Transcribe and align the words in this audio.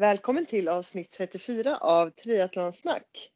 Välkommen 0.00 0.46
till 0.46 0.68
avsnitt 0.68 1.10
34 1.10 1.76
av 1.76 2.10
Triathlonsnack. 2.10 3.30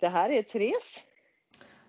Det 0.00 0.08
här 0.08 0.30
är 0.30 0.42
Therese. 0.42 1.07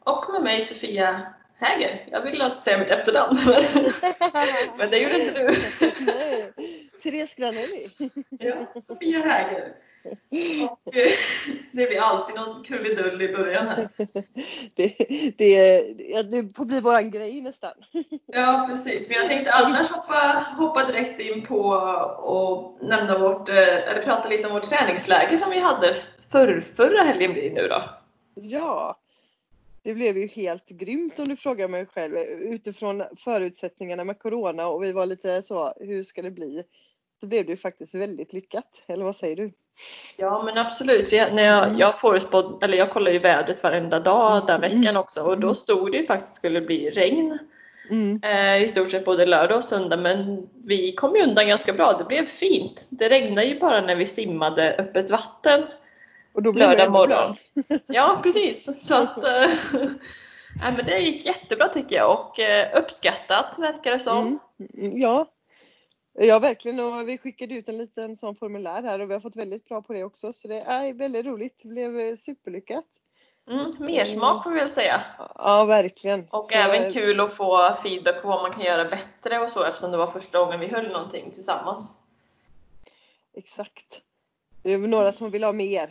Och 0.10 0.34
med 0.34 0.41
mig 0.44 0.62
Sofia 0.62 1.34
Häger. 1.59 2.08
Jag 2.12 2.22
ville 2.22 2.44
alltid 2.44 2.58
säga 2.58 2.77
mitt 2.77 2.90
efternamn, 2.90 3.36
men, 3.45 3.63
men 4.77 4.90
det 4.90 4.98
gjorde 4.98 5.20
inte 5.20 5.40
du. 5.40 5.45
Nej, 6.05 6.54
Therese 7.04 7.36
Granelli. 7.36 8.12
Ja, 8.30 8.81
Sofia 8.81 9.20
Häger. 9.20 9.73
Och, 10.72 10.95
eh, 10.95 11.12
det 11.72 11.86
blir 11.88 12.00
alltid 12.00 12.36
någon 12.36 12.64
krusidull 12.64 13.22
i 13.22 13.36
början 13.36 13.67
här. 13.67 13.90
Det, 14.76 14.95
det, 15.38 15.84
ja, 15.98 16.23
det 16.23 16.55
får 16.55 16.66
bli 16.66 16.80
våran 16.80 17.12
grej 17.12 17.41
nästan. 17.41 17.72
Ja, 18.26 18.66
precis. 18.70 19.09
Men 19.09 19.17
jag 19.17 19.28
tänkte 19.28 19.53
annars 19.53 19.89
hoppa, 19.89 20.45
hoppa 20.58 20.84
direkt 20.84 21.22
in 21.22 21.41
på 21.41 21.59
och 22.17 22.78
nämna 22.81 23.17
vårt, 23.17 23.50
eh, 23.50 23.89
eller 23.89 24.02
prata 24.02 24.30
lite 24.30 24.48
om 24.48 24.53
vårt 24.53 24.70
träningsläger 24.70 25.38
som 25.38 25.50
vi 25.50 25.59
hade 25.59 25.95
för, 26.31 26.62
förra 26.62 27.03
helgen 27.03 27.34
blir 27.34 27.52
nu 27.52 27.67
då. 27.67 27.84
Ja, 28.36 29.00
det 29.89 29.95
blev 29.95 30.17
ju 30.17 30.27
helt 30.27 30.70
grymt 30.70 31.20
om 31.20 31.27
du 31.27 31.35
frågar 31.35 31.67
mig 31.67 31.85
själv 31.85 32.17
utifrån 32.39 33.03
förutsättningarna 33.17 34.03
med 34.03 34.19
Corona 34.19 34.67
och 34.67 34.83
vi 34.83 34.91
var 34.91 35.05
lite 35.05 35.44
så, 35.44 35.73
hur 35.80 36.03
ska 36.03 36.22
det 36.22 36.31
bli? 36.31 36.64
Så 37.19 37.27
blev 37.27 37.45
det 37.45 37.52
ju 37.52 37.58
faktiskt 37.58 37.95
väldigt 37.95 38.33
lyckat, 38.33 38.83
eller 38.88 39.05
vad 39.05 39.16
säger 39.16 39.36
du? 39.36 39.52
Ja 40.17 40.44
men 40.44 40.58
absolut. 40.58 41.11
Jag, 41.11 41.33
när 41.33 41.44
jag, 41.44 41.80
jag, 41.80 41.99
förutspåd, 41.99 42.64
eller 42.64 42.77
jag 42.77 42.91
kollar 42.91 43.11
ju 43.11 43.19
vädret 43.19 43.64
varenda 43.64 43.99
dag 43.99 44.47
den 44.47 44.61
veckan 44.61 44.97
också 44.97 45.22
och 45.22 45.39
då 45.39 45.53
stod 45.53 45.92
det 45.92 45.97
ju 45.97 46.05
faktiskt 46.05 46.33
skulle 46.33 46.61
bli 46.61 46.89
regn. 46.89 47.39
Mm. 47.89 48.19
Eh, 48.23 48.64
I 48.64 48.67
stort 48.67 48.89
sett 48.89 49.05
både 49.05 49.25
lördag 49.25 49.58
och 49.58 49.64
söndag 49.64 49.97
men 49.97 50.49
vi 50.66 50.92
kom 50.92 51.16
ju 51.16 51.23
undan 51.23 51.47
ganska 51.47 51.73
bra. 51.73 51.97
Det 51.97 52.03
blev 52.03 52.25
fint. 52.25 52.88
Det 52.89 53.09
regnade 53.09 53.47
ju 53.47 53.59
bara 53.59 53.81
när 53.81 53.95
vi 53.95 54.05
simmade 54.05 54.75
öppet 54.75 55.11
vatten 55.11 55.64
Och 56.33 56.44
då 56.44 56.49
jag 56.49 56.55
lördag 56.58 56.91
morgon. 56.91 57.35
Ja 57.88 58.19
precis. 58.23 58.88
Så 58.88 58.95
att, 58.95 59.17
eh, 59.17 59.49
nej, 60.61 60.73
men 60.77 60.86
det 60.86 60.99
gick 60.99 61.25
jättebra 61.25 61.67
tycker 61.67 61.95
jag 61.95 62.19
och 62.19 62.39
eh, 62.39 62.77
uppskattat 62.83 63.59
verkar 63.59 63.91
det 63.91 63.99
som. 63.99 64.39
Mm. 64.73 64.99
Ja. 64.99 65.25
Ja 66.13 66.39
verkligen 66.39 66.80
och 66.80 67.08
vi 67.09 67.17
skickade 67.17 67.55
ut 67.55 67.69
en 67.69 67.77
liten 67.77 68.16
sån 68.16 68.36
formulär 68.36 68.83
här 68.83 68.99
och 68.99 69.09
vi 69.09 69.13
har 69.13 69.21
fått 69.21 69.36
väldigt 69.36 69.66
bra 69.66 69.81
på 69.81 69.94
det 69.94 70.03
också 70.03 70.33
så 70.33 70.47
det 70.47 70.61
är 70.61 70.94
väldigt 70.94 71.25
roligt. 71.25 71.59
Det 71.61 71.67
blev 71.67 71.99
eh, 71.99 72.16
superlyckat. 72.16 72.86
Mm, 73.49 73.71
mer 73.80 74.05
smak 74.05 74.43
får 74.43 74.52
vi 74.52 74.59
väl 74.59 74.69
säga. 74.69 75.02
Ja 75.36 75.66
verkligen. 75.66 76.27
Och 76.31 76.45
Så- 76.45 76.58
även 76.58 76.91
kul 76.93 77.19
att 77.19 77.33
få 77.33 77.75
feedback 77.83 78.21
på 78.21 78.27
vad 78.27 78.41
man 78.41 78.52
kan 78.52 78.64
göra 78.64 78.86
bättre 78.86 79.39
och 79.39 79.52
så 79.52 79.64
eftersom 79.64 79.91
det 79.91 79.97
var 79.97 80.08
första 80.08 80.39
gången 80.39 80.59
vi 80.59 80.67
höll 80.67 80.88
någonting 80.91 81.31
tillsammans. 81.31 81.99
Exakt. 83.33 84.02
Det 84.64 84.73
är 84.73 84.77
väl 84.77 84.89
några 84.89 85.11
som 85.11 85.31
vill 85.31 85.43
ha 85.43 85.52
mer. 85.52 85.89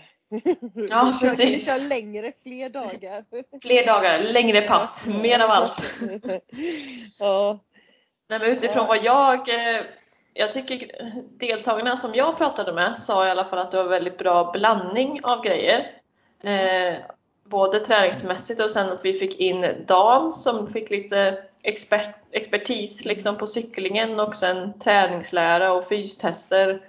Ja, 0.74 1.12
kör- 1.12 1.18
precis. 1.20 1.66
Kör 1.66 1.88
längre, 1.88 2.32
fler 2.42 2.68
dagar. 2.68 3.24
Fler 3.62 3.86
dagar, 3.86 4.20
längre 4.20 4.60
pass, 4.60 5.06
mer 5.06 5.40
av 5.40 5.50
allt. 5.50 5.86
Ja. 7.18 7.58
Nej, 8.30 8.38
men 8.38 8.48
utifrån 8.50 8.86
vad 8.86 9.04
jag 9.04 9.48
eh, 9.48 9.80
jag 10.34 10.52
tycker 10.52 10.90
deltagarna 11.38 11.96
som 11.96 12.14
jag 12.14 12.38
pratade 12.38 12.72
med 12.72 12.98
sa 12.98 13.26
i 13.26 13.30
alla 13.30 13.44
fall 13.44 13.58
att 13.58 13.70
det 13.70 13.76
var 13.76 13.84
väldigt 13.90 14.18
bra 14.18 14.50
blandning 14.52 15.20
av 15.24 15.44
grejer. 15.44 15.90
Eh, 16.42 16.94
både 17.44 17.80
träningsmässigt 17.80 18.60
och 18.60 18.70
sen 18.70 18.92
att 18.92 19.04
vi 19.04 19.12
fick 19.12 19.40
in 19.40 19.84
Dan 19.86 20.32
som 20.32 20.66
fick 20.66 20.90
lite 20.90 21.44
expert, 21.62 22.08
expertis 22.30 23.04
liksom 23.04 23.38
på 23.38 23.46
cyklingen 23.46 24.20
och 24.20 24.34
sen 24.34 24.78
träningslära 24.78 25.72
och 25.72 25.84
fystester. 25.84 26.80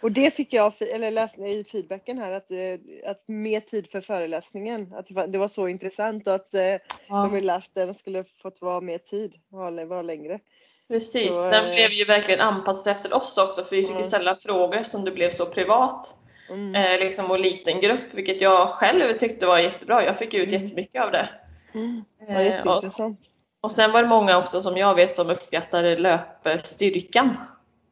Och 0.00 0.12
det 0.12 0.34
fick 0.34 0.52
jag, 0.52 0.72
eller 0.94 1.10
läste 1.10 1.40
i 1.42 1.64
feedbacken 1.72 2.18
här, 2.18 2.32
att, 2.32 2.50
eh, 2.50 3.10
att 3.10 3.22
mer 3.26 3.60
tid 3.60 3.90
för 3.90 4.00
föreläsningen. 4.00 4.94
Att 4.96 5.06
det 5.06 5.14
var, 5.14 5.26
det 5.26 5.38
var 5.38 5.48
så 5.48 5.68
intressant 5.68 6.26
och 6.26 6.34
att 6.34 6.54
eh, 6.54 6.74
de 7.08 7.32
ville 7.32 7.52
att 7.54 7.70
den 7.74 7.94
skulle 7.94 8.24
fått 8.42 8.60
vara 8.60 8.80
mer 8.80 8.98
tid, 8.98 9.34
vara, 9.48 9.84
vara 9.84 10.02
längre. 10.02 10.40
Precis, 10.88 11.42
Så, 11.42 11.50
den 11.50 11.64
eh, 11.64 11.70
blev 11.74 11.90
ju 11.92 12.04
verkligen 12.04 12.40
anpassad 12.40 12.90
efter 12.92 13.14
oss 13.14 13.38
också 13.38 13.64
för 13.64 13.76
vi 13.76 13.82
fick 13.82 13.92
Ja. 13.92 13.96
ju 13.98 14.02
ställa 14.02 14.34
frågor 14.34 14.82
som 14.82 15.04
det 15.04 15.10
blev 15.10 15.30
så 15.30 15.46
privat 15.46 16.16
Mm. 16.50 16.74
eh, 16.74 16.98
liksom, 17.06 17.30
och 17.30 17.40
liten 17.40 17.80
grupp 17.80 18.14
vilket 18.14 18.40
jag 18.40 18.68
själv 18.68 19.12
tyckte 19.12 19.46
var 19.46 19.58
jättebra. 19.58 20.04
Jag 20.04 20.18
fick 20.18 20.34
ut 20.34 20.48
Mm. 20.48 20.62
jättemycket 20.62 21.02
av 21.02 21.12
det. 21.12 21.28
Mm. 21.74 22.04
Ja, 22.18 22.26
Eh, 22.26 22.36
och, 22.36 22.44
jätteintressant. 22.44 23.20
och 23.60 23.72
sen 23.72 23.92
var 23.92 24.02
det 24.02 24.08
många 24.08 24.38
också 24.38 24.60
som 24.60 24.76
jag 24.76 24.94
vet 24.94 25.10
som 25.10 25.30
uppskattade 25.30 25.96
löpstyrkan 25.98 27.36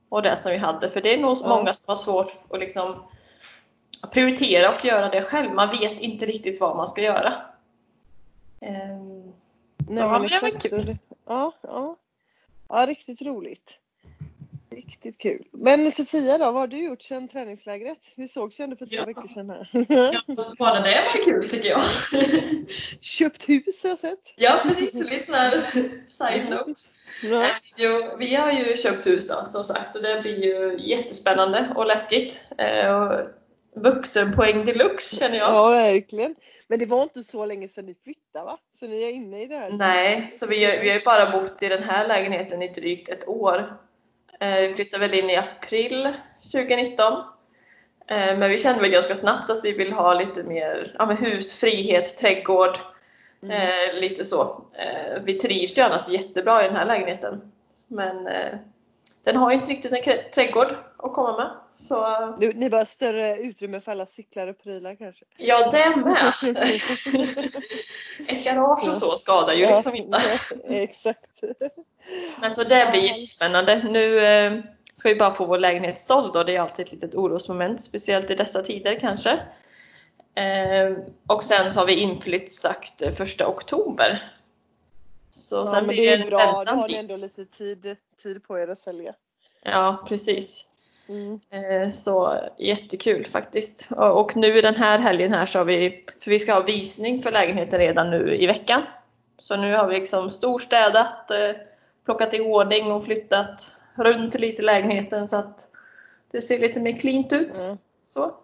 och 0.08 0.22
det 0.22 0.36
som 0.36 0.52
vi 0.52 0.58
hade 0.58 0.88
för 0.88 1.00
det 1.00 1.14
är 1.14 1.18
nog 1.18 1.36
många 1.46 1.74
som 1.74 1.84
har 1.88 1.96
svårt 1.96 2.28
att 2.50 2.60
liksom 2.60 3.02
prioritera 4.12 4.74
och 4.74 4.84
göra 4.84 5.08
det 5.08 5.22
själv. 5.22 5.54
Man 5.54 5.70
vet 5.70 6.00
inte 6.00 6.26
riktigt 6.26 6.60
vad 6.60 6.76
man 6.76 6.86
ska 6.86 7.02
göra. 7.02 7.32
Ehm, 8.60 9.32
Nej, 9.88 9.98
ja, 9.98 10.18
men 10.18 10.24
exakt. 10.24 10.62
kul. 10.62 10.96
Ja, 11.26 11.52
ja. 11.62 11.96
ja, 12.68 12.86
riktigt 12.86 13.22
roligt. 13.22 13.80
Riktigt 14.94 15.18
kul. 15.18 15.44
Men 15.52 15.92
Sofia 15.92 16.38
då, 16.38 16.44
vad 16.44 16.54
har 16.54 16.66
du 16.66 16.84
gjort 16.84 17.02
sedan 17.02 17.28
träningslägret? 17.28 17.98
Vi 18.16 18.28
sågs 18.28 18.60
ju 18.60 18.64
ändå 18.64 18.76
för 18.76 18.86
två 18.86 18.94
Ja. 18.94 19.04
veckor 19.04 19.28
sedan 19.28 19.50
här. 19.50 19.68
Ja, 19.88 20.22
bara 20.58 20.80
det 20.80 21.04
var 21.14 21.24
kul 21.24 21.48
tycker 21.48 21.68
jag. 21.68 21.80
Köpt 23.00 23.48
hus 23.48 23.82
har 23.82 23.90
jag 23.90 23.98
sett. 23.98 24.18
Ja 24.36 24.62
precis, 24.66 24.94
lite 24.94 25.22
sån 25.22 25.34
här 25.34 25.70
side 26.06 26.50
note. 26.50 26.72
Ja. 27.22 27.46
Jo, 27.76 28.16
vi 28.18 28.34
har 28.34 28.52
ju 28.52 28.76
köpt 28.76 29.06
hus 29.06 29.28
då 29.28 29.44
som 29.48 29.64
sagt 29.64 29.92
så 29.92 29.98
det 29.98 30.20
blir 30.22 30.44
ju 30.44 30.78
jättespännande 30.80 31.72
och 31.76 31.86
läskigt. 31.86 32.40
Eh, 32.58 33.10
Vuxenpoäng 33.76 34.64
deluxe 34.64 35.16
känner 35.16 35.38
jag. 35.38 35.48
ja, 35.54 35.68
verkligen. 35.68 36.34
Men 36.68 36.78
det 36.78 36.86
var 36.86 37.02
inte 37.02 37.24
så 37.24 37.44
länge 37.44 37.68
sedan 37.68 37.86
ni 37.86 37.94
flyttade 38.04 38.44
va? 38.44 38.58
Så 38.72 38.86
ni 38.86 39.02
är 39.02 39.10
inne 39.10 39.42
i 39.42 39.46
det 39.46 39.56
här? 39.56 39.70
Nej, 39.70 40.28
så 40.30 40.46
vi 40.46 40.64
har 40.64 40.72
ju 40.72 41.00
bara 41.04 41.30
bott 41.30 41.62
i 41.62 41.68
den 41.68 41.82
här 41.82 42.08
lägenheten 42.08 42.62
i 42.62 42.68
drygt 42.68 43.08
ett 43.08 43.28
år. 43.28 43.76
Eh, 44.44 44.60
Vi 44.60 44.74
flyttade 44.74 45.08
väl 45.08 45.18
in 45.18 45.30
i 45.30 45.36
april 45.36 46.12
2019. 46.52 47.12
Eh, 48.06 48.38
Men 48.38 48.50
vi 48.50 48.58
kände 48.58 48.80
väl 48.80 48.90
ganska 48.90 49.16
snabbt 49.16 49.50
att 49.50 49.64
vi 49.64 49.72
vill 49.72 49.92
ha 49.92 50.14
lite 50.14 50.42
mer 50.42 50.94
ja, 50.98 51.04
hus, 51.04 51.60
frihet, 51.60 52.16
trädgård. 52.16 52.78
Mm. 53.42 53.56
Eh, 53.56 54.00
lite 54.00 54.24
så. 54.24 54.64
Vi 55.24 55.34
trivs 55.34 55.78
ju 55.78 55.82
annars 55.82 56.08
jättebra 56.08 56.64
i 56.64 56.66
den 56.66 56.76
här 56.76 56.86
lägenheten. 56.86 57.52
Men 57.88 58.28
den 59.24 59.36
har 59.36 59.50
ju 59.50 59.56
inte 59.56 59.70
riktigt 59.70 59.92
en 59.92 60.30
trädgård 60.34 60.74
att 60.98 61.12
komma 61.12 61.36
med. 61.36 61.50
Så 61.72 62.26
Nu, 62.40 62.52
ni 62.52 62.70
bara 62.70 62.86
större 62.86 63.36
utrymme 63.38 63.80
för 63.80 63.92
alla 63.92 64.06
cyklar 64.06 64.48
och 64.48 64.62
prylar 64.62 64.94
kanske? 64.94 65.24
ja, 65.36 65.70
det 65.70 65.96
med! 65.96 66.32
Ett 68.28 68.44
garage 68.44 68.88
och 68.88 68.96
så 68.96 69.16
skadar 69.16 69.54
ju 69.54 69.62
Ja, 69.62 69.70
liksom 69.70 69.94
inte. 69.94 70.18
Exakt. 70.64 71.42
Men 72.40 72.50
så 72.50 72.64
det 72.64 72.88
blir 72.90 73.02
jättespännande. 73.02 73.82
Nu 73.90 74.20
eh, 74.20 74.52
ska 74.94 75.08
vi 75.08 75.14
bara 75.14 75.34
få 75.34 75.44
vår 75.44 75.58
lägenhet 75.58 75.98
såld 75.98 76.36
och 76.36 76.44
det 76.44 76.56
är 76.56 76.60
alltid 76.60 76.86
ett 76.86 76.92
litet 76.92 77.14
orosmoment, 77.14 77.82
speciellt 77.82 78.30
i 78.30 78.34
dessa 78.34 78.62
tider 78.62 78.98
kanske. 79.00 79.30
Eh, 80.34 80.96
och 81.26 81.44
sen 81.44 81.72
så 81.72 81.80
har 81.80 81.86
vi 81.86 81.94
inflytt 81.94 82.52
sagt 82.52 83.16
första 83.16 83.48
oktober. 83.48 84.32
Så 85.30 85.56
Ja, 85.56 85.66
sen 85.66 85.86
men 85.86 85.94
blir 85.94 86.06
det 86.06 86.14
är 86.14 86.20
en 86.20 86.26
bra. 86.26 86.64
Då 86.64 86.72
har 86.72 86.88
ni 86.88 86.94
ändå 86.94 87.16
lite 87.16 87.44
tid, 87.44 87.96
tid 88.22 88.44
på 88.44 88.58
er 88.58 88.68
att 88.68 88.78
sälja. 88.78 89.14
Ja, 89.64 90.04
precis. 90.08 90.66
Mm. 91.08 91.40
Eh, 91.50 91.88
Så 91.88 92.40
jättekul 92.58 93.26
faktiskt. 93.26 93.88
Och 93.96 94.36
nu 94.36 94.60
den 94.60 94.74
här 94.74 94.98
helgen 94.98 95.32
här 95.32 95.46
så 95.46 95.58
har 95.58 95.64
vi, 95.64 96.04
för 96.20 96.30
vi 96.30 96.38
ska 96.38 96.54
ha 96.54 96.62
visning 96.62 97.22
för 97.22 97.30
lägenheten 97.30 97.78
redan 97.78 98.10
nu 98.10 98.36
i 98.36 98.46
veckan. 98.46 98.82
Så 99.38 99.56
nu 99.56 99.74
har 99.74 99.88
vi 99.88 99.94
liksom 99.98 100.30
storstädat, 100.30 101.30
eh, 101.30 101.50
plockat 102.04 102.34
i 102.34 102.40
ordning 102.40 102.92
och 102.92 103.04
flyttat 103.04 103.76
runt 103.94 104.40
lite 104.40 104.62
i 104.62 104.64
lägenheten 104.64 105.28
så 105.28 105.36
att 105.36 105.70
det 106.30 106.42
ser 106.42 106.58
lite 106.58 106.80
mer 106.80 106.96
cleant 106.96 107.32
ut. 107.32 107.50
Ja. 107.54 107.76
Så. 108.04 108.34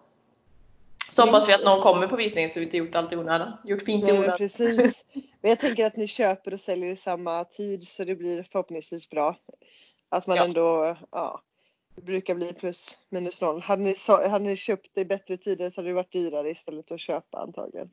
Så 1.09 1.25
hoppas 1.25 1.49
vi 1.49 1.53
att 1.53 1.63
någon 1.63 1.81
kommer 1.81 2.07
på 2.07 2.15
visningen 2.15 2.49
så 2.49 2.59
vi 2.59 2.65
inte 2.65 2.77
gjort 2.77 2.95
allt 2.95 3.13
i 3.13 3.15
onödan. 3.15 3.51
Gjort 3.63 3.81
fint 3.81 4.09
i 4.09 4.11
onödan. 4.11 4.37
precis. 4.37 5.05
Men 5.41 5.49
jag 5.49 5.59
tänker 5.59 5.85
att 5.85 5.95
ni 5.95 6.07
köper 6.07 6.53
och 6.53 6.59
säljer 6.59 6.89
i 6.89 6.95
samma 6.95 7.43
tid 7.43 7.87
så 7.87 8.03
det 8.03 8.15
blir 8.15 8.43
förhoppningsvis 8.43 9.09
bra. 9.09 9.35
Att 10.11 10.27
man 10.27 10.37
Ja. 10.37 10.43
ändå, 10.43 10.95
ja. 11.11 11.41
Det 11.95 12.01
brukar 12.01 12.35
bli 12.35 12.53
plus 12.53 12.97
minus 13.09 13.41
noll. 13.41 13.61
Hade 13.61 13.83
ni, 13.83 13.95
hade 14.07 14.39
ni 14.39 14.55
köpt 14.57 14.87
det 14.93 15.01
i 15.01 15.05
bättre 15.05 15.37
tider 15.37 15.69
så 15.69 15.81
hade 15.81 15.89
det 15.89 15.93
varit 15.93 16.11
dyrare 16.11 16.49
istället 16.49 16.91
att 16.91 16.99
köpa 16.99 17.37
antagligen. 17.39 17.89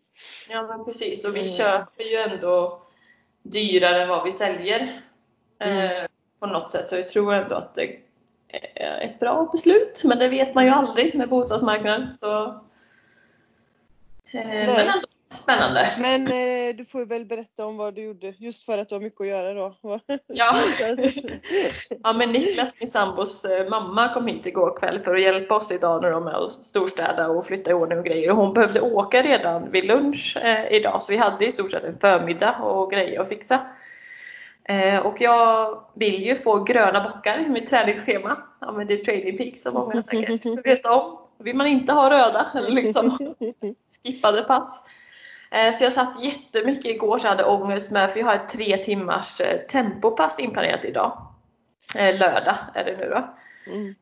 Ja 0.50 0.62
men 0.67 0.85
precis 0.85 1.25
och 1.25 1.37
vi 1.37 1.41
Mm. 1.41 1.50
köper 1.53 2.05
ju 2.05 2.17
ändå 2.17 2.82
dyrare 3.43 4.03
än 4.03 4.09
vad 4.09 4.25
vi 4.25 4.32
säljer. 4.32 5.03
Mm. 5.59 6.03
Eh, 6.03 6.09
på 6.38 6.47
något 6.47 6.70
sätt 6.70 6.87
så 6.87 6.97
jag 6.97 7.09
tror 7.09 7.35
ändå 7.35 7.55
att 7.55 7.75
det 7.75 7.99
är 8.75 9.00
ett 9.00 9.19
bra 9.19 9.49
beslut. 9.53 10.03
Men 10.05 10.19
det 10.19 10.29
vet 10.29 10.55
man 10.55 10.64
ju 10.64 10.71
aldrig 10.71 11.14
med 11.14 11.29
bostadsmarknaden. 11.29 12.12
Så, 12.12 12.44
eh, 14.31 14.47
men 14.47 14.69
ändå 14.88 15.06
spännande. 15.31 15.89
Men 15.99 16.27
eh, 16.27 16.77
du 16.77 16.85
får 16.85 17.05
väl 17.05 17.25
berätta 17.25 17.67
om 17.67 17.77
vad 17.77 17.95
du 17.95 18.03
gjorde 18.03 18.35
just 18.39 18.65
för 18.65 18.79
att 18.79 18.89
du 18.89 18.95
har 18.95 19.03
mycket 19.03 19.21
att 19.21 19.27
göra 19.27 19.55
då. 19.55 19.75
Ja. 20.27 20.57
Ja 22.03 22.13
men 22.13 22.33
Niklas, 22.33 22.75
min 22.81 22.89
sambos 22.89 23.45
eh, 23.45 23.69
mamma, 23.69 24.15
kom 24.15 24.27
hit 24.27 24.47
igår 24.47 24.77
kväll 24.79 25.01
för 25.05 25.15
att 25.15 25.23
hjälpa 25.23 25.55
oss 25.57 25.73
idag 25.73 26.03
när 26.03 26.11
de 26.11 26.27
är 26.27 26.37
och 26.37 26.51
storstäda 26.51 27.29
och 27.29 27.47
flytta 27.47 27.71
i 27.71 27.75
ordning 27.75 27.99
och 27.99 28.05
grejer. 28.05 28.31
Och 28.31 28.37
hon 28.37 28.55
behövde 28.55 28.81
åka 28.81 29.23
redan 29.23 29.71
vid 29.71 29.85
lunch 29.85 30.37
eh, 30.37 30.73
idag 30.73 31.03
så 31.03 31.13
vi 31.13 31.19
hade 31.19 31.47
i 31.47 31.51
stort 31.51 31.71
sett 31.71 31.83
en 31.83 31.99
förmiddag 31.99 32.57
och 32.63 32.91
grejer 32.91 33.21
att 33.21 33.29
fixa. 33.29 33.61
Eh, 34.65 34.99
och 34.99 35.21
jag 35.21 35.81
vill 35.95 36.23
ju 36.23 36.37
få 36.37 36.65
gröna 36.65 37.11
bockar 37.11 37.39
i 37.39 37.49
mitt 37.49 37.71
träningsschema. 37.71 38.43
Ja 38.61 38.73
men 38.73 38.87
det 38.87 38.95
är 38.95 38.99
Training 38.99 39.37
Peaks 39.37 39.63
som 39.63 39.75
många 39.75 40.03
säkert 40.03 40.67
vet 40.67 40.87
om. 40.87 41.19
Vill 41.39 41.57
man 41.57 41.67
inte 41.67 41.93
ha 41.93 42.11
röda 42.11 42.51
eller 42.55 42.71
liksom 42.83 43.19
skippade 44.03 44.43
pass. 44.43 44.83
Eh, 45.50 45.73
Så 45.73 45.85
jag 45.85 45.93
satt 45.93 46.25
jättemycket 46.25 46.85
igår 46.87 47.19
så 47.19 47.27
jag 47.27 47.31
hade 47.31 47.45
ångest 47.45 47.93
med 47.93 48.11
för 48.11 48.19
jag 48.19 48.27
har 48.27 48.35
ett 48.35 48.49
tre 48.49 48.77
timmars 48.77 49.41
eh, 49.41 49.59
tempopass 49.59 50.39
inplanerat 50.41 50.85
idag. 50.85 51.23
Eh, 51.99 52.19
Lördag 52.19 52.56
är 52.75 52.85
det 52.85 52.97
nu 52.97 53.09
då. 53.11 53.29
Mm. 53.73 53.95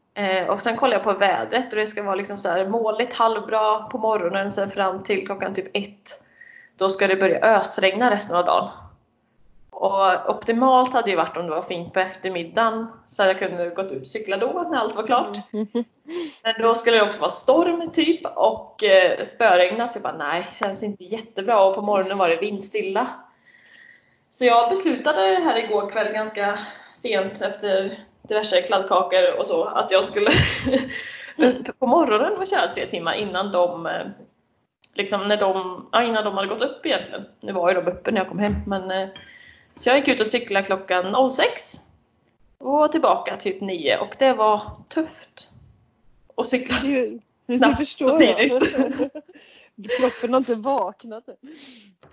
Och 0.48 0.60
sen 0.60 0.76
kollar 0.76 0.92
jag 0.92 1.02
på 1.02 1.12
vädret 1.12 1.72
och 1.72 1.78
det 1.78 1.86
ska 1.86 2.02
vara 2.02 2.14
liksom 2.14 2.38
så 2.38 2.48
här 2.48 2.68
molligt 2.68 3.14
halvbra 3.14 3.82
på 3.82 3.98
morgonen 3.98 4.50
sen 4.50 4.70
fram 4.70 5.02
till 5.02 5.26
klockan 5.26 5.54
typ 5.54 5.76
ett. 5.76 6.22
Då 6.78 6.88
ska 6.88 7.06
det 7.06 7.16
börja 7.16 7.40
ösregna 7.40 8.10
resten 8.10 8.36
av 8.36 8.44
dagen. 8.44 8.70
Och 9.78 10.30
optimalt 10.30 10.92
hade 10.92 11.10
ju 11.10 11.16
varit 11.16 11.36
om 11.36 11.46
det 11.46 11.50
var 11.50 11.62
fint 11.62 11.92
på 11.92 12.00
eftermiddagen 12.00 12.86
så 13.06 13.22
att 13.22 13.28
jag 13.28 13.38
kunde 13.38 13.70
gått 13.70 13.92
ut 13.92 14.00
och 14.00 14.06
cykla 14.06 14.36
då 14.36 14.68
när 14.70 14.78
allt 14.78 14.96
var 14.96 15.06
klart. 15.06 15.38
Men 16.42 16.54
då 16.60 16.74
skulle 16.74 16.96
det 16.96 17.02
också 17.02 17.20
vara 17.20 17.30
storm 17.30 17.90
typ 17.92 18.20
och 18.36 18.84
eh, 18.84 19.24
spöregna 19.24 19.88
så 19.88 19.96
jag 19.96 20.02
bara 20.02 20.16
nej, 20.16 20.46
känns 20.52 20.82
inte 20.82 21.04
jättebra 21.04 21.64
och 21.64 21.74
på 21.74 21.82
morgonen 21.82 22.18
var 22.18 22.28
det 22.28 22.36
vindstilla. 22.36 23.08
Så 24.30 24.44
jag 24.44 24.70
beslutade 24.70 25.20
här 25.20 25.64
igår 25.64 25.90
kväll 25.90 26.12
ganska 26.12 26.58
sent 26.94 27.42
efter 27.42 28.04
diverse 28.28 28.62
kladdkakor 28.62 29.38
och 29.38 29.46
så 29.46 29.64
att 29.64 29.90
jag 29.90 30.04
skulle 30.04 30.30
på 31.78 31.86
morgonen 31.86 32.38
och 32.38 32.46
köra 32.46 32.66
tre 32.66 32.86
timmar 32.86 33.14
innan 33.14 33.52
de 33.52 33.86
eh, 33.86 34.06
liksom 34.94 35.28
när 35.28 35.36
de, 35.36 35.88
ja, 35.92 36.02
innan 36.02 36.24
de 36.24 36.34
hade 36.34 36.48
gått 36.48 36.62
upp 36.62 36.86
egentligen. 36.86 37.24
Nu 37.42 37.52
var 37.52 37.68
ju 37.68 37.80
de 37.80 37.90
uppe 37.90 38.10
när 38.10 38.20
jag 38.20 38.28
kom 38.28 38.38
hem 38.38 38.54
men 38.66 38.90
eh, 38.90 39.08
så 39.76 39.90
jag 39.90 39.98
gick 39.98 40.08
ut 40.08 40.20
och 40.20 40.26
cyklade 40.26 40.66
klockan 40.66 41.30
06 41.30 41.80
och 42.58 42.92
tillbaka 42.92 43.36
typ 43.36 43.60
9 43.60 43.98
och 43.98 44.16
det 44.18 44.32
var 44.32 44.62
tufft 44.88 45.48
att 46.36 46.48
cykla. 46.48 46.76
Snabbt 47.56 47.88
så 47.88 48.18
tidigt. 48.18 48.76
Kroppen 49.98 50.32
har 50.32 50.38
inte 50.38 50.54
vaknat. 50.54 51.24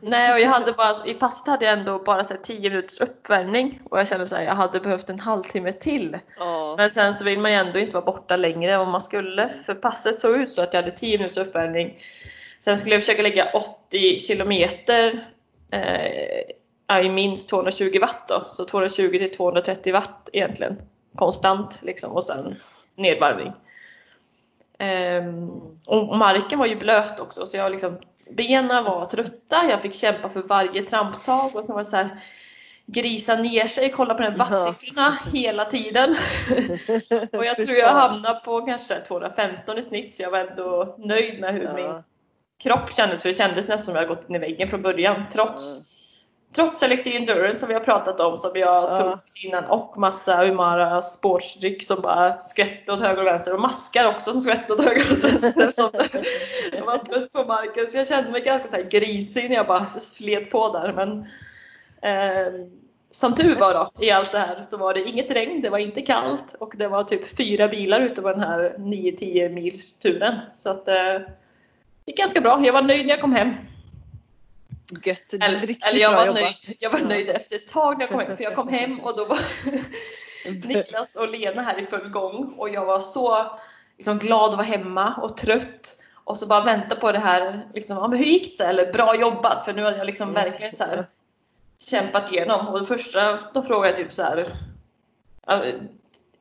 Nej, 0.02 0.34
och 0.34 0.40
jag 0.40 0.50
hade 0.50 0.74
bara, 0.74 1.08
i 1.08 1.14
passet 1.14 1.48
hade 1.48 1.66
jag 1.66 1.80
ändå 1.80 2.00
bara 2.00 2.24
så 2.24 2.34
här, 2.34 2.42
10 2.42 2.70
minuters 2.70 3.00
uppvärmning 3.00 3.82
och 3.90 4.00
jag 4.00 4.08
kände 4.08 4.24
att 4.24 4.32
jag 4.32 4.56
hade 4.56 4.80
behövt 4.80 5.10
en 5.10 5.20
halvtimme 5.20 5.72
till. 5.72 6.20
Ja. 6.40 6.76
Men 6.78 6.90
sen 6.90 7.14
så 7.14 7.26
vill 7.26 7.40
man 7.40 7.52
ju 7.52 7.58
ändå 7.58 7.80
inte 7.80 7.96
vara 7.96 8.06
borta 8.06 8.36
längre 8.36 8.74
än 8.74 8.80
vad 8.80 8.88
man 8.88 9.02
skulle 9.02 9.50
för 9.66 9.76
passet 9.76 10.20
såg 10.20 10.36
ut 10.36 10.52
så 10.52 10.62
att 10.62 10.74
jag 10.74 10.82
hade 10.82 10.96
10 10.96 11.18
minuters 11.18 11.48
uppvärmning. 11.48 11.98
Sen 12.60 12.78
skulle 12.78 12.96
jag 12.96 13.02
försöka 13.02 13.22
lägga 13.22 13.52
80 13.54 14.20
kilometer 14.20 15.28
eh, 15.72 16.56
ja, 16.98 17.04
i 17.04 17.10
minst 17.10 17.50
220 17.50 18.00
watt 18.02 18.28
då, 18.28 18.46
så 18.50 18.66
220 18.66 19.10
till 19.18 19.32
230 19.32 19.94
watt 19.94 20.30
egentligen 20.34 20.82
konstant 21.16 21.80
liksom 21.84 22.12
och 22.12 22.24
sen 22.26 22.56
nedvarvning. 22.96 23.52
Ehm, 24.78 25.50
och 25.88 26.18
marken 26.18 26.60
var 26.60 26.66
ju 26.66 26.76
blöt 26.76 27.20
också 27.20 27.46
så 27.46 27.58
jag 27.58 27.72
liksom 27.72 27.98
benen 28.32 28.84
var 28.84 29.06
trötta, 29.06 29.66
jag 29.70 29.82
fick 29.82 29.94
kämpa 29.94 30.30
för 30.30 30.42
varje 30.42 30.82
tramptag 30.84 31.56
och 31.56 31.66
sen 31.66 31.74
var 31.74 31.82
det 31.82 31.90
så 31.90 31.96
här 31.96 32.20
grisa 32.86 33.36
ner 33.36 33.68
sig, 33.68 33.92
kolla 33.92 34.14
på 34.14 34.24
de 34.24 34.30
här 34.30 34.38
wattsiffrorna 34.38 35.18
hela 35.34 35.66
tiden. 35.66 36.10
och 37.32 37.46
jag 37.46 37.66
tror 37.66 37.78
jag 37.78 37.94
hamnade 37.94 38.40
på 38.46 38.62
kanske 38.62 39.00
215 39.00 39.78
i 39.78 39.82
snitt 39.82 40.14
så 40.14 40.24
jag 40.24 40.32
var 40.32 40.40
ändå 40.40 40.96
nöjd 40.98 41.40
med 41.40 41.54
hur 41.54 41.74
min 41.74 41.86
Ja. 41.86 42.04
kropp 42.64 42.94
kändes 42.94 43.22
för 43.22 43.30
det 43.30 43.36
kändes 43.36 43.68
nästan 43.68 43.80
som 43.80 43.96
jag 43.96 44.08
gått 44.08 44.30
in 44.30 44.36
i 44.36 44.40
väggen 44.40 44.70
från 44.70 44.82
början 44.82 45.24
trots. 45.32 45.93
Trots 46.56 46.80
Selexi 46.80 47.18
Endurance 47.18 47.58
som 47.60 47.68
vi 47.68 47.74
har 47.74 47.82
pratat 47.82 48.20
om 48.20 48.38
som 48.38 48.52
jag 48.56 48.84
Ja. 48.84 48.98
tog 48.98 49.44
innan 49.44 49.66
och 49.66 49.98
massa 49.98 50.46
Umara 50.46 51.02
sportsdryck 51.02 51.84
som 51.84 52.02
bara 52.02 52.40
skvätte 52.40 52.94
åt 52.94 53.02
höger 53.02 53.22
och 53.22 53.28
vänster 53.28 53.54
och 53.54 53.60
maskar 53.60 54.08
också 54.08 54.32
som 54.32 54.42
skvätte 54.42 54.74
åt 54.74 54.86
höger 54.86 55.02
och 55.12 55.24
vänster 55.24 55.70
som 55.72 55.90
var 56.86 57.04
blött 57.04 57.34
på 57.34 57.44
marken 57.44 57.88
så 57.88 57.98
jag 57.98 58.08
kände 58.08 58.32
mig 58.32 58.42
ganska 58.42 58.68
så 58.68 58.76
här 58.76 58.84
grisig 58.84 59.50
när 59.50 59.56
jag 59.56 59.68
bara 59.68 59.86
slet 59.86 60.50
på 60.52 60.70
där 60.74 60.94
men 60.94 61.20
eh, 62.02 62.54
som 63.12 63.36
tur 63.36 63.56
var 63.56 63.74
då 63.74 63.92
i 64.06 64.12
allt 64.12 64.32
det 64.32 64.40
här 64.40 64.62
så 64.62 64.78
var 64.78 64.94
det 64.94 65.02
inget 65.02 65.32
regn, 65.32 65.62
det 65.62 65.70
var 65.70 65.78
inte 65.78 66.02
kallt 66.02 66.56
och 66.60 66.74
det 66.78 66.88
var 66.88 67.04
typ 67.04 67.38
fyra 67.38 67.68
bilar 67.68 68.00
ute 68.00 68.22
på 68.22 68.30
den 68.30 68.40
här 68.40 68.76
9-10 68.78 69.50
mils 69.50 70.00
turen 70.00 70.36
så 70.54 70.70
att 70.70 70.88
eh, 70.88 70.96
det 70.96 71.26
gick 72.06 72.18
ganska 72.18 72.42
bra. 72.42 72.66
Jag 72.66 72.74
var 72.74 72.82
nöjd 72.82 73.06
när 73.06 73.14
jag 73.14 73.22
kom 73.22 73.34
hem. 73.34 73.54
Gött. 75.04 75.34
Eller, 75.34 75.60
Riktigt 75.60 75.86
eller 75.86 76.00
jag 76.00 76.12
var 76.12 76.26
jobbat. 76.26 76.42
nöjd. 76.42 76.78
Jag 76.80 76.90
var 76.90 77.00
nöjd 77.00 77.30
efter 77.30 77.56
ett 77.56 77.68
tag 77.68 77.98
när 77.98 78.02
jag 78.04 78.10
kom 78.10 78.20
hem. 78.20 78.38
För 78.38 78.44
jag 78.44 78.56
kom 78.56 78.68
hem 78.68 79.00
och 79.00 79.18
då 79.18 79.26
var 79.26 79.38
Niklas 80.68 81.16
och 81.16 81.30
Lena 81.30 81.62
här 81.62 81.80
i 81.80 81.86
full 81.86 82.10
gång. 82.10 82.54
Och 82.58 82.70
jag 82.70 82.86
var 82.86 83.00
så 83.00 83.52
liksom, 83.98 84.20
glad 84.20 84.50
att 84.50 84.56
vara 84.56 84.68
hemma 84.68 85.16
och 85.22 85.38
trött. 85.38 86.00
Och 86.24 86.38
så 86.38 86.48
bara 86.48 86.64
vänta 86.64 86.96
på 86.96 87.12
det 87.12 87.20
här. 87.20 87.68
Liksom, 87.74 87.98
ja, 87.98 88.08
men 88.08 88.20
hur 88.20 88.26
gick 88.26 88.58
det? 88.58 88.66
Eller 88.66 88.94
bra 88.94 89.16
jobbat. 89.16 89.66
För 89.66 89.74
nu 89.74 89.84
hade 89.84 89.98
jag 89.98 90.06
liksom 90.06 90.34
verkligen 90.34 90.74
så 90.74 90.84
här, 90.84 91.08
kämpat 91.80 92.32
igenom. 92.32 92.68
Och 92.68 92.80
det 92.80 92.86
första, 92.86 93.40
då 93.54 93.62
frågade 93.62 93.88
jag 93.88 93.96
typ 93.98 94.14
så 94.14 94.24
här. 94.24 94.56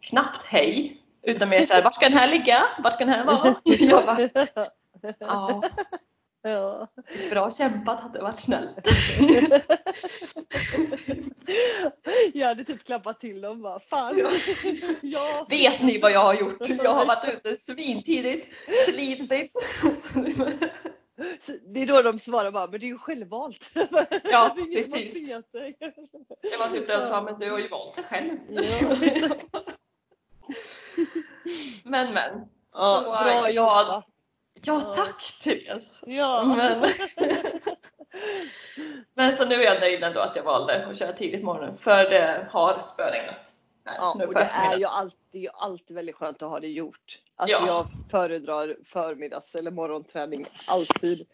knappt 0.01 0.43
hej. 0.43 0.99
Utan 1.23 1.49
mer 1.49 1.61
så 1.61 1.75
här, 1.75 1.83
var 1.83 1.91
ska 1.91 2.09
den 2.09 2.19
här 2.19 2.29
ligga? 2.29 2.65
Var 2.79 2.91
ska 2.91 3.05
den 3.05 3.15
här 3.15 3.25
vara? 3.25 3.55
Jag 3.65 4.07
bara, 4.07 4.29
ja, 5.19 5.63
Ja. 6.43 6.89
bra 7.31 7.51
kämpat 7.51 8.01
hade 8.01 8.23
varit 8.23 8.39
snällt. 8.39 8.75
Jag 12.35 12.49
hade 12.49 12.65
typ 12.65 12.85
klappat 12.85 13.21
till 13.21 13.41
dem 13.41 13.63
bara. 13.63 13.81
Fan. 13.81 14.15
Ja. 15.03 15.47
Vet 15.51 15.83
ni 15.83 15.99
vad 15.99 16.13
jag 16.13 16.21
har 16.21 16.35
gjort? 16.35 16.69
Jag 16.69 16.95
har 16.95 17.07
varit 17.07 17.35
ute 17.35 17.57
svintidigt, 17.57 18.49
slitit. 18.89 19.53
Det 21.67 21.83
är 21.83 21.87
då 21.87 22.03
de 22.03 22.19
svarar 22.19 22.51
bara, 22.51 22.67
men 22.67 22.81
det 22.81 22.87
är 22.87 22.89
ju 22.89 22.99
självvalt. 22.99 23.71
Ja, 24.25 24.55
som 24.59 24.67
precis. 24.67 25.29
Det 25.29 26.59
var 26.59 26.75
typ 26.75 26.87
det 26.87 26.93
jag 26.93 27.05
sa, 27.05 27.23
men 27.23 27.39
du 27.39 27.51
har 27.51 27.59
ju 27.59 27.69
valt 27.69 27.95
det 27.97 28.03
själv. 28.03 28.39
Ja. 28.49 28.97
Men 31.85 32.15
men. 32.15 32.41
Ja, 32.73 33.03
Så, 33.05 33.11
bra 33.11 33.51
ja, 33.51 33.51
jobbat. 33.51 34.07
Ja, 34.67 34.81
tack 34.81 35.23
Therese. 35.43 36.05
Ja. 36.07 36.55
Men, 36.57 36.85
men 39.15 39.33
så 39.33 39.45
nu 39.45 39.55
är 39.55 39.65
jag 39.65 39.81
nöjd 39.81 40.05
ändå 40.05 40.21
att 40.21 40.37
jag 40.37 40.43
valde 40.43 40.87
att 40.87 40.99
köra 40.99 41.13
tidigt 41.13 41.41
på 41.41 41.47
morgonen. 41.47 41.77
För 41.77 42.11
det 42.11 42.49
har 42.51 42.83
spöregnat. 42.83 43.53
Ja, 43.85 44.13
och 44.27 44.35
det 44.35 44.41
är 44.41 44.79
ju 44.79 44.85
alltid, 44.85 45.49
alltid 45.55 45.97
väldigt 45.97 46.15
skönt 46.15 46.43
att 46.43 46.51
ha 46.51 46.61
det 46.61 46.69
gjort. 46.69 47.19
Alltså 47.37 47.57
Ja. 47.57 47.67
jag 47.67 47.87
föredrar 48.11 48.77
förmiddags 48.85 49.55
eller 49.55 49.71
morgonträning 49.71 50.47
alltid. 50.67 51.27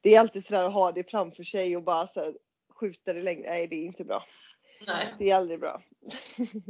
Det 0.00 0.14
är 0.14 0.20
alltid 0.20 0.44
sådär 0.44 0.64
att 0.66 0.72
ha 0.72 0.92
det 0.92 1.10
framför 1.10 1.44
sig 1.44 1.76
och 1.76 1.82
bara 1.82 2.06
så 2.06 2.20
här, 2.20 2.34
skjuta 2.80 3.12
det 3.12 3.22
längre. 3.22 3.50
Nej, 3.50 3.66
det 3.66 3.76
är 3.76 3.84
inte 3.84 4.04
bra. 4.04 4.24
Nej. 4.86 5.14
Det 5.18 5.30
är 5.30 5.36
aldrig 5.36 5.60
bra. 5.60 5.82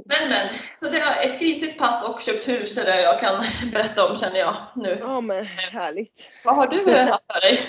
Men 0.05 0.29
men, 0.29 0.49
så 0.75 0.89
det 0.89 0.99
är 0.99 1.31
ett 1.31 1.41
grisigt 1.41 1.79
pass 1.79 2.09
och 2.09 2.21
köpt 2.21 2.49
hus 2.49 2.79
är 2.79 2.85
det 2.85 3.03
jag 3.03 3.21
kan 3.21 3.45
berätta 3.73 4.11
om 4.11 4.17
känner 4.17 4.39
jag 4.39 4.57
nu. 4.77 4.99
Ja, 5.01 5.21
men 5.21 5.45
härligt. 5.45 6.31
Vad 6.45 6.57
har 6.57 6.67
du 6.67 6.91
haft 7.11 7.25
för 7.33 7.41
dig? 7.41 7.61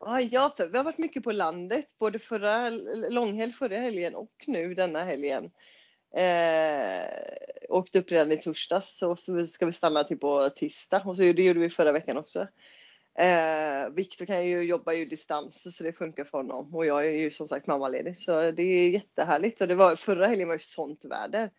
Ja, 0.00 0.20
ja, 0.20 0.52
för 0.56 0.68
vi 0.68 0.76
har 0.76 0.84
varit 0.84 0.98
mycket 0.98 1.24
på 1.24 1.32
landet, 1.32 1.86
både 1.98 2.18
förra 2.18 2.70
långhelg 3.10 3.52
förra 3.52 3.78
helgen 3.78 4.14
och 4.14 4.32
nu 4.46 4.74
denna 4.74 5.04
helgen. 5.04 5.50
Eh, 6.16 7.04
åkte 7.68 7.98
upp 7.98 8.10
redan 8.10 8.32
i 8.32 8.36
torsdags 8.36 9.02
och 9.02 9.18
så 9.18 9.46
ska 9.46 9.66
vi 9.66 9.72
stanna 9.72 10.04
till 10.04 10.18
på 10.18 10.50
tisdag 10.50 11.02
och 11.04 11.16
så 11.16 11.22
det 11.22 11.42
gjorde 11.42 11.60
vi 11.60 11.70
förra 11.70 11.92
veckan 11.92 12.16
också. 12.16 12.46
Eh, 13.18 13.90
Viktor 13.94 14.26
kan 14.26 14.46
ju 14.46 14.62
jobba 14.62 14.92
ju 14.92 15.04
distans 15.04 15.76
så 15.76 15.84
det 15.84 15.92
funkar 15.92 16.24
för 16.24 16.38
honom 16.38 16.74
och 16.74 16.86
jag 16.86 17.06
är 17.06 17.10
ju 17.10 17.30
som 17.30 17.48
sagt 17.48 17.66
mammaledig 17.66 18.18
så 18.18 18.50
det 18.50 18.62
är 18.62 18.88
jättehärligt 18.90 19.60
och 19.60 19.68
det 19.68 19.74
var 19.74 19.96
förra 19.96 20.26
helgen 20.26 20.48
var 20.48 20.54
ju 20.54 20.58
sånt 20.58 21.04
väder. 21.04 21.50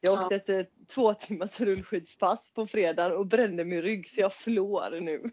Jag 0.00 0.14
Ja. 0.18 0.22
åkte 0.24 0.36
ett 0.36 0.48
eh, 0.48 0.72
två 0.94 1.14
timmars 1.14 1.60
rullskidspass 1.60 2.50
på 2.54 2.66
fredagen 2.66 3.12
och 3.12 3.26
brände 3.26 3.64
min 3.64 3.82
rygg 3.82 4.10
så 4.10 4.20
jag 4.20 4.34
flår 4.34 5.00
nu. 5.00 5.30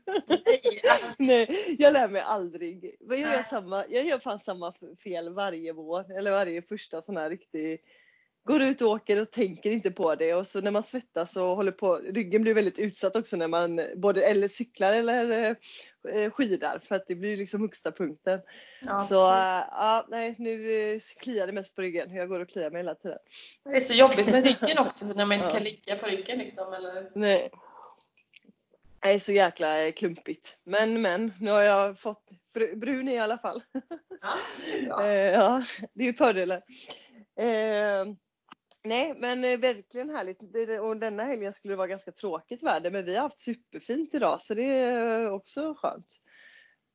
Nej, 1.20 1.76
jag 1.80 1.94
lär 1.94 2.08
mig 2.10 2.22
aldrig. 2.22 2.96
Men 3.00 3.20
Jag 3.22 3.30
gör, 3.30 3.36
Nej. 3.38 3.46
samma, 3.50 3.86
jag 3.90 4.06
gör 4.06 4.20
fan 4.20 4.40
samma 4.40 4.74
fel 5.04 5.30
varje 5.34 5.74
vår, 5.74 6.18
eller 6.18 6.32
varje 6.32 6.62
första 6.62 7.02
sån 7.02 7.18
här 7.18 7.30
riktig 7.30 7.80
Går 8.46 8.62
ut 8.62 8.82
och 8.82 8.90
åker 8.90 9.22
och 9.22 9.32
tänker 9.32 9.72
inte 9.72 9.92
på 9.92 10.16
det 10.16 10.34
och 10.34 10.48
så 10.48 10.62
när 10.62 10.72
man 10.72 10.84
svettas 10.84 11.36
och 11.36 11.44
håller 11.44 11.72
på, 11.72 11.96
ryggen 11.96 12.42
blir 12.42 12.54
väldigt 12.54 12.80
utsatt 12.80 13.16
också 13.16 13.38
när 13.38 13.48
man 13.48 13.82
både 13.96 14.26
eller 14.26 14.48
cyklar 14.48 14.94
eller 14.94 15.56
eh, 16.14 16.32
skidar 16.32 16.80
för 16.88 16.96
att 16.96 17.08
det 17.08 17.16
blir 17.16 17.38
liksom 17.38 17.62
högsta 17.62 17.92
punkten. 17.92 18.40
Ja, 18.82 19.04
så 19.04 19.16
äh, 19.16 19.64
ja, 19.72 20.06
nej 20.10 20.36
nu 20.38 20.72
eh, 20.94 21.00
kliar 21.20 21.48
det 21.48 21.54
mest 21.54 21.76
på 21.76 21.82
ryggen. 21.82 22.16
Jag 22.16 22.30
går 22.30 22.40
och 22.40 22.50
kliar 22.50 22.72
mig 22.72 22.80
hela 22.80 22.96
tiden. 22.96 23.18
Det 23.64 23.76
är 23.76 23.80
så 23.80 23.94
jobbigt 23.94 24.28
med 24.28 24.44
ryggen 24.44 24.78
också 24.78 25.06
när 25.06 25.26
man 25.26 25.38
inte 25.38 25.48
Ja. 25.50 25.54
kan 25.54 25.64
ligga 25.64 25.96
på 25.96 26.06
ryggen 26.06 26.38
liksom. 26.38 26.74
Eller... 26.74 27.12
Nej. 27.16 27.50
Det 29.02 29.10
är 29.14 29.20
så 29.20 29.32
jäkla 29.32 29.92
klumpigt. 29.92 30.58
Men 30.64 31.02
men, 31.02 31.34
nu 31.40 31.52
har 31.52 31.62
jag 31.62 32.00
fått 32.00 32.30
br- 32.56 32.76
brun 32.76 33.08
i 33.08 33.20
alla 33.20 33.38
fall. 33.38 33.64
Ja, 34.22 34.38
det 34.98 35.04
är 35.08 35.34
ja, 35.40 35.64
det 35.94 36.08
är 36.08 36.14
fördelen. 36.14 36.62
Eh, 37.40 38.16
nej, 38.84 39.14
men 39.18 39.44
eh, 39.44 39.60
verkligen 39.60 40.10
härligt. 40.10 40.42
Och 40.82 40.98
denna 40.98 41.24
helgen 41.24 41.54
skulle 41.54 41.72
det 41.72 41.78
vara 41.78 41.88
ganska 41.88 42.12
tråkigt 42.12 42.64
väder, 42.64 42.92
men 42.92 43.06
vi 43.06 43.16
har 43.16 43.22
haft 43.22 43.40
superfint 43.40 44.14
idag, 44.14 44.42
så 44.42 44.54
det 44.54 44.64
är 44.64 45.32
också 45.32 45.76
skönt. 45.78 46.20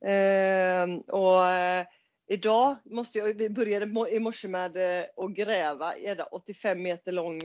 Eh, 0.04 1.14
och 1.14 1.46
eh, 1.46 1.86
idag 2.28 2.76
måste 2.84 3.18
jag, 3.18 3.34
vi 3.34 3.50
började 3.50 4.10
i 4.10 4.18
morse 4.18 4.48
med 4.48 4.76
eh, 4.76 5.04
att 5.16 5.30
gräva 5.30 5.96
i 5.96 6.06
en 6.06 6.20
85 6.20 6.82
meter 6.82 7.12
lång 7.12 7.40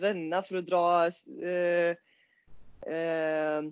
ränna 0.00 0.42
för 0.42 0.56
att 0.56 0.66
dra 0.66 1.06
eh, 1.42 1.96
eh, 2.94 3.62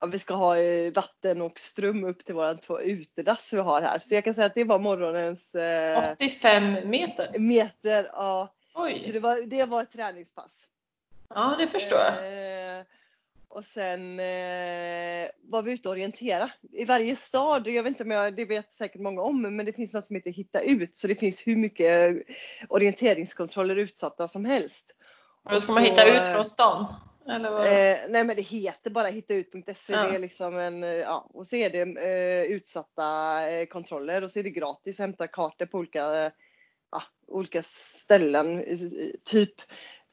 ja, 0.00 0.06
vi 0.06 0.18
ska 0.18 0.34
ha 0.34 0.54
vatten 0.94 1.42
och 1.42 1.60
ström 1.60 2.04
upp 2.04 2.24
till 2.24 2.34
våra 2.34 2.54
två 2.54 2.80
utedass 2.80 3.52
vi 3.52 3.58
har 3.58 3.82
här. 3.82 3.98
Så 3.98 4.14
jag 4.14 4.24
kan 4.24 4.34
säga 4.34 4.46
att 4.46 4.54
det 4.54 4.64
var 4.64 4.78
morgonens 4.78 5.54
eh, 5.54 6.12
85 6.12 6.90
meter. 6.90 7.38
meter. 7.38 8.10
Ja, 8.12 8.54
så 8.74 8.82
Oj, 8.82 9.10
det 9.12 9.20
var, 9.20 9.40
det 9.40 9.64
var 9.64 9.82
ett 9.82 9.92
träningspass. 9.92 10.52
ja 11.28 11.56
det 11.58 11.68
förstår 11.68 11.98
jag. 11.98 12.78
Eh, 12.78 12.84
och 13.48 13.64
sen 13.64 14.20
eh, 14.20 15.28
var 15.42 15.62
vi 15.62 15.72
ute 15.72 15.88
och 15.88 15.92
orientera. 15.92 16.50
I 16.72 16.84
varje 16.84 17.16
stad, 17.16 17.66
jag 17.66 17.82
vet 17.82 17.90
inte 17.90 18.04
om 18.04 18.10
jag, 18.10 18.36
det 18.36 18.44
vet 18.44 18.72
säkert 18.72 19.00
många 19.00 19.22
om, 19.22 19.42
men 19.56 19.66
det 19.66 19.72
finns 19.72 19.94
något 19.94 20.06
som 20.06 20.16
heter 20.16 20.30
Hitta 20.30 20.60
ut. 20.60 20.96
Så 20.96 21.06
det 21.06 21.14
finns 21.14 21.46
hur 21.46 21.56
mycket 21.56 22.16
orienteringskontroller 22.68 23.76
utsatta 23.76 24.28
som 24.28 24.44
helst. 24.44 24.90
Och 25.44 25.52
då 25.52 25.60
ska 25.60 25.72
man 25.72 25.84
så, 25.84 25.90
hitta 25.90 26.04
ut 26.04 26.28
från 26.32 26.44
stan? 26.44 26.94
Eller 27.28 27.50
vad? 27.50 27.66
Eh, 27.66 27.98
nej 28.08 28.24
men 28.24 28.36
det 28.36 28.42
heter 28.42 28.90
bara 28.90 29.06
hittaut.se. 29.06 29.92
Ja. 29.92 30.02
Det 30.02 30.14
är 30.14 30.18
liksom 30.18 30.58
en, 30.58 30.84
eh, 30.84 30.90
ja, 30.90 31.30
och 31.34 31.46
så 31.46 31.56
är 31.56 31.70
det 31.70 31.80
eh, 31.80 32.52
utsatta 32.52 33.40
eh, 33.50 33.66
kontroller 33.66 34.22
och 34.22 34.30
så 34.30 34.38
är 34.38 34.42
det 34.42 34.50
gratis 34.50 35.00
att 35.00 35.04
hämta 35.04 35.26
kartor 35.26 35.66
på 35.66 35.78
olika, 35.78 36.24
eh, 36.24 36.32
ja, 36.94 37.02
olika 37.26 37.62
ställen. 37.62 38.64
Typ, 39.24 39.54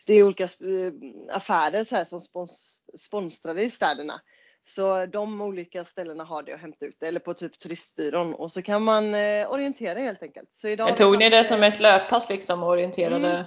det 0.05 0.13
är 0.13 0.23
olika 0.23 0.43
eh, 0.43 0.93
affärer 1.31 1.83
så 1.83 1.95
här 1.95 2.05
som 2.05 2.21
spons, 2.21 2.85
sponsrade 2.97 3.63
i 3.63 3.69
städerna. 3.69 4.21
Så 4.67 5.05
de 5.05 5.41
olika 5.41 5.85
ställena 5.85 6.23
har 6.23 6.43
det 6.43 6.53
att 6.53 6.59
hämta 6.59 6.85
ut 6.85 7.03
eller 7.03 7.19
på 7.19 7.33
typ 7.33 7.59
turistbyrån 7.59 8.33
och 8.33 8.51
så 8.51 8.61
kan 8.61 8.83
man 8.83 9.15
eh, 9.15 9.51
orientera 9.51 9.99
helt 9.99 10.23
enkelt. 10.23 10.49
Så 10.51 10.67
idag 10.67 10.97
tog 10.97 11.19
ni 11.19 11.29
det 11.29 11.37
eh, 11.37 11.43
som 11.43 11.63
ett 11.63 11.79
löppass 11.79 12.29
liksom 12.29 12.63
och 12.63 12.69
orienterade? 12.69 13.29
Mm. 13.29 13.45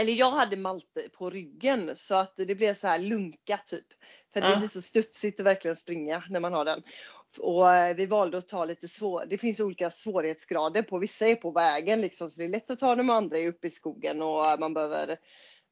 eller 0.00 0.12
jag 0.12 0.30
hade 0.30 0.56
Malte 0.56 1.08
på 1.12 1.30
ryggen 1.30 1.90
så 1.94 2.14
att 2.14 2.34
det 2.36 2.54
blev 2.54 2.74
så 2.74 2.86
här 2.86 2.98
lunka 2.98 3.60
typ. 3.66 3.86
För 4.32 4.40
Ja. 4.40 4.48
det 4.48 4.56
blir 4.56 4.68
så 4.68 4.82
studsigt 4.82 5.40
att 5.40 5.46
verkligen 5.46 5.76
springa 5.76 6.24
när 6.30 6.40
man 6.40 6.52
har 6.52 6.64
den. 6.64 6.82
Och 7.38 7.72
eh, 7.72 7.96
vi 7.96 8.06
valde 8.06 8.38
att 8.38 8.48
ta 8.48 8.64
lite 8.64 8.88
svår, 8.88 9.26
det 9.30 9.38
finns 9.38 9.60
olika 9.60 9.90
svårighetsgrader 9.90 10.82
på, 10.82 10.98
vissa 10.98 11.28
är 11.28 11.34
på 11.34 11.50
vägen 11.50 12.00
liksom 12.00 12.30
så 12.30 12.38
det 12.38 12.44
är 12.44 12.48
lätt 12.48 12.70
att 12.70 12.78
ta 12.78 12.94
dem, 12.94 13.10
andra 13.10 13.38
är 13.38 13.48
uppe 13.48 13.66
i 13.66 13.70
skogen 13.70 14.22
och 14.22 14.46
eh, 14.46 14.58
man 14.58 14.74
behöver 14.74 15.16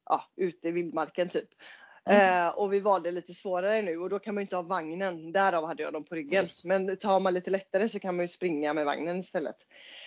ja, 0.05 0.25
ute 0.37 0.69
i 0.69 0.73
vildmarken 0.73 1.29
typ. 1.29 1.49
Mm. 2.05 2.47
Eh, 2.47 2.49
och 2.49 2.73
vi 2.73 2.81
valde 2.81 3.11
lite 3.11 3.35
svårare 3.35 3.83
nu 3.83 3.99
och 3.99 4.11
då 4.11 4.19
kan 4.19 4.35
man 4.35 4.41
ju 4.41 4.45
inte 4.45 4.57
ha 4.57 4.63
vagnen, 4.63 5.33
därav 5.33 5.67
hade 5.67 5.83
jag 5.83 5.93
dem 5.93 6.05
på 6.05 6.15
ryggen. 6.15 6.43
Just. 6.43 6.67
Men 6.67 6.97
tar 6.97 7.21
man 7.21 7.35
lite 7.35 7.51
lättare 7.51 7.89
så 7.89 7.99
kan 7.99 8.17
man 8.17 8.25
ju 8.25 8.29
springa 8.29 8.75
med 8.75 8.85
vagnen 8.85 9.19
istället. 9.19 9.57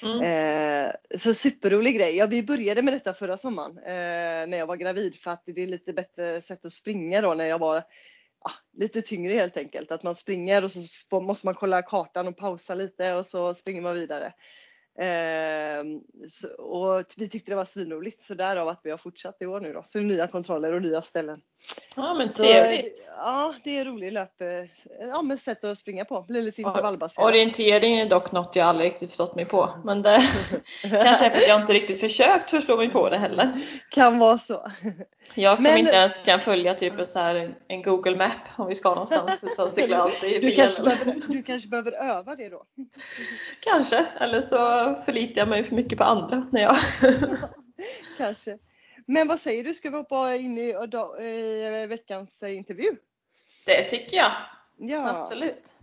Mm. 0.02 0.22
Eh, 0.22 1.18
så 1.18 1.34
superrolig 1.34 1.96
grej. 1.96 2.16
Ja, 2.16 2.26
vi 2.26 2.44
började 2.44 2.82
med 2.82 2.94
detta 2.94 3.14
förra 3.14 3.38
sommaren 3.38 3.78
eh, 3.78 4.48
när 4.48 4.58
jag 4.58 4.68
var 4.68 4.76
gravid 4.76 5.16
för 5.16 5.32
att 5.32 5.44
det 5.46 5.62
är 5.62 5.68
lite 5.68 5.94
bättre 5.94 6.42
sätt 6.42 6.66
att 6.66 6.74
springa 6.74 7.22
då 7.22 7.34
när 7.34 7.46
jag 7.46 7.60
var 7.60 7.84
lite 8.78 9.02
tyngre 9.02 9.34
helt 9.34 9.58
enkelt. 9.58 9.92
Att 9.92 10.04
man 10.04 10.16
springer 10.16 10.64
och 10.64 10.72
så 10.72 10.82
måste 11.22 11.48
man 11.48 11.56
kolla 11.56 11.82
kartan 11.82 12.28
och 12.28 12.38
pausa 12.38 12.76
lite 12.76 13.14
och 13.14 13.26
så 13.26 13.54
springer 13.54 13.82
man 13.82 13.96
vidare. 13.96 14.34
Eh, 15.00 15.84
så, 16.30 16.48
och 16.48 17.06
vi 17.18 17.30
tyckte 17.30 17.52
det 17.52 17.56
var 17.56 17.66
svinroligt 17.66 18.24
så 18.24 18.34
därav 18.34 18.68
att 18.68 18.82
vi 18.84 18.92
har 18.92 18.98
fortsatt 18.98 19.42
i 19.42 19.46
år 19.46 19.62
nu 19.62 19.74
då. 19.74 19.84
Så 19.86 19.98
det 19.98 20.04
är 20.04 20.08
nya 20.08 20.28
kontroller 20.28 20.74
och 20.74 20.82
nya 20.82 21.02
ställen. 21.02 21.42
Ja 21.96 22.14
men 22.14 22.34
Så, 22.34 22.44
trevligt. 22.44 23.08
ja, 23.18 23.54
det 23.64 23.78
är 23.80 23.86
roligt 23.86 24.14
löp. 24.14 24.42
eh, 24.42 24.48
Ja, 25.10 25.22
men 25.22 25.38
sätt 25.38 25.64
att 25.64 25.78
springa 25.78 26.06
på. 26.06 26.22
Blir 26.22 26.42
lite 26.42 26.62
intervallbaserat. 26.62 27.26
Orientering 27.28 28.00
är 28.00 28.10
dock 28.10 28.32
något 28.32 28.56
jag 28.56 28.68
aldrig 28.68 28.90
riktigt 28.92 29.10
förstått 29.10 29.36
mig 29.36 29.46
på. 29.46 29.70
Men 29.84 30.02
det 30.02 30.22
kanske 30.82 31.26
är 31.26 31.30
för 31.30 31.38
att 31.38 31.48
jag 31.48 31.62
inte 31.62 31.74
riktigt 31.74 32.00
försökt 32.00 32.50
förstå 32.50 32.78
mig 32.78 32.90
på 32.90 33.10
det 33.10 33.18
heller. 33.18 33.62
Kan 33.92 34.20
vara 34.20 34.38
så. 34.38 34.72
Jag 35.36 35.58
som 35.58 35.64
Men- 35.64 35.78
inte 35.78 35.92
ens 35.92 36.18
kan 36.18 36.40
följa 36.40 36.74
typ 36.74 37.08
så 37.08 37.20
här, 37.20 37.56
en 37.68 37.82
Google 37.82 38.16
Map 38.16 38.32
om 38.58 38.68
vi 38.68 38.76
ska 38.76 38.90
någonstans 38.90 39.44
utan 39.54 39.72
cyklar 39.72 39.98
alltid 39.98 40.30
i 40.32 40.34
Du 40.34 40.40
bil. 40.48 40.56
kanske, 40.56 40.84
behöver, 40.84 41.22
du 41.28 41.44
kanske 41.44 41.70
behöver 41.70 41.92
öva 41.92 42.36
det 42.36 42.50
då? 42.50 42.64
Kanske, 43.60 44.06
eller 44.20 44.42
så 44.42 44.58
förlitar 45.06 45.42
jag 45.42 45.48
mig 45.48 45.64
för 45.64 45.76
mycket 45.76 45.98
på 45.98 46.04
andra 46.04 46.48
när 46.52 46.62
jag... 46.62 46.76
Kanske. 48.18 48.58
Men 49.06 49.28
vad 49.28 49.40
säger 49.40 49.64
du, 49.64 49.74
ska 49.74 49.90
vi 49.90 49.98
hoppa 49.98 50.36
in 50.36 50.58
i, 50.58 50.76
i 51.24 51.86
veckans 51.90 52.44
eh, 52.44 52.56
intervju? 52.56 52.98
Det 53.66 53.84
tycker 53.84 54.18
jag, 54.18 54.32
Ja, 54.78 55.10
absolut. 55.10 55.78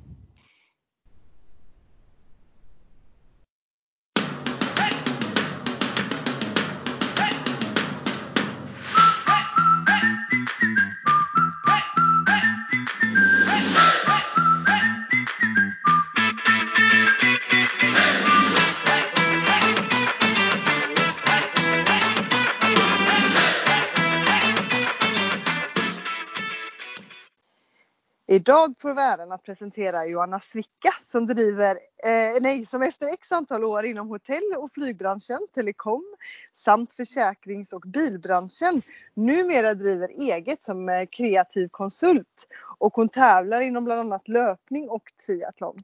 Idag 28.32 28.74
får 28.78 28.94
vi 28.94 29.00
äran 29.00 29.32
att 29.32 29.42
presentera 29.42 30.06
Johanna 30.06 30.40
Svicka 30.40 30.94
som 31.02 31.26
driver, 31.26 31.76
eh, 32.04 32.40
nej, 32.40 32.66
som 32.66 32.82
efter 32.82 33.12
x 33.12 33.32
antal 33.32 33.64
år 33.64 33.84
inom 33.84 34.08
hotell 34.08 34.54
och 34.56 34.72
flygbranschen, 34.72 35.38
telekom 35.54 36.16
samt 36.54 36.92
försäkrings 36.92 37.72
och 37.72 37.80
bilbranschen 37.80 38.82
numera 39.14 39.74
driver 39.74 40.08
eget 40.08 40.62
som 40.62 40.88
eh, 40.88 41.06
kreativ 41.06 41.68
konsult 41.68 42.48
och 42.78 42.94
hon 42.94 43.08
tävlar 43.08 43.60
inom 43.60 43.84
bland 43.84 44.00
annat 44.00 44.28
löpning 44.28 44.88
och 44.88 45.12
triathlon. 45.26 45.78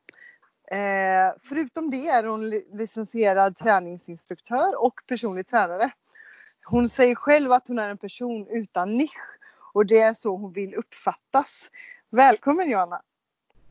Eh, 0.70 1.36
förutom 1.38 1.90
det 1.90 2.08
är 2.08 2.24
hon 2.24 2.50
licensierad 2.50 3.56
träningsinstruktör 3.56 4.84
och 4.84 4.94
personlig 5.06 5.46
tränare. 5.46 5.90
Hon 6.64 6.88
säger 6.88 7.14
själv 7.14 7.52
att 7.52 7.68
hon 7.68 7.78
är 7.78 7.88
en 7.88 7.98
person 7.98 8.46
utan 8.50 8.96
nisch 8.96 9.38
och 9.72 9.86
det 9.86 9.98
är 9.98 10.14
så 10.14 10.36
hon 10.36 10.52
vill 10.52 10.74
uppfattas. 10.74 11.70
Välkommen 12.10 12.70
Johanna! 12.70 13.02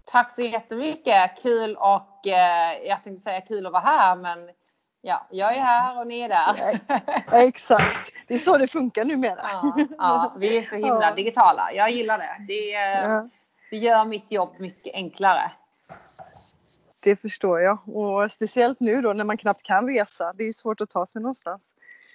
Tack 0.06 0.32
så 0.32 0.42
jättemycket! 0.42 1.42
Kul 1.42 1.76
och 1.76 2.28
eh, 2.28 2.88
jag 2.88 3.04
tänkte 3.04 3.24
säga 3.24 3.42
kul 3.42 3.66
att 3.66 3.72
vara 3.72 3.84
här 3.84 4.16
men 4.16 4.50
ja, 5.02 5.28
jag 5.32 5.56
är 5.56 5.60
här 5.60 6.00
och 6.00 6.08
ni 6.08 6.20
är 6.20 6.30
där. 6.30 6.80
Ja, 7.32 7.48
exakt, 7.48 8.12
det 8.28 8.34
är 8.34 8.38
så 8.38 8.58
det 8.58 8.68
funkar 8.68 9.06
numera. 9.06 9.40
ja, 9.44 9.76
ja, 9.98 10.36
vi 10.40 10.58
är 10.58 10.62
så 10.62 10.76
himla 10.76 11.16
digitala. 11.16 11.72
Jag 11.74 11.92
gillar 11.92 12.18
det. 12.18 12.46
Det, 12.48 12.74
eh, 12.76 13.24
det 13.72 13.78
gör 13.78 14.06
mitt 14.06 14.32
jobb 14.32 14.56
mycket 14.60 14.94
enklare. 14.94 15.52
det 17.00 17.16
förstår 17.16 17.62
jag. 17.62 17.80
Och 17.86 18.32
speciellt 18.32 18.80
nu 18.80 19.02
då 19.02 19.14
när 19.14 19.24
man 19.24 19.38
knappt 19.38 19.64
kan 19.64 19.88
resa. 19.88 20.34
Det 20.34 20.44
är 20.44 20.54
svårt 20.54 20.82
att 20.82 20.90
ta 20.90 21.06
sig 21.06 21.22
någonstans. 21.22 21.62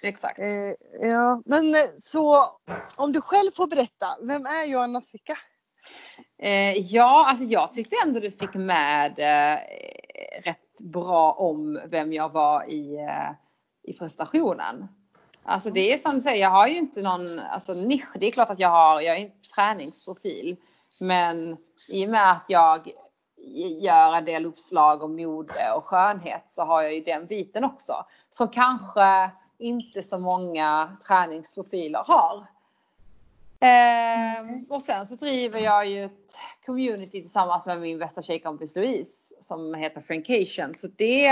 Exakt. 0.01 0.39
Eh, 0.39 1.07
ja, 1.09 1.41
men 1.45 1.75
eh, 1.75 1.81
så 1.97 2.45
om 2.95 3.11
du 3.11 3.21
själv 3.21 3.51
får 3.51 3.67
berätta, 3.67 4.07
vem 4.21 4.45
är 4.45 4.63
Johanna 4.63 5.01
Svicka? 5.01 5.37
Eh, 6.37 6.77
ja, 6.77 7.25
alltså 7.29 7.45
jag 7.45 7.71
tyckte 7.71 7.95
ändå 8.05 8.19
du 8.19 8.31
fick 8.31 8.53
med 8.53 9.19
eh, 9.19 9.59
rätt 10.43 10.81
bra 10.83 11.31
om 11.31 11.79
vem 11.85 12.13
jag 12.13 12.29
var 12.29 12.69
i, 12.69 12.95
eh, 12.95 13.31
i 13.83 13.93
prestationen. 13.93 14.87
Alltså 15.43 15.69
det 15.69 15.93
är 15.93 15.97
som 15.97 16.15
du 16.15 16.21
säger, 16.21 16.41
jag 16.41 16.49
har 16.49 16.67
ju 16.67 16.77
inte 16.77 17.01
någon 17.01 17.39
alltså, 17.39 17.73
nisch. 17.73 18.17
Det 18.19 18.27
är 18.27 18.31
klart 18.31 18.49
att 18.49 18.59
jag 18.59 18.69
har, 18.69 19.01
jag 19.01 19.17
är 19.17 19.21
inte 19.21 19.49
träningsprofil. 19.55 20.57
Men 20.99 21.57
i 21.87 22.05
och 22.05 22.09
med 22.09 22.31
att 22.31 22.45
jag 22.47 22.87
gör 23.81 24.15
en 24.15 24.25
del 24.25 24.45
uppslag 24.45 25.03
om 25.03 25.15
mode 25.15 25.71
och 25.75 25.85
skönhet 25.85 26.43
så 26.47 26.63
har 26.63 26.81
jag 26.81 26.93
ju 26.93 27.01
den 27.01 27.27
biten 27.27 27.63
också. 27.63 28.05
Som 28.29 28.47
kanske 28.47 29.31
inte 29.57 30.03
så 30.03 30.19
många 30.19 30.97
träningsprofiler 31.07 32.03
har. 32.05 32.47
Eh, 33.63 34.45
och 34.69 34.81
sen 34.81 35.07
så 35.07 35.15
driver 35.15 35.59
jag 35.59 35.87
ju 35.87 36.03
ett 36.03 36.37
community 36.65 37.21
tillsammans 37.21 37.65
med 37.65 37.81
min 37.81 37.99
bästa 37.99 38.21
tjejkompis 38.21 38.75
Louise 38.75 39.35
som 39.41 39.73
heter 39.73 40.01
Frankation. 40.01 40.75
Så 40.75 40.87
det, 40.87 41.31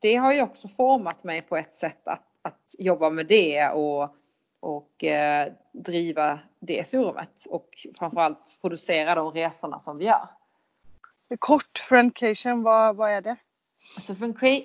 det 0.00 0.16
har 0.16 0.32
ju 0.32 0.42
också 0.42 0.68
format 0.68 1.24
mig 1.24 1.42
på 1.42 1.56
ett 1.56 1.72
sätt 1.72 2.08
att, 2.08 2.24
att 2.42 2.74
jobba 2.78 3.10
med 3.10 3.26
det 3.26 3.68
och, 3.68 4.16
och 4.60 5.04
eh, 5.04 5.52
driva 5.72 6.38
det 6.60 6.90
forumet 6.90 7.46
och 7.48 7.68
framförallt 7.98 8.58
producera 8.60 9.14
de 9.14 9.32
resorna 9.32 9.78
som 9.78 9.98
vi 9.98 10.04
gör. 10.04 10.28
Kort, 11.38 11.78
Frankation, 11.78 12.62
vad, 12.62 12.96
vad 12.96 13.10
är 13.10 13.20
det? 13.20 13.36
Alltså 13.96 14.14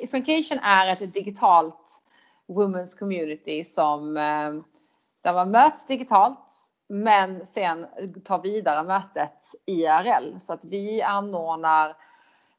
Frankation 0.10 0.60
är 0.60 0.88
ett 0.88 1.13
digitalt 1.13 2.01
women's 2.48 3.00
community 3.00 3.63
som 3.63 4.17
eh, 4.17 4.53
där 5.25 5.34
man 5.34 5.51
möts 5.51 5.86
digitalt 5.86 6.70
men 6.88 7.46
sen 7.46 7.88
tar 8.24 8.41
vidare 8.41 8.84
mötet 8.84 9.41
IRL 9.65 10.39
så 10.39 10.53
att 10.53 10.65
vi 10.65 11.01
anordnar 11.01 11.98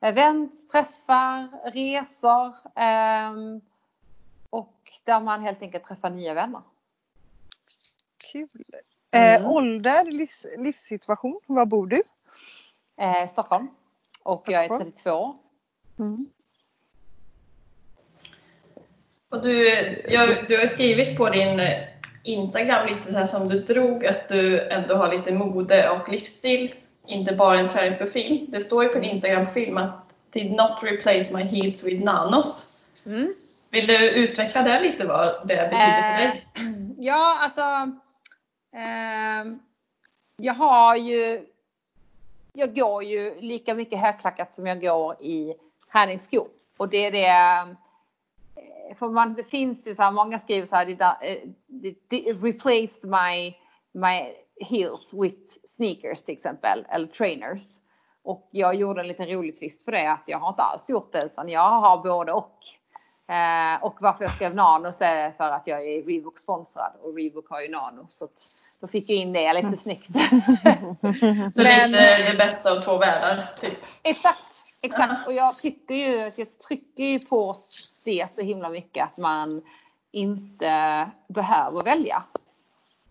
event, 0.00 0.70
träffar, 0.72 1.70
resor 1.70 2.46
eh, 2.76 3.60
och 4.50 4.92
där 5.04 5.20
man 5.20 5.42
helt 5.42 5.62
enkelt 5.62 5.84
träffar 5.84 6.10
nya 6.10 6.34
vänner. 6.34 6.62
Kul! 8.32 8.48
Mm. 9.10 9.42
Eh, 9.42 9.50
ålder, 9.50 10.04
livs, 10.04 10.46
livssituation, 10.58 11.40
var 11.46 11.66
bor 11.66 11.86
du? 11.86 12.02
Eh, 12.96 13.26
Stockholm. 13.28 13.68
Och 14.22 14.40
Stockholm. 14.40 14.54
jag 14.54 14.64
är 14.64 14.78
32. 14.78 15.36
Mm. 15.98 16.26
Och 19.28 19.42
du, 19.42 19.66
jag, 20.08 20.48
du 20.48 20.58
har 20.58 20.66
skrivit 20.66 21.16
på 21.16 21.30
din 21.30 21.60
Instagram 22.26 22.86
lite 22.86 23.12
så 23.12 23.18
här 23.18 23.26
som 23.26 23.48
du 23.48 23.60
drog 23.60 24.06
att 24.06 24.28
du 24.28 24.68
ändå 24.68 24.94
har 24.94 25.12
lite 25.12 25.32
mode 25.32 25.90
och 25.90 26.08
livsstil, 26.08 26.74
inte 27.06 27.34
bara 27.34 27.58
en 27.58 27.68
träningsprofil. 27.68 28.46
Det 28.48 28.60
står 28.60 28.82
ju 28.82 28.88
på 28.88 28.98
din 28.98 29.10
Instagram-film 29.10 29.76
att 29.76 30.14
did 30.32 30.50
not 30.50 30.82
replace 30.82 31.34
my 31.34 31.42
heels 31.42 31.84
with 31.84 32.04
nanos. 32.04 32.76
Mm. 33.06 33.34
Vill 33.70 33.86
du 33.86 34.10
utveckla 34.10 34.62
det 34.62 34.80
lite 34.80 35.06
vad 35.06 35.48
det 35.48 35.54
betyder 35.54 36.02
för 36.02 36.18
dig? 36.18 36.46
Eh, 36.54 36.62
ja, 36.98 37.38
alltså. 37.40 37.60
Eh, 38.76 39.56
jag 40.36 40.54
har 40.54 40.96
ju. 40.96 41.46
Jag 42.52 42.74
går 42.74 43.04
ju 43.04 43.40
lika 43.40 43.74
mycket 43.74 43.98
högklackat 43.98 44.54
som 44.54 44.66
jag 44.66 44.80
går 44.80 45.22
i 45.22 45.54
träningsskor 45.92 46.48
och 46.76 46.88
det 46.88 47.06
är 47.06 47.10
det 47.10 47.76
för 48.98 49.08
man, 49.08 49.34
det 49.34 49.44
finns 49.44 49.86
ju 49.86 49.94
så 49.94 50.02
här, 50.02 50.10
många 50.10 50.38
skriver 50.38 50.66
så 50.66 50.76
här, 50.76 50.86
det, 52.08 52.32
replaced 52.32 53.10
my, 53.10 53.54
my 53.92 54.32
heels 54.60 55.14
with 55.14 55.52
sneakers 55.64 56.22
till 56.22 56.34
exempel, 56.34 56.86
eller 56.90 57.06
trainers. 57.06 57.62
Och 58.24 58.48
jag 58.50 58.74
gjorde 58.74 59.00
en 59.00 59.08
liten 59.08 59.26
rolig 59.26 59.58
twist 59.58 59.84
på 59.84 59.90
det, 59.90 60.12
att 60.12 60.24
jag 60.26 60.38
har 60.38 60.48
inte 60.48 60.62
alls 60.62 60.90
gjort 60.90 61.12
det, 61.12 61.24
utan 61.24 61.48
jag 61.48 61.80
har 61.80 62.02
både 62.02 62.32
och. 62.32 62.58
Eh, 63.28 63.84
och 63.84 63.96
varför 64.00 64.24
jag 64.24 64.32
skrev 64.32 64.54
Nano 64.54 64.92
så 64.92 65.04
är 65.04 65.30
för 65.30 65.50
att 65.50 65.66
jag 65.66 65.86
är 65.86 66.02
Reebok 66.02 66.38
sponsrad 66.38 66.92
och 67.02 67.16
Reebok 67.16 67.50
har 67.50 67.60
ju 67.60 67.68
Nano. 67.68 68.06
Så 68.08 68.24
att, 68.24 68.46
då 68.80 68.86
fick 68.86 69.10
jag 69.10 69.16
in 69.16 69.32
det 69.32 69.52
lite 69.52 69.66
mm. 69.66 69.76
snyggt. 69.76 70.12
så 71.52 71.62
Men, 71.62 71.90
lite 71.90 72.30
det 72.30 72.36
bästa 72.38 72.72
av 72.72 72.80
två 72.80 72.98
världar, 72.98 73.54
typ? 73.60 73.78
Exakt, 74.02 74.62
exakt. 74.80 75.26
Och 75.26 75.32
jag 75.32 75.58
tycker 75.58 75.94
ju, 75.94 76.32
jag 76.36 76.58
trycker 76.58 77.04
ju 77.04 77.18
på 77.18 77.54
det 78.04 78.30
så 78.30 78.42
himla 78.42 78.68
mycket 78.68 79.04
att 79.04 79.16
man 79.16 79.62
inte 80.10 81.10
behöver 81.28 81.82
välja. 81.82 82.24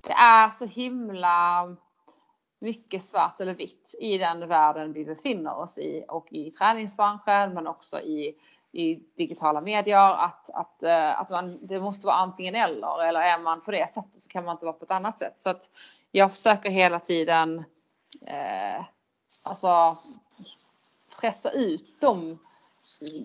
Det 0.01 0.11
är 0.11 0.49
så 0.49 0.65
himla 0.65 1.67
mycket 2.59 3.03
svart 3.03 3.41
eller 3.41 3.53
vitt 3.53 3.95
i 3.99 4.17
den 4.17 4.47
världen 4.47 4.93
vi 4.93 5.05
befinner 5.05 5.57
oss 5.57 5.77
i 5.77 6.05
och 6.07 6.33
i 6.33 6.51
träningsbranschen 6.51 7.53
men 7.53 7.67
också 7.67 7.99
i, 7.99 8.35
i 8.71 8.95
digitala 9.17 9.61
medier 9.61 10.25
att, 10.25 10.49
att, 10.49 10.83
eh, 10.83 11.19
att 11.19 11.29
man, 11.29 11.67
det 11.67 11.79
måste 11.79 12.07
vara 12.07 12.15
antingen 12.15 12.55
eller 12.55 13.03
eller 13.03 13.19
är 13.19 13.39
man 13.39 13.61
på 13.61 13.71
det 13.71 13.89
sättet 13.89 14.21
så 14.21 14.29
kan 14.29 14.45
man 14.45 14.55
inte 14.55 14.65
vara 14.65 14.73
på 14.73 14.85
ett 14.85 14.91
annat 14.91 15.19
sätt. 15.19 15.35
Så 15.37 15.49
att 15.49 15.69
jag 16.11 16.31
försöker 16.31 16.69
hela 16.69 16.99
tiden 16.99 17.63
eh, 18.27 18.85
alltså 19.43 19.97
pressa 21.21 21.51
ut 21.51 22.01
de 22.01 22.39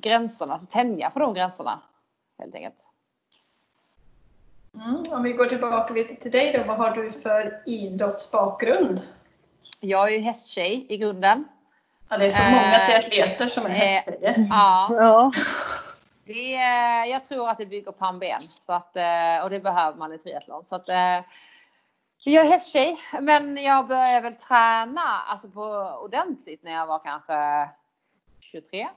gränserna, 0.03 0.53
alltså 0.53 0.69
tänja 0.71 1.11
på 1.11 1.19
de 1.19 1.35
gränserna 1.35 1.81
helt 2.39 2.55
enkelt. 2.55 2.91
Mm, 4.75 5.03
om 5.11 5.23
vi 5.23 5.33
går 5.33 5.47
tillbaka 5.47 5.95
lite 5.95 6.15
till 6.15 6.31
dig 6.31 6.53
då, 6.53 6.65
vad 6.65 6.77
har 6.77 6.91
du 6.91 7.11
för 7.11 7.63
idrottsbakgrund? 7.67 9.01
Jag 9.81 10.09
är 10.09 10.13
ju 10.13 10.19
hästtjej 10.19 10.87
i 10.89 10.97
grunden. 10.97 11.45
Ja, 12.09 12.19
det 12.19 12.25
är 12.25 12.29
så 12.29 12.43
många 12.43 12.81
eh, 12.81 12.87
triatleter 12.87 13.47
som 13.47 13.67
är 13.67 13.71
hästtjejer. 13.71 14.39
Eh, 14.39 14.47
ja. 14.51 14.89
ja. 14.91 15.33
Det, 16.25 16.53
jag 17.11 17.25
tror 17.25 17.49
att 17.49 17.59
det 17.59 17.67
bygger 17.67 17.93
på 17.93 18.19
ben 18.21 18.43
så 18.57 18.73
att, 18.73 18.97
eh, 18.97 19.45
och 19.45 19.51
det 19.51 19.61
behöver 19.61 19.99
man 19.99 20.13
i 20.13 20.19
triathlon. 20.19 20.65
Så 20.65 20.75
att, 20.75 20.89
jag 22.25 22.47
är 22.47 22.51
hästtjej, 22.51 22.99
men 23.21 23.57
jag 23.57 23.87
började 23.87 24.21
väl 24.21 24.35
träna 24.35 25.01
alltså 25.27 25.49
på 25.49 25.63
ordentligt 26.05 26.63
när 26.63 26.73
jag 26.73 26.87
var 26.87 26.99
kanske 26.99 27.69
23. 28.51 28.89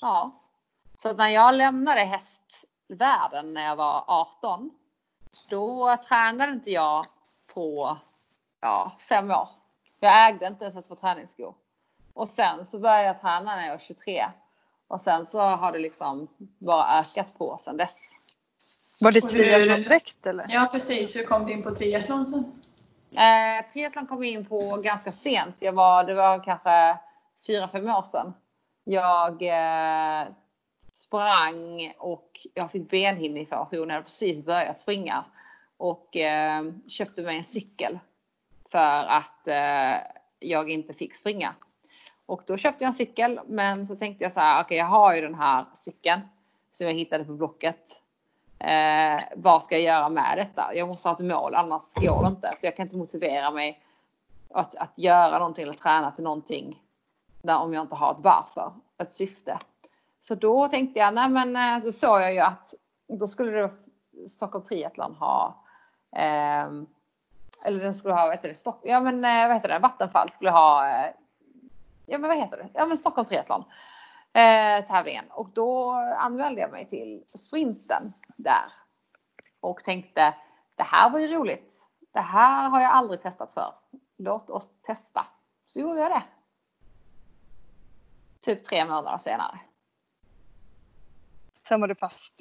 Ja. 0.00 0.30
Så 0.96 1.12
när 1.12 1.28
jag 1.28 1.54
lämnade 1.54 2.00
hästvärlden 2.00 3.54
när 3.54 3.64
jag 3.64 3.76
var 3.76 4.04
18, 4.06 4.70
då 5.48 5.96
tränade 6.08 6.52
inte 6.52 6.70
jag 6.70 7.06
på 7.54 7.98
ja, 8.60 8.92
fem 9.08 9.30
år. 9.30 9.48
Jag 10.00 10.28
ägde 10.28 10.46
inte 10.46 10.64
ens 10.64 10.76
ett 10.76 10.88
par 10.88 10.96
träningsskor. 10.96 11.54
Och 12.14 12.28
sen 12.28 12.66
så 12.66 12.78
började 12.78 13.04
jag 13.04 13.20
träna 13.20 13.56
när 13.56 13.64
jag 13.64 13.72
var 13.72 13.78
23. 13.78 14.24
Och 14.88 15.00
sen 15.00 15.26
så 15.26 15.40
har 15.40 15.72
det 15.72 15.78
liksom 15.78 16.28
bara 16.58 17.00
ökat 17.00 17.38
på 17.38 17.56
sen 17.58 17.76
dess. 17.76 18.10
Var 19.00 19.12
det 19.12 19.20
triathlon 19.20 19.82
direkt 19.82 20.26
eller? 20.26 20.46
Ja 20.48 20.68
precis, 20.72 21.16
hur 21.16 21.24
kom 21.24 21.46
du 21.46 21.52
in 21.52 21.62
på 21.62 21.74
triathlon 21.74 22.26
sen? 22.26 22.62
Eh, 23.16 23.66
triathlon 23.72 24.06
kom 24.06 24.24
jag 24.24 24.32
in 24.32 24.46
på 24.46 24.76
ganska 24.76 25.12
sent. 25.12 25.56
Jag 25.58 25.72
var, 25.72 26.04
det 26.04 26.14
var 26.14 26.44
kanske 26.44 26.98
fyra 27.46 27.68
fem 27.68 27.88
år 27.88 28.02
sedan. 28.02 28.34
Jag 28.84 29.42
eh, 29.42 30.28
sprang 30.92 31.94
och 31.98 32.30
jag 32.54 32.70
fick 32.70 32.90
benhinneinflammation. 32.90 33.88
Jag 33.88 33.94
hade 33.94 34.04
precis 34.04 34.44
börjat 34.44 34.78
springa 34.78 35.24
och 35.76 36.16
eh, 36.16 36.64
köpte 36.88 37.22
mig 37.22 37.36
en 37.36 37.44
cykel 37.44 37.98
för 38.68 39.04
att 39.04 39.48
eh, 39.48 39.94
jag 40.38 40.70
inte 40.70 40.92
fick 40.92 41.16
springa. 41.16 41.54
Och 42.26 42.42
då 42.46 42.56
köpte 42.56 42.84
jag 42.84 42.88
en 42.88 42.94
cykel, 42.94 43.40
men 43.46 43.86
så 43.86 43.96
tänkte 43.96 44.24
jag 44.24 44.32
så 44.32 44.40
här, 44.40 44.56
okej, 44.56 44.64
okay, 44.64 44.76
jag 44.76 44.86
har 44.86 45.14
ju 45.14 45.20
den 45.20 45.34
här 45.34 45.66
cykeln 45.74 46.20
som 46.72 46.86
jag 46.86 46.94
hittade 46.94 47.24
på 47.24 47.32
Blocket. 47.32 48.02
Eh, 48.58 49.20
vad 49.36 49.62
ska 49.62 49.74
jag 49.74 49.84
göra 49.84 50.08
med 50.08 50.38
detta? 50.38 50.74
Jag 50.74 50.88
måste 50.88 51.08
ha 51.08 51.16
ett 51.16 51.24
mål, 51.24 51.54
annars 51.54 51.94
går 51.94 52.22
det 52.22 52.28
inte. 52.28 52.52
Så 52.56 52.66
jag 52.66 52.76
kan 52.76 52.86
inte 52.86 52.96
motivera 52.96 53.50
mig 53.50 53.82
att, 54.50 54.74
att 54.74 54.92
göra 54.96 55.38
någonting 55.38 55.62
eller 55.62 55.72
träna 55.72 56.10
till 56.10 56.24
någonting 56.24 56.81
där 57.42 57.58
om 57.58 57.74
jag 57.74 57.84
inte 57.84 57.96
har 57.96 58.14
ett 58.14 58.20
varför, 58.20 58.72
ett 58.98 59.12
syfte. 59.12 59.58
Så 60.20 60.34
då 60.34 60.68
tänkte 60.68 60.98
jag, 60.98 61.14
nej 61.14 61.28
men 61.28 61.56
eh, 61.56 61.84
då 61.84 61.92
såg 61.92 62.20
jag 62.20 62.34
ju 62.34 62.40
att 62.40 62.74
då 63.08 63.26
skulle 63.26 63.50
det 63.50 63.70
Stockholm 64.28 64.64
Triathlon 64.64 65.14
ha 65.14 65.64
eh, 66.16 66.66
eller 67.64 67.80
den 67.80 67.94
skulle 67.94 68.14
ha, 68.14 68.26
vad 68.26 68.34
heter 68.34 68.48
det, 68.48 68.54
Stock, 68.54 68.80
ja 68.82 69.00
men 69.00 69.24
eh, 69.24 69.46
vad 69.46 69.56
heter 69.56 69.68
det, 69.68 69.78
Vattenfall 69.78 70.28
skulle 70.30 70.50
ha, 70.50 70.88
eh, 70.88 71.12
ja 72.06 72.18
men 72.18 72.28
vad 72.28 72.38
heter 72.38 72.56
det, 72.56 72.68
ja 72.74 72.86
men 72.86 72.98
Stockholm 72.98 73.26
Triathlon 73.26 73.64
eh, 74.32 74.86
tävlingen 74.86 75.24
och 75.30 75.48
då 75.48 75.90
anmälde 76.18 76.60
jag 76.60 76.70
mig 76.70 76.88
till 76.88 77.24
sprinten 77.34 78.12
där 78.36 78.72
och 79.60 79.84
tänkte 79.84 80.34
det 80.76 80.82
här 80.82 81.10
var 81.10 81.18
ju 81.18 81.28
roligt. 81.28 81.88
Det 82.12 82.20
här 82.20 82.68
har 82.68 82.80
jag 82.80 82.92
aldrig 82.92 83.22
testat 83.22 83.54
för. 83.54 83.74
Låt 84.18 84.50
oss 84.50 84.70
testa. 84.82 85.26
Så 85.66 85.80
gjorde 85.80 86.00
jag 86.00 86.10
det. 86.10 86.22
Typ 88.44 88.64
tre 88.64 88.84
månader 88.84 89.18
senare. 89.18 89.58
Sen 91.68 91.80
var 91.80 91.88
du 91.88 91.94
fast. 91.94 92.34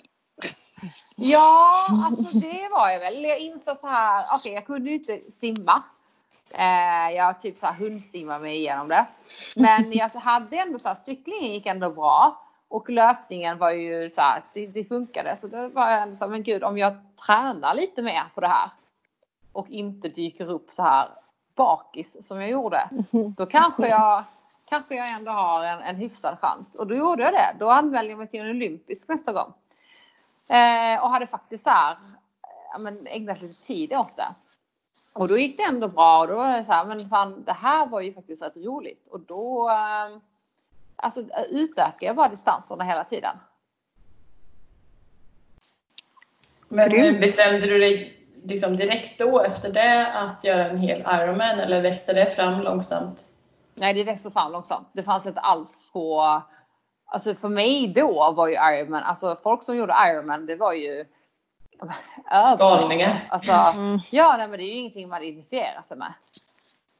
Ja, 1.15 1.87
alltså 2.05 2.39
det 2.39 2.69
var 2.71 2.89
jag 2.89 2.99
väl. 2.99 3.23
Jag 3.23 3.39
insåg 3.39 3.77
så 3.77 3.87
här, 3.87 4.25
okej 4.25 4.37
okay, 4.37 4.51
jag 4.51 4.65
kunde 4.65 4.89
ju 4.89 4.95
inte 4.95 5.31
simma. 5.31 5.83
Eh, 6.49 7.15
jag 7.15 7.41
typ 7.41 7.59
så 7.59 7.65
här 7.67 7.73
hundsimmade 7.73 8.39
mig 8.39 8.57
igenom 8.57 8.87
det. 8.87 9.05
Men 9.55 9.91
jag 9.91 10.09
hade 10.09 10.57
ändå 10.57 10.79
så 10.79 10.87
här, 10.87 10.95
cyklingen 10.95 11.51
gick 11.51 11.65
ändå 11.65 11.91
bra. 11.91 12.47
Och 12.67 12.89
löpningen 12.89 13.57
var 13.57 13.71
ju 13.71 14.09
så 14.09 14.21
här, 14.21 14.43
det, 14.53 14.67
det 14.67 14.83
funkade. 14.83 15.35
Så 15.35 15.47
då 15.47 15.69
var 15.69 15.89
jag 15.89 16.01
ändå 16.01 16.15
så 16.15 16.25
här, 16.25 16.31
men 16.31 16.43
gud 16.43 16.63
om 16.63 16.77
jag 16.77 16.93
tränar 17.25 17.75
lite 17.75 18.01
mer 18.01 18.23
på 18.35 18.41
det 18.41 18.47
här 18.47 18.69
och 19.51 19.69
inte 19.69 20.09
dyker 20.09 20.49
upp 20.49 20.71
så 20.71 20.83
här 20.83 21.09
bakis 21.55 22.27
som 22.27 22.41
jag 22.41 22.49
gjorde. 22.49 22.89
Då 23.37 23.45
kanske 23.45 23.87
jag, 23.87 24.23
kanske 24.71 24.95
jag 24.95 25.09
ändå 25.09 25.31
har 25.31 25.63
en, 25.65 25.79
en 25.79 25.95
hyfsad 25.95 26.39
chans. 26.39 26.75
Och 26.75 26.87
då 26.87 26.95
gjorde 26.95 27.23
jag 27.23 27.33
det. 27.33 27.55
Då 27.59 27.69
anmälde 27.69 28.09
jag 28.11 28.17
mig 28.17 28.27
till 28.27 28.39
en 28.39 28.49
olympisk 28.49 29.09
nästa 29.09 29.33
gång. 29.33 29.53
Eh, 30.49 31.03
och 31.03 31.09
hade 31.09 31.27
faktiskt 31.27 31.63
så 31.63 31.69
här, 31.69 31.97
ja, 32.71 32.77
men 32.77 33.07
ägnat 33.07 33.41
lite 33.41 33.61
tid 33.61 33.93
åt 33.93 34.17
det. 34.17 34.35
Och 35.13 35.27
då 35.27 35.37
gick 35.37 35.57
det 35.57 35.63
ändå 35.63 35.87
bra 35.87 36.19
och 36.19 36.27
då 36.27 36.35
var 36.35 36.57
det 36.57 36.65
så 36.65 36.71
här, 36.71 36.85
men 36.85 37.09
fan 37.09 37.43
det 37.43 37.53
här 37.53 37.87
var 37.87 38.01
ju 38.01 38.13
faktiskt 38.13 38.43
rätt 38.43 38.57
roligt. 38.57 39.07
Och 39.07 39.19
då 39.19 39.69
eh, 39.69 40.17
alltså, 40.95 41.23
utökade 41.49 42.05
jag 42.05 42.15
bara 42.15 42.29
distanserna 42.29 42.83
hela 42.83 43.03
tiden. 43.03 43.37
Men 46.67 46.89
Grymt. 46.89 47.21
bestämde 47.21 47.67
du 47.67 47.79
dig 47.79 48.17
liksom 48.43 48.77
direkt 48.77 49.19
då 49.19 49.39
efter 49.43 49.73
det 49.73 50.07
att 50.13 50.43
göra 50.43 50.69
en 50.69 50.77
hel 50.77 51.01
Ironman 51.01 51.59
eller 51.59 51.81
växte 51.81 52.13
det 52.13 52.25
fram 52.25 52.61
långsamt? 52.61 53.31
Nej, 53.81 53.93
det 53.93 54.03
växte 54.03 54.31
fram 54.31 54.51
långsamt. 54.51 54.87
Det 54.93 55.03
fanns 55.03 55.25
inte 55.25 55.39
alls 55.39 55.89
på... 55.93 56.41
Alltså 57.05 57.35
för 57.35 57.49
mig 57.49 57.87
då 57.87 58.31
var 58.31 58.47
ju 58.47 58.53
Ironman, 58.53 59.03
alltså 59.03 59.37
folk 59.43 59.63
som 59.63 59.77
gjorde 59.77 59.93
Ironman, 60.07 60.45
det 60.45 60.55
var 60.55 60.73
ju. 60.73 61.05
Galningar. 62.57 63.27
Alltså, 63.29 63.51
Mm. 63.51 63.99
ja, 64.11 64.35
nej, 64.37 64.47
men 64.47 64.59
det 64.59 64.63
är 64.65 64.67
ju 64.67 64.73
ingenting 64.79 65.09
man 65.09 65.23
identifierar 65.23 65.81
sig 65.81 65.97
med. 65.97 66.13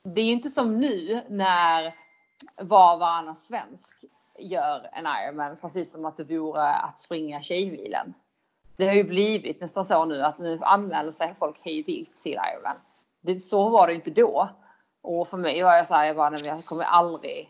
Det 0.04 0.22
är 0.22 0.26
ju 0.26 0.32
inte 0.32 0.50
som 0.50 0.80
nu 0.80 1.22
när 1.30 1.94
var 2.62 2.94
och 2.94 3.00
varannan 3.00 3.36
svensk 3.36 4.06
gör 4.40 4.90
en 4.94 5.06
Ironman, 5.06 5.58
precis 5.62 5.92
som 5.92 6.06
att 6.06 6.18
det 6.18 6.24
vore 6.24 6.74
att 6.74 7.00
springa 7.00 7.42
Tjejmilen. 7.42 8.14
Det 8.78 8.88
har 8.88 8.94
ju 8.94 9.04
blivit 9.04 9.62
nästan 9.62 9.86
så 9.86 10.06
nu 10.06 10.22
att 10.22 10.40
nu 10.40 10.60
anmäler 10.62 11.12
sig 11.12 11.36
folk 11.36 11.62
hej 11.64 11.84
vilt 11.84 12.22
till 12.22 12.40
Ironman. 12.54 12.78
Det, 13.22 13.40
så 13.40 13.70
var 13.70 13.88
det 13.88 13.94
ju 13.94 13.98
inte 13.98 14.12
då. 14.12 14.50
Och 15.02 15.28
för 15.28 15.38
mig 15.38 15.64
var 15.64 15.74
jag 15.74 15.88
så 15.88 15.94
här, 15.94 16.06
jag 16.06 16.16
bara, 16.16 16.30
nej, 16.30 16.46
jag 16.46 16.66
kommer 16.66 16.84
aldrig, 16.84 17.50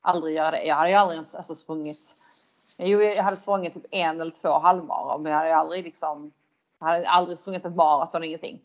aldrig 0.00 0.36
göra 0.36 0.50
det. 0.50 0.64
Jag 0.64 0.74
hade 0.74 0.90
ju 0.90 0.94
aldrig 0.94 1.16
ens 1.16 1.34
alltså, 1.34 1.54
sprungit. 1.54 2.16
Jo, 2.76 3.00
jag 3.02 3.22
hade 3.22 3.36
sprungit 3.36 3.74
typ 3.74 3.86
en 3.90 4.20
eller 4.20 4.30
två 4.30 4.58
halvmaror, 4.58 5.18
men 5.18 5.32
jag 5.32 5.38
hade 5.38 5.50
ju 5.50 5.54
aldrig 5.54 5.84
liksom, 5.84 6.32
jag 6.78 6.86
hade 6.86 7.08
aldrig 7.08 7.38
sprungit 7.38 7.64
ett 7.64 7.74
maraton, 7.74 8.24
ingenting. 8.24 8.60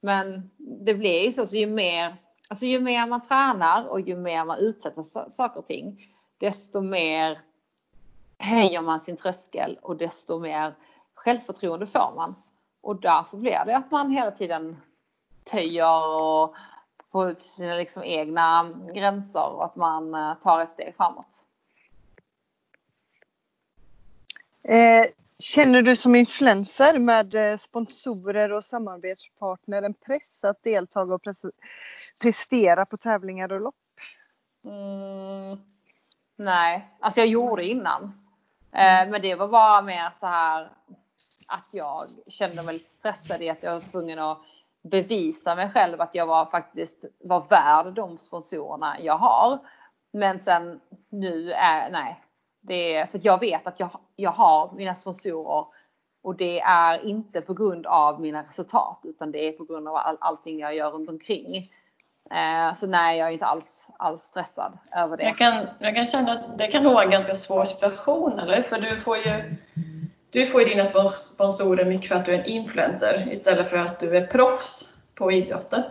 Men 0.00 0.50
det 0.58 0.94
blir 0.94 1.24
ju 1.24 1.32
så, 1.32 1.46
så 1.46 1.56
ju 1.56 1.66
mer, 1.66 2.16
alltså 2.48 2.66
ju 2.66 2.80
mer 2.80 3.06
man 3.06 3.20
tränar 3.20 3.86
och 3.86 4.00
ju 4.00 4.16
mer 4.16 4.44
man 4.44 4.58
utsätter 4.58 5.02
saker 5.30 5.58
och 5.58 5.66
ting, 5.66 5.98
desto 6.38 6.80
mer 6.80 7.38
höjer 8.38 8.80
man 8.80 9.00
sin 9.00 9.16
tröskel 9.16 9.78
och 9.82 9.96
desto 9.96 10.38
mer 10.38 10.74
självförtroende 11.14 11.86
får 11.86 12.12
man. 12.16 12.34
Och 12.80 13.00
därför 13.00 13.36
blir 13.36 13.62
det 13.66 13.76
att 13.76 13.90
man 13.90 14.10
hela 14.10 14.30
tiden 14.30 14.76
töjer 15.44 16.20
och 16.20 16.54
på 17.10 17.34
sina 17.40 17.74
liksom 17.74 18.04
egna 18.04 18.72
gränser 18.94 19.54
och 19.54 19.64
att 19.64 19.76
man 19.76 20.14
eh, 20.14 20.34
tar 20.34 20.60
ett 20.60 20.72
steg 20.72 20.94
framåt. 20.96 21.44
Eh, 24.62 25.10
känner 25.38 25.82
du 25.82 25.96
som 25.96 26.14
influencer 26.14 26.98
med 26.98 27.34
eh, 27.34 27.56
sponsorer 27.56 28.52
och 28.52 28.64
samarbetspartner 28.64 29.82
en 29.82 29.94
press 29.94 30.44
att 30.44 30.62
delta 30.62 31.02
och 31.02 31.22
pres- 31.22 31.52
prestera 32.22 32.86
på 32.86 32.96
tävlingar 32.96 33.52
och 33.52 33.60
lopp? 33.60 33.74
Mm, 34.64 35.58
nej, 36.36 36.88
alltså 37.00 37.20
jag 37.20 37.26
gjorde 37.26 37.64
innan. 37.64 38.02
Eh, 38.72 39.10
men 39.10 39.22
det 39.22 39.34
var 39.34 39.48
bara 39.48 39.82
mer 39.82 40.10
så 40.14 40.26
här 40.26 40.70
att 41.46 41.68
jag 41.70 42.08
kände 42.26 42.62
mig 42.62 42.74
lite 42.74 42.90
stressad 42.90 43.42
i 43.42 43.50
att 43.50 43.62
jag 43.62 43.72
var 43.72 43.80
tvungen 43.80 44.18
att 44.18 44.42
bevisa 44.82 45.54
mig 45.54 45.70
själv 45.70 46.00
att 46.00 46.14
jag 46.14 46.26
var 46.26 46.46
faktiskt 46.46 47.04
var 47.18 47.46
värd 47.48 47.94
de 47.94 48.18
sponsorerna 48.18 48.96
jag 49.00 49.18
har. 49.18 49.58
Men 50.12 50.40
sen 50.40 50.80
nu 51.08 51.52
är, 51.52 51.90
nej. 51.90 52.20
Det 52.60 52.94
är, 52.94 53.06
för 53.06 53.18
att 53.18 53.24
jag 53.24 53.40
vet 53.40 53.66
att 53.66 53.80
jag, 53.80 53.90
jag 54.16 54.30
har 54.30 54.72
mina 54.72 54.94
sponsorer 54.94 55.66
och 56.22 56.36
det 56.36 56.60
är 56.60 57.04
inte 57.04 57.40
på 57.40 57.54
grund 57.54 57.86
av 57.86 58.20
mina 58.20 58.42
resultat 58.42 59.00
utan 59.04 59.32
det 59.32 59.48
är 59.48 59.52
på 59.52 59.64
grund 59.64 59.88
av 59.88 59.96
all, 59.96 60.16
allting 60.20 60.58
jag 60.58 60.74
gör 60.74 60.90
runt 60.90 61.08
omkring. 61.08 61.56
Eh, 62.30 62.74
så 62.74 62.86
nej, 62.86 63.18
jag 63.18 63.28
är 63.28 63.32
inte 63.32 63.46
alls, 63.46 63.88
alls 63.98 64.20
stressad 64.20 64.78
över 64.96 65.16
det. 65.16 65.22
Jag 65.22 65.38
kan, 65.38 65.66
jag 65.78 65.94
kan 65.94 66.06
känna 66.06 66.32
att 66.32 66.58
det 66.58 66.66
kan 66.66 66.82
nog 66.82 66.92
vara 66.92 67.04
en 67.04 67.10
ganska 67.10 67.34
svår 67.34 67.64
situation, 67.64 68.38
eller? 68.38 68.62
För 68.62 68.80
du 68.80 68.96
får 68.96 69.16
ju, 69.16 69.56
du 70.30 70.46
får 70.46 70.60
ju 70.62 70.68
dina 70.68 70.84
spons- 70.84 71.32
sponsorer 71.34 71.84
mycket 71.84 72.08
för 72.08 72.14
att 72.16 72.24
du 72.24 72.34
är 72.34 72.38
en 72.38 72.44
influencer 72.44 73.28
istället 73.32 73.70
för 73.70 73.76
att 73.76 74.00
du 74.00 74.16
är 74.16 74.26
proffs 74.26 74.94
på 75.14 75.32
idrotten. 75.32 75.82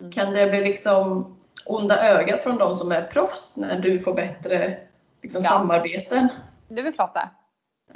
Mm. 0.00 0.12
Kan 0.12 0.32
det 0.32 0.46
bli 0.46 0.60
liksom 0.60 1.34
onda 1.66 2.02
ögat 2.08 2.42
från 2.42 2.58
de 2.58 2.74
som 2.74 2.92
är 2.92 3.02
proffs 3.02 3.56
när 3.56 3.78
du 3.78 3.98
får 3.98 4.14
bättre 4.14 4.78
liksom, 5.22 5.40
Ja. 5.44 5.50
samarbeten? 5.50 6.28
Det 6.68 6.80
är 6.80 6.84
väl 6.84 6.92
klart 6.92 7.14
det. 7.14 7.28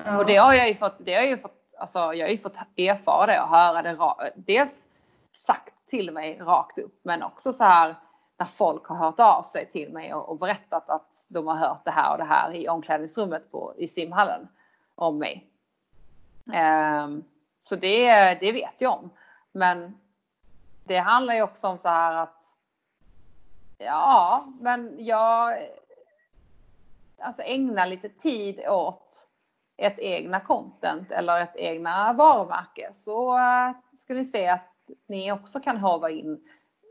Ja. 0.05 0.19
Och 0.19 0.27
det 0.27 0.37
har 0.37 0.55
jag 0.55 0.69
ju 0.69 0.75
fått, 0.75 0.97
det 0.99 1.15
har 1.15 1.23
jag 1.23 1.31
ju 1.31 1.39
fått, 1.39 1.75
alltså 1.79 1.99
jag 1.99 2.27
har 2.27 2.31
ju 2.31 2.39
fått 2.39 2.57
erfara 2.77 3.27
det 3.27 3.41
och 3.41 3.49
höra 3.49 3.83
det 3.83 4.33
dels 4.37 4.85
sagt 5.33 5.75
till 5.87 6.11
mig 6.13 6.39
rakt 6.41 6.79
upp 6.79 7.01
men 7.05 7.23
också 7.23 7.53
så 7.53 7.65
här 7.65 7.95
när 8.39 8.47
folk 8.47 8.87
har 8.87 8.97
hört 8.97 9.21
av 9.21 9.43
sig 9.43 9.69
till 9.71 9.93
mig 9.93 10.15
och, 10.15 10.29
och 10.29 10.39
berättat 10.39 10.91
att 10.91 11.27
de 11.29 11.47
har 11.47 11.57
hört 11.57 11.85
det 11.85 11.91
här 11.91 12.13
och 12.13 12.19
det 12.19 12.25
här 12.25 12.55
i 12.55 12.69
omklädningsrummet 12.69 13.51
på, 13.51 13.75
i 13.77 13.89
simhallen 13.89 14.49
om 14.95 15.19
mig. 15.19 15.49
Ehm, 16.53 17.25
så 17.65 17.77
det, 17.77 18.35
det 18.41 18.53
vet 18.53 18.81
jag 18.81 18.93
om. 18.93 19.11
Men 19.53 20.01
det 20.85 20.99
handlar 20.99 21.35
ju 21.35 21.43
också 21.43 21.67
om 21.69 21.79
så 21.79 21.89
här 21.89 22.15
att 22.15 22.45
ja, 23.79 24.47
men 24.61 24.95
jag 24.99 25.59
alltså 27.19 27.43
ägna 27.43 27.87
lite 27.87 28.09
tid 28.09 28.69
åt 28.69 29.29
ett 29.77 29.99
egna 29.99 30.41
content 30.41 31.11
eller 31.11 31.41
ett 31.41 31.57
egna 31.57 32.13
varumärke 32.13 32.91
så 32.93 33.39
eh, 33.39 33.73
ska 33.97 34.15
ni 34.15 34.25
se 34.25 34.49
att 34.49 34.69
ni 35.09 35.33
också 35.33 35.61
kan 35.61 35.77
hava 35.77 36.11
in 36.11 36.49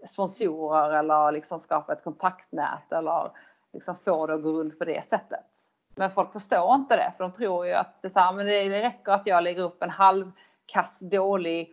sponsorer 0.07 0.99
eller 0.99 1.31
liksom 1.31 1.59
skapa 1.59 1.93
ett 1.93 2.03
kontaktnät 2.03 2.91
eller 2.91 3.31
liksom 3.73 3.95
få 3.95 4.27
det 4.27 4.33
att 4.33 4.43
gå 4.43 4.49
runt 4.49 4.79
på 4.79 4.85
det 4.85 5.05
sättet. 5.05 5.70
Men 5.95 6.11
folk 6.11 6.33
förstår 6.33 6.75
inte 6.75 6.95
det 6.95 7.13
för 7.17 7.23
de 7.23 7.31
tror 7.31 7.67
ju 7.67 7.73
att 7.73 8.01
det, 8.01 8.09
så 8.09 8.19
här, 8.19 8.33
men 8.33 8.45
det 8.45 8.81
räcker 8.81 9.11
att 9.11 9.27
jag 9.27 9.43
lägger 9.43 9.63
upp 9.63 9.83
en 9.83 9.89
halvkass 9.89 10.99
dålig 10.99 11.71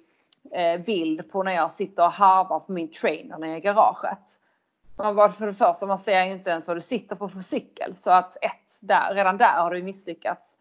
eh, 0.52 0.80
bild 0.80 1.32
på 1.32 1.42
när 1.42 1.52
jag 1.52 1.72
sitter 1.72 2.04
och 2.04 2.12
harvar 2.12 2.60
på 2.60 2.72
min 2.72 2.92
trainer 2.92 3.38
nere 3.38 3.56
i 3.56 3.60
garaget. 3.60 4.40
Man 4.96 5.16
bara, 5.16 5.32
för 5.32 5.46
det 5.46 5.54
första, 5.54 5.86
man 5.86 5.98
ser 5.98 6.24
ju 6.24 6.32
inte 6.32 6.50
ens 6.50 6.68
vad 6.68 6.76
du 6.76 6.80
sitter 6.80 7.16
på 7.16 7.28
för 7.28 7.40
cykel. 7.40 7.96
Så 7.96 8.10
att 8.10 8.36
ett, 8.42 8.78
där, 8.80 9.14
redan 9.14 9.38
där 9.38 9.62
har 9.62 9.70
du 9.70 9.82
misslyckats. 9.82 10.56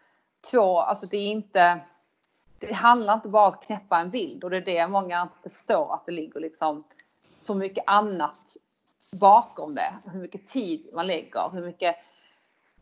Två, 0.52 0.80
alltså 0.80 1.08
det 1.08 1.18
är 1.18 1.32
inte... 1.32 1.80
Det 2.60 2.74
handlar 2.74 3.14
inte 3.14 3.28
bara 3.28 3.48
om 3.48 3.54
att 3.54 3.66
knäppa 3.66 4.00
en 4.00 4.10
bild 4.10 4.44
och 4.44 4.50
det 4.50 4.58
är 4.58 4.62
det 4.62 4.88
många 4.88 5.22
inte 5.22 5.50
förstår 5.50 5.94
att 5.94 6.06
det 6.06 6.12
ligger 6.12 6.40
liksom 6.40 6.84
så 7.34 7.56
mycket 7.56 7.84
annat 7.88 8.58
bakom 9.22 9.76
det. 9.76 9.94
Hur 10.06 10.20
mycket 10.20 10.46
tid 10.46 10.90
man 10.94 11.08
lägger, 11.08 11.50
hur 11.50 11.62
mycket... 11.66 11.96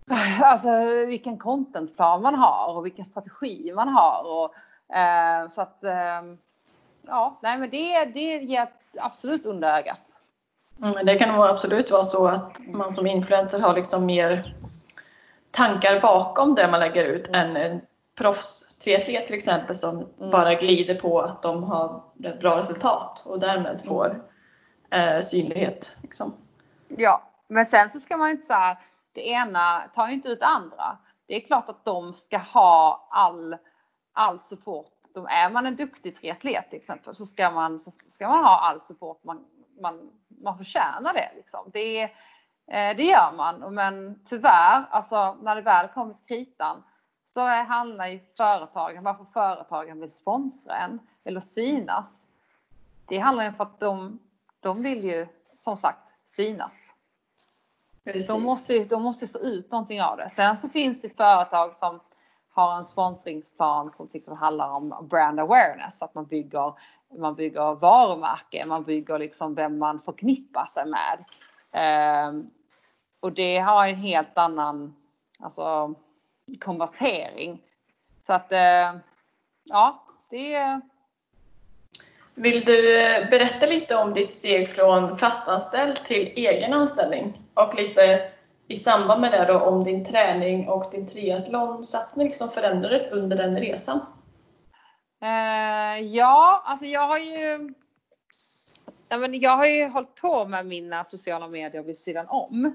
Alltså 0.43 0.69
vilken 1.07 1.37
contentplan 1.37 2.21
man 2.21 2.35
har 2.35 2.75
och 2.75 2.85
vilken 2.85 3.05
strategi 3.05 3.71
man 3.75 3.87
har. 3.87 4.23
Och, 4.23 4.55
eh, 4.95 5.47
så 5.49 5.61
att... 5.61 5.83
Eh, 5.83 6.21
ja, 7.07 7.39
nej 7.41 7.57
men 7.57 7.69
det, 7.69 8.05
det 8.05 8.37
ger 8.37 8.67
absolut 9.01 9.45
under 9.45 9.77
ögat. 9.77 10.21
Mm, 10.81 11.05
det 11.05 11.15
kan 11.19 11.41
absolut 11.41 11.91
vara 11.91 12.03
så 12.03 12.27
att 12.27 12.59
man 12.67 12.91
som 12.91 13.07
influencer 13.07 13.59
har 13.59 13.73
liksom 13.73 14.05
mer 14.05 14.55
tankar 15.51 16.01
bakom 16.01 16.55
det 16.55 16.67
man 16.71 16.79
lägger 16.79 17.05
ut 17.05 17.27
än 17.27 17.57
en 17.57 17.81
proffstriatlet 18.15 19.25
till 19.25 19.35
exempel 19.35 19.75
som 19.75 19.95
Mm. 20.19 20.31
bara 20.31 20.53
glider 20.53 20.95
på 20.95 21.21
att 21.21 21.41
de 21.41 21.63
har 21.63 22.01
bra 22.41 22.57
resultat 22.57 23.23
och 23.25 23.39
därmed 23.39 23.81
får 23.85 24.23
eh, 24.89 25.19
synlighet. 25.19 25.95
Liksom. 26.01 26.33
Ja, 26.87 27.23
men 27.47 27.65
sen 27.65 27.89
så 27.89 27.99
ska 27.99 28.17
man 28.17 28.27
ju 28.27 28.31
inte 28.31 28.45
säga 28.45 28.77
det 29.15 29.27
ena 29.27 29.81
tar 29.95 30.07
ju 30.07 30.13
inte 30.13 30.29
ut 30.29 30.39
det 30.39 30.45
andra. 30.45 30.97
Det 31.25 31.35
är 31.35 31.39
klart 31.39 31.69
att 31.69 31.85
de 31.85 32.13
ska 32.13 32.37
ha 32.37 33.07
all, 33.11 33.57
all 34.13 34.39
support. 34.39 34.91
De, 35.13 35.25
är 35.25 35.49
man 35.49 35.65
en 35.65 35.75
duktig 35.75 36.15
triatlet 36.15 36.69
till 36.69 36.77
exempel 36.77 37.15
så 37.15 37.25
ska 37.25 37.51
man, 37.51 37.79
så 37.79 37.91
ska 38.07 38.27
man 38.27 38.43
ha 38.43 38.59
all 38.59 38.81
support 38.81 39.23
man, 39.23 39.45
man, 39.81 40.11
man 40.27 40.57
förtjänar 40.57 41.13
det. 41.13 41.31
Liksom. 41.35 41.69
Det, 41.73 42.03
eh, 42.67 42.97
det 42.97 43.03
gör 43.03 43.33
man. 43.37 43.73
Men 43.73 44.25
tyvärr, 44.25 44.85
alltså 44.89 45.37
när 45.41 45.55
det 45.55 45.61
väl 45.61 45.87
kommer 45.87 46.13
till 46.13 46.25
kritan 46.25 46.83
så 47.25 47.47
handlar 47.47 48.07
ju 48.07 48.19
företagen, 48.37 49.03
varför 49.03 49.25
företagen 49.25 49.99
vill 49.99 50.11
sponsra 50.11 50.77
en 50.77 50.99
eller 51.23 51.39
synas. 51.39 52.25
Det 53.07 53.17
handlar 53.17 53.43
ju 53.43 53.49
om 53.49 53.55
att 53.57 53.79
de, 53.79 54.19
de 54.59 54.83
vill 54.83 55.03
ju 55.03 55.27
som 55.55 55.77
sagt 55.77 55.99
synas. 56.25 56.94
Precis. 58.05 58.27
De 58.27 58.43
måste, 58.43 58.79
de 58.79 59.03
måste 59.03 59.27
få 59.27 59.39
ut 59.39 59.71
någonting 59.71 60.01
av 60.01 60.17
det. 60.17 60.29
Sen 60.29 60.57
så 60.57 60.69
finns 60.69 61.01
det 61.01 61.17
företag 61.17 61.75
som 61.75 61.99
har 62.53 62.77
en 62.77 62.85
sponsringsplan 62.85 63.91
som 63.91 64.05
exempel 64.05 64.33
handlar 64.33 64.69
om 64.69 65.07
brand 65.09 65.39
awareness. 65.39 66.01
Att 66.01 66.15
man 66.15 66.25
bygger, 66.25 66.73
man 67.17 67.35
bygger 67.35 67.75
varumärke, 67.75 68.65
man 68.65 68.83
bygger 68.83 69.19
liksom 69.19 69.55
vem 69.55 69.77
man 69.77 69.99
förknippar 69.99 70.65
sig 70.65 70.83
med. 70.85 71.25
Eh, 71.71 72.33
och 73.19 73.31
det 73.31 73.57
har 73.57 73.87
en 73.87 73.95
helt 73.95 74.37
annan 74.37 74.95
alltså, 75.39 75.95
konvertering. 76.59 77.61
Så 78.23 78.33
att 78.33 78.51
eh, 78.51 78.95
ja, 79.63 80.03
det 80.29 80.53
är 80.53 80.81
Vill 82.37 82.65
du 82.65 83.01
eh, 83.01 83.29
berätta 83.29 83.65
lite 83.65 83.95
om 83.95 84.13
ditt 84.13 84.31
steg 84.31 84.69
från 84.69 85.17
fastanställd 85.17 85.95
till 85.95 86.33
egen 86.35 86.73
anställning? 86.73 87.44
Och 87.55 87.75
lite 87.75 88.31
i 88.67 88.75
samband 88.75 89.21
med 89.21 89.31
det 89.31 89.45
då 89.45 89.59
om 89.59 89.83
din 89.83 90.05
träning 90.05 90.69
och 90.69 90.85
din 90.91 91.07
triathlonsatsning 91.07 92.31
som 92.31 92.49
förändrades 92.49 93.11
under 93.11 93.37
den 93.37 93.59
resan? 93.59 93.99
Uh, 95.23 96.01
ja, 96.01 96.63
alltså 96.65 96.85
jag 96.85 97.07
har 97.07 97.17
ju. 97.17 97.73
Ja, 99.09 99.17
men 99.17 99.39
jag 99.39 99.57
har 99.57 99.65
ju 99.65 99.87
hållit 99.87 100.15
på 100.15 100.45
med 100.45 100.65
mina 100.65 101.03
sociala 101.03 101.47
medier 101.47 101.83
vid 101.83 101.97
sidan 101.97 102.27
om. 102.27 102.65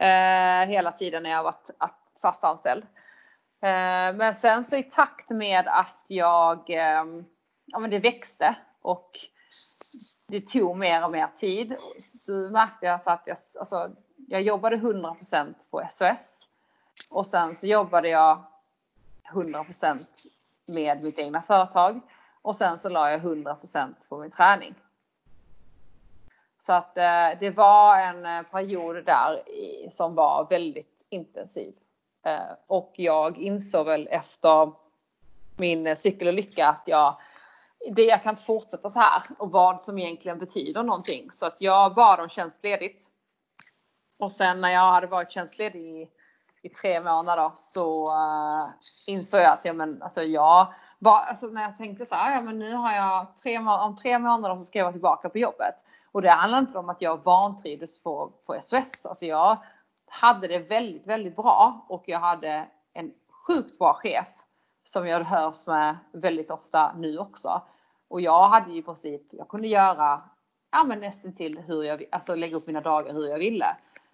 Uh, 0.00 0.68
hela 0.68 0.92
tiden 0.92 1.22
när 1.22 1.30
jag 1.30 1.36
har 1.36 1.44
varit 1.44 1.70
fast 2.22 2.44
anställd. 2.44 2.82
Uh, 2.82 4.16
men 4.16 4.34
sen 4.34 4.64
så 4.64 4.76
i 4.76 4.82
takt 4.82 5.30
med 5.30 5.64
att 5.66 6.04
jag, 6.08 6.64
ja 7.66 7.78
men 7.78 7.90
det 7.90 7.98
växte 7.98 8.54
och 8.82 9.10
det 10.28 10.40
tog 10.40 10.76
mer 10.76 11.04
och 11.04 11.10
mer 11.10 11.26
tid. 11.26 11.76
Då 12.26 12.32
märkte 12.32 12.86
jag 12.86 13.02
så 13.02 13.10
att 13.10 13.22
jag, 13.26 13.36
alltså, 13.58 13.90
jag 14.28 14.42
jobbade 14.42 14.76
100% 14.76 15.54
på 15.70 15.82
SOS 15.90 16.48
och 17.08 17.26
sen 17.26 17.54
så 17.54 17.66
jobbade 17.66 18.08
jag 18.08 18.44
100% 19.32 20.06
med 20.74 21.02
mitt 21.02 21.18
egna 21.18 21.42
företag 21.42 22.00
och 22.42 22.56
sen 22.56 22.78
så 22.78 22.88
la 22.88 23.10
jag 23.10 23.20
100% 23.20 23.94
på 24.08 24.18
min 24.18 24.30
träning. 24.30 24.74
Så 26.60 26.72
att 26.72 26.96
eh, 26.96 27.30
det 27.40 27.50
var 27.50 27.98
en 27.98 28.26
eh, 28.26 28.42
period 28.42 29.04
där 29.04 29.42
som 29.90 30.14
var 30.14 30.46
väldigt 30.50 31.06
intensiv. 31.08 31.74
Eh, 32.22 32.52
och 32.66 32.92
jag 32.96 33.38
insåg 33.38 33.86
väl 33.86 34.08
efter 34.10 34.72
min 35.56 35.86
eh, 35.86 35.94
cykelolycka 35.94 36.68
att 36.68 36.82
jag, 36.86 37.16
det, 37.92 38.02
jag 38.02 38.22
kan 38.22 38.30
inte 38.30 38.42
fortsätta 38.42 38.88
så 38.88 39.00
här 39.00 39.22
och 39.38 39.50
vad 39.50 39.82
som 39.82 39.98
egentligen 39.98 40.38
betyder 40.38 40.82
någonting. 40.82 41.32
Så 41.32 41.46
att 41.46 41.56
jag 41.58 41.94
bad 41.94 42.20
om 42.20 42.28
tjänstledigt. 42.28 43.04
Och 44.18 44.32
sen 44.32 44.60
när 44.60 44.70
jag 44.70 44.92
hade 44.92 45.06
varit 45.06 45.32
tjänstledig 45.32 45.80
i, 45.80 46.08
i 46.62 46.68
tre 46.68 47.00
månader 47.00 47.50
så 47.54 48.06
uh, 48.06 48.70
insåg 49.06 49.40
jag 49.40 49.52
att 49.52 49.64
ja, 49.64 49.72
men, 49.72 50.02
alltså, 50.02 50.22
jag 50.22 50.74
var, 50.98 51.20
alltså, 51.20 51.46
när 51.46 51.62
jag 51.62 51.76
tänkte 51.76 52.06
så 52.06 52.14
här, 52.14 52.34
ja, 52.34 52.40
men 52.40 52.58
nu 52.58 52.74
har 52.74 52.92
jag 52.92 53.36
tre, 53.42 53.58
om 53.58 53.96
tre 53.96 54.18
månader 54.18 54.56
så 54.56 54.64
ska 54.64 54.78
jag 54.78 54.84
vara 54.84 54.92
tillbaka 54.92 55.28
på 55.28 55.38
jobbet. 55.38 55.74
Och 56.12 56.22
det 56.22 56.30
handlar 56.30 56.58
inte 56.58 56.78
om 56.78 56.88
att 56.88 57.02
jag 57.02 57.24
vantrivdes 57.24 58.02
på, 58.02 58.32
på 58.46 58.60
SOS. 58.60 59.06
Alltså 59.06 59.24
jag 59.24 59.56
hade 60.06 60.48
det 60.48 60.58
väldigt, 60.58 61.06
väldigt 61.06 61.36
bra 61.36 61.86
och 61.88 62.04
jag 62.06 62.18
hade 62.18 62.66
en 62.92 63.12
sjukt 63.46 63.78
bra 63.78 63.94
chef 63.94 64.28
som 64.88 65.06
jag 65.06 65.24
hörs 65.24 65.66
med 65.66 65.96
väldigt 66.12 66.50
ofta 66.50 66.92
nu 66.96 67.18
också. 67.18 67.62
Och 68.08 68.20
jag 68.20 68.48
hade 68.48 68.72
ju 68.72 68.78
i 68.78 68.82
princip, 68.82 69.22
jag 69.30 69.48
kunde 69.48 69.68
göra 69.68 70.22
ja, 70.70 70.84
men 70.84 71.00
nästan 71.00 71.32
till 71.32 71.58
hur 71.58 71.82
jag 71.82 72.04
alltså 72.10 72.34
lägga 72.34 72.56
upp 72.56 72.66
mina 72.66 72.80
dagar 72.80 73.14
hur 73.14 73.26
jag 73.26 73.38
ville. 73.38 73.66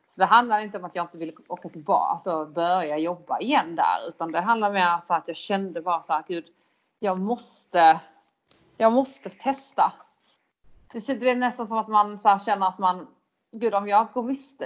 Så 0.08 0.20
det 0.20 0.26
handlar 0.26 0.60
inte 0.60 0.78
om 0.78 0.84
att 0.84 0.94
jag 0.94 1.04
inte 1.04 1.18
ville 1.18 1.32
åka 1.48 1.68
tillbaka, 1.68 2.12
alltså 2.12 2.46
börja 2.46 2.98
jobba 2.98 3.40
igen 3.40 3.76
där, 3.76 4.08
utan 4.08 4.32
det 4.32 4.40
handlar 4.40 4.72
mer 4.72 4.94
om 4.94 5.00
att 5.08 5.24
jag 5.26 5.36
kände 5.36 5.82
bara 5.82 6.02
så 6.02 6.12
här, 6.12 6.24
gud, 6.28 6.44
jag 6.98 7.20
måste, 7.20 8.00
jag 8.76 8.92
måste 8.92 9.30
testa. 9.30 9.92
Det 10.92 11.30
är 11.30 11.36
nästan 11.36 11.66
som 11.66 11.78
att 11.78 11.88
man 11.88 12.18
så 12.18 12.38
känner 12.38 12.66
att 12.68 12.78
man 12.78 13.06
gud 13.52 13.74
om 13.74 13.88
jag 13.88 14.12
går 14.14 14.22
miste, 14.22 14.64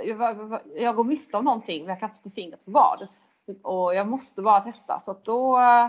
jag 0.77 0.97
går 0.97 1.05
miste 1.05 1.37
om 1.37 1.45
någonting 1.45 1.81
men 1.81 1.89
jag 1.89 2.01
kan 2.01 2.07
inte 2.07 2.17
sätta 2.17 2.31
fingret 2.31 2.65
på 2.65 2.71
vad. 2.71 3.09
Och 3.63 3.95
jag 3.95 4.09
måste 4.09 4.43
bara 4.43 4.61
testa. 4.61 4.99
Så 4.99 5.17
då 5.25 5.61
eh, 5.61 5.89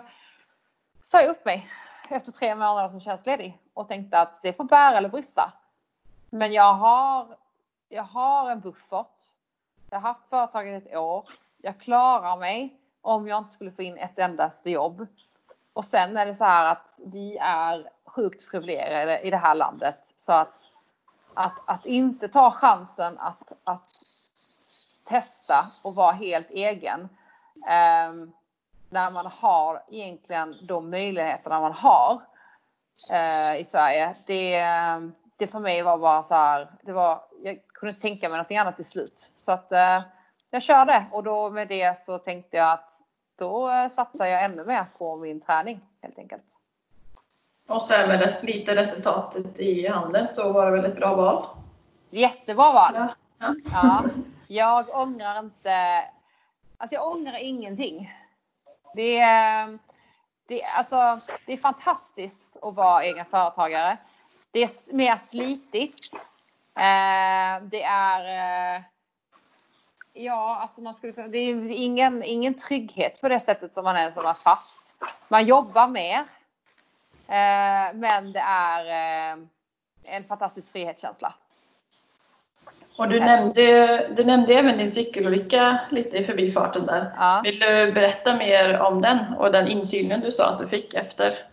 sa 1.02 1.22
jag 1.22 1.30
upp 1.30 1.45
mig 1.45 1.67
efter 2.10 2.32
tre 2.32 2.56
månader 2.56 2.89
som 2.89 3.00
tjänstledig 3.00 3.60
och 3.74 3.88
tänkte 3.88 4.19
att 4.19 4.41
det 4.41 4.54
får 4.54 4.63
bära 4.63 4.98
eller 4.98 5.10
brista. 5.10 5.54
Men 6.30 6.52
jag 6.52 6.74
har, 6.74 7.38
jag 7.89 8.04
har 8.04 8.52
en 8.52 8.60
buffert. 8.60 9.24
Jag 9.89 10.00
har 10.00 10.08
haft 10.08 10.30
företaget 10.30 10.86
ett 10.86 10.98
år. 10.98 11.30
Jag 11.58 11.80
klarar 11.80 12.38
mig 12.38 12.80
om 13.02 13.28
jag 13.28 13.38
inte 13.38 13.52
skulle 13.52 13.72
få 13.72 13.82
in 13.82 13.98
ett 13.98 14.19
endaste 14.19 14.69
jobb. 14.69 15.08
Och 15.74 15.86
sen 15.86 16.17
är 16.17 16.26
det 16.26 16.36
så 16.36 16.45
här 16.45 16.65
att 16.65 17.00
vi 17.06 17.38
är 17.38 17.89
sjukt 18.06 18.52
privilegierade 18.52 19.19
i 19.19 19.30
det 19.30 19.38
här 19.38 19.56
landet 19.56 20.13
så 20.15 20.34
att 20.34 20.69
att, 21.34 21.60
att 21.65 21.86
inte 21.86 22.28
ta 22.28 22.52
chansen 22.52 23.17
att, 23.19 23.52
att 23.63 23.91
testa 25.06 25.65
och 25.82 25.95
vara 25.95 26.12
helt 26.12 26.50
egen. 26.50 27.10
Eh, 27.67 28.13
när 28.89 29.12
man 29.12 29.26
har 29.26 29.84
egentligen 29.89 30.56
de 30.62 30.89
möjligheterna 30.89 31.60
man 31.60 31.74
har 31.74 32.22
eh, 33.12 33.60
i 33.60 33.65
Sverige. 33.65 34.15
Det, 34.26 34.62
det 35.38 35.48
för 35.48 35.60
mig 35.60 35.82
var 35.82 35.98
bara 35.98 36.24
så 36.24 36.36
här, 36.36 36.67
det 36.82 36.91
var, 36.91 37.22
jag 37.43 37.60
kunde 37.74 37.89
inte 37.89 38.02
tänka 38.02 38.30
mig 38.30 38.38
någonting 38.38 38.58
annat 38.58 38.76
till 38.76 38.86
slut. 38.86 39.32
Så 39.38 39.52
att 39.52 39.72
eh, 39.72 40.02
jag 40.50 40.62
körde 40.62 41.06
och 41.12 41.24
då 41.24 41.50
med 41.50 41.67
det 41.67 42.00
så 42.00 42.17
tänkte 42.17 42.58
jag 42.58 42.72
att 42.72 42.93
då 43.36 43.69
satsar 43.91 44.26
jag 44.26 44.43
ännu 44.43 44.65
mer 44.65 44.86
på 44.98 45.15
min 45.15 45.41
träning 45.41 45.80
helt 46.02 46.19
enkelt. 46.19 46.45
Och 47.67 47.82
sen 47.82 48.08
med 48.08 48.36
lite 48.41 48.76
resultatet 48.76 49.60
i 49.60 49.88
handen 49.88 50.26
så 50.26 50.52
var 50.52 50.65
det 50.65 50.72
väl 50.72 50.86
ett 50.86 50.95
bra 50.95 51.15
val? 51.15 51.45
Jättebra 52.10 52.72
val! 52.72 52.93
Ja. 52.95 53.56
ja. 53.72 54.04
Jag 54.48 54.86
ångrar 54.93 55.39
inte. 55.39 56.04
Alltså 56.82 56.96
jag 56.96 57.08
ångrar 57.08 57.38
ingenting. 57.38 58.12
Det 58.96 59.18
är, 59.18 59.80
det, 60.48 60.63
alltså, 60.63 61.22
det 61.46 61.54
är 61.54 61.58
fantastiskt 61.58 62.58
att 62.62 62.76
vara 62.76 63.04
egen 63.04 63.26
företagare. 63.26 63.98
Det 64.52 64.60
är 64.60 64.94
mer 64.94 65.15
slitigt. 65.18 66.15
Eh, 66.76 67.63
det 67.70 67.84
är 67.84 68.76
eh, 68.76 68.82
Ja, 70.13 70.56
alltså 70.56 70.82
man 70.82 70.94
skulle 70.94 71.28
det 71.28 71.38
är 71.38 71.70
ingen, 71.70 72.24
ingen 72.24 72.54
trygghet 72.54 73.22
på 73.22 73.30
det 73.30 73.39
sättet 73.39 73.74
som 73.74 73.84
man 73.84 73.96
är 73.96 74.12
som 74.12 74.26
är 74.26 74.34
fast. 74.34 74.96
Man 75.28 75.46
jobbar 75.46 75.88
mer. 75.88 76.20
Eh, 77.28 77.94
men 77.94 78.32
det 78.32 78.39
är 78.39 78.86
eh, 79.34 79.46
en 80.04 80.24
fantastisk 80.24 80.72
frihetskänsla. 80.72 81.34
Och 83.00 83.10
du 83.10 83.20
nämnde, 83.20 84.08
du 84.16 84.24
nämnde 84.24 84.54
även 84.54 84.78
din 84.78 84.90
cykelolycka 84.90 85.80
lite 85.90 86.18
i 86.18 86.24
förbifarten 86.24 86.86
där. 86.86 87.12
Ja. 87.18 87.42
Vill 87.44 87.60
du 87.60 87.92
berätta 87.92 88.36
mer 88.36 88.80
om 88.80 89.02
den 89.02 89.34
och 89.38 89.52
den 89.52 89.68
insynen 89.68 90.22
du 90.22 90.32
sa 90.32 90.50
att 90.50 90.60
du 90.60 90.68
fick 90.68 90.94
efter? 90.94 91.48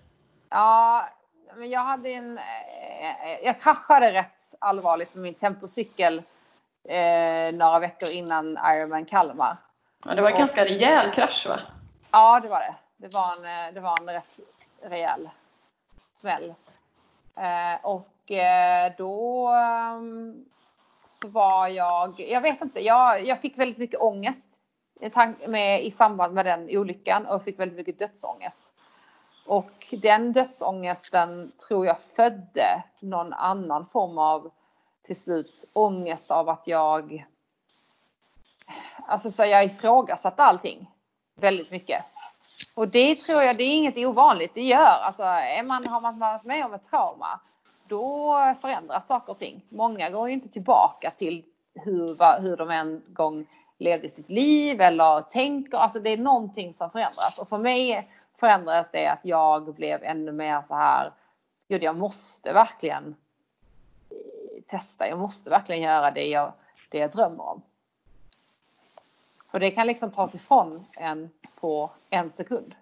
Ja, 0.50 1.08
men 1.56 1.70
jag 1.70 1.80
hade 1.80 2.08
en... 2.08 2.38
Eh, 2.38 3.44
jag 3.44 3.60
kraschade 3.60 4.12
rätt 4.12 4.54
allvarligt 4.58 5.14
med 5.14 5.22
min 5.22 5.34
tempocykel 5.34 6.22
eh, 6.88 7.54
några 7.54 7.78
veckor 7.78 8.08
innan 8.12 8.58
Ironman 8.66 9.04
Kalmar. 9.04 9.56
Ja, 10.04 10.14
det 10.14 10.22
var 10.22 10.28
en 10.28 10.34
och, 10.34 10.38
ganska 10.38 10.64
rejäl 10.64 11.10
krasch 11.10 11.46
va? 11.48 11.60
Ja, 12.10 12.40
det 12.40 12.48
var 12.48 12.60
det. 12.60 12.74
Det 12.96 13.14
var 13.14 13.32
en, 13.32 13.74
det 13.74 13.80
var 13.80 14.00
en 14.00 14.14
rätt 14.14 14.38
rejäl 14.82 15.30
smäll. 16.12 16.54
Eh, 17.36 17.84
och 17.84 18.30
eh, 18.30 18.92
då 18.98 19.50
um, 19.96 20.46
så 21.20 21.28
var 21.28 21.68
jag, 21.68 22.20
jag 22.20 22.40
vet 22.40 22.62
inte, 22.62 22.80
jag, 22.80 23.26
jag 23.26 23.40
fick 23.40 23.58
väldigt 23.58 23.78
mycket 23.78 24.00
ångest 24.00 24.50
med, 25.46 25.84
i 25.84 25.90
samband 25.90 26.34
med 26.34 26.46
den 26.46 26.68
olyckan 26.70 27.26
och 27.26 27.42
fick 27.42 27.58
väldigt 27.58 27.76
mycket 27.78 27.98
dödsångest. 27.98 28.72
Och 29.46 29.94
den 30.02 30.32
dödsångesten 30.32 31.52
tror 31.68 31.86
jag 31.86 32.00
födde 32.00 32.82
någon 33.00 33.32
annan 33.32 33.84
form 33.84 34.18
av 34.18 34.50
till 35.02 35.16
slut 35.16 35.64
ångest 35.72 36.30
av 36.30 36.48
att 36.48 36.66
jag 36.66 37.26
Alltså 39.06 39.30
så 39.30 39.44
jag 39.44 39.64
ifrågasatte 39.64 40.42
allting 40.42 40.90
väldigt 41.34 41.70
mycket. 41.70 42.04
Och 42.74 42.88
det 42.88 43.14
tror 43.14 43.42
jag, 43.42 43.56
det 43.56 43.62
är 43.62 43.74
inget 43.74 43.96
ovanligt. 43.96 44.54
Det 44.54 44.62
gör, 44.62 44.98
alltså 45.02 45.22
är 45.22 45.62
man, 45.62 45.86
har 45.86 46.00
man 46.00 46.18
varit 46.18 46.44
med 46.44 46.64
om 46.64 46.74
ett 46.74 46.90
trauma, 46.90 47.40
då 47.88 48.54
förändras 48.60 49.06
saker 49.06 49.32
och 49.32 49.38
ting. 49.38 49.62
Många 49.68 50.10
går 50.10 50.28
ju 50.28 50.34
inte 50.34 50.48
tillbaka 50.48 51.10
till 51.10 51.44
hur, 51.74 52.40
hur 52.40 52.56
de 52.56 52.70
en 52.70 53.02
gång 53.08 53.46
levde 53.78 54.08
sitt 54.08 54.30
liv 54.30 54.80
eller 54.80 55.20
tänker. 55.20 55.78
Alltså 55.78 56.00
det 56.00 56.10
är 56.10 56.16
någonting 56.16 56.72
som 56.72 56.90
förändras. 56.90 57.38
Och 57.38 57.48
för 57.48 57.58
mig 57.58 58.10
förändrades 58.40 58.90
det 58.90 59.06
att 59.06 59.24
jag 59.24 59.74
blev 59.74 60.04
ännu 60.04 60.32
mer 60.32 60.62
så 60.62 60.74
här, 60.74 61.12
gud 61.68 61.82
jag 61.82 61.96
måste 61.96 62.52
verkligen 62.52 63.16
testa, 64.66 65.08
jag 65.08 65.18
måste 65.18 65.50
verkligen 65.50 65.82
göra 65.82 66.10
det 66.10 66.28
jag, 66.28 66.52
det 66.88 66.98
jag 66.98 67.10
drömmer 67.10 67.48
om. 67.48 67.62
Och 69.50 69.60
det 69.60 69.70
kan 69.70 69.86
liksom 69.86 70.10
tas 70.10 70.34
ifrån 70.34 70.86
en 70.92 71.30
på 71.60 71.90
en 72.10 72.30
sekund. 72.30 72.74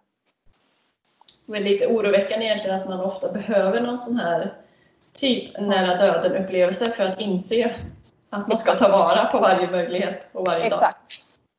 Men 1.46 1.62
lite 1.62 1.86
oroväckande 1.86 2.46
egentligen 2.46 2.80
att 2.80 2.88
man 2.88 3.00
ofta 3.00 3.32
behöver 3.32 3.80
någon 3.80 3.98
sån 3.98 4.16
här 4.16 4.63
typ 5.14 5.61
nära 5.61 5.96
döden 5.96 6.44
upplevelse 6.44 6.90
för 6.90 7.05
att 7.05 7.20
inse 7.20 7.74
att 8.31 8.48
man 8.48 8.59
ska 8.59 8.74
ta 8.74 8.88
vara 8.88 9.24
på 9.24 9.38
varje 9.38 9.70
möjlighet 9.70 10.29
och 10.33 10.46
varje 10.46 10.64
Exakt. 10.64 10.83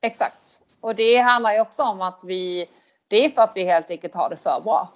dag. 0.02 0.08
Exakt. 0.10 0.60
Och 0.80 0.94
det 0.94 1.16
handlar 1.16 1.52
ju 1.52 1.60
också 1.60 1.82
om 1.82 2.00
att 2.00 2.20
vi, 2.24 2.66
det 3.08 3.24
är 3.24 3.28
för 3.28 3.42
att 3.42 3.56
vi 3.56 3.64
helt 3.64 3.90
enkelt 3.90 4.14
har 4.14 4.30
det 4.30 4.36
för 4.36 4.60
bra. 4.60 4.92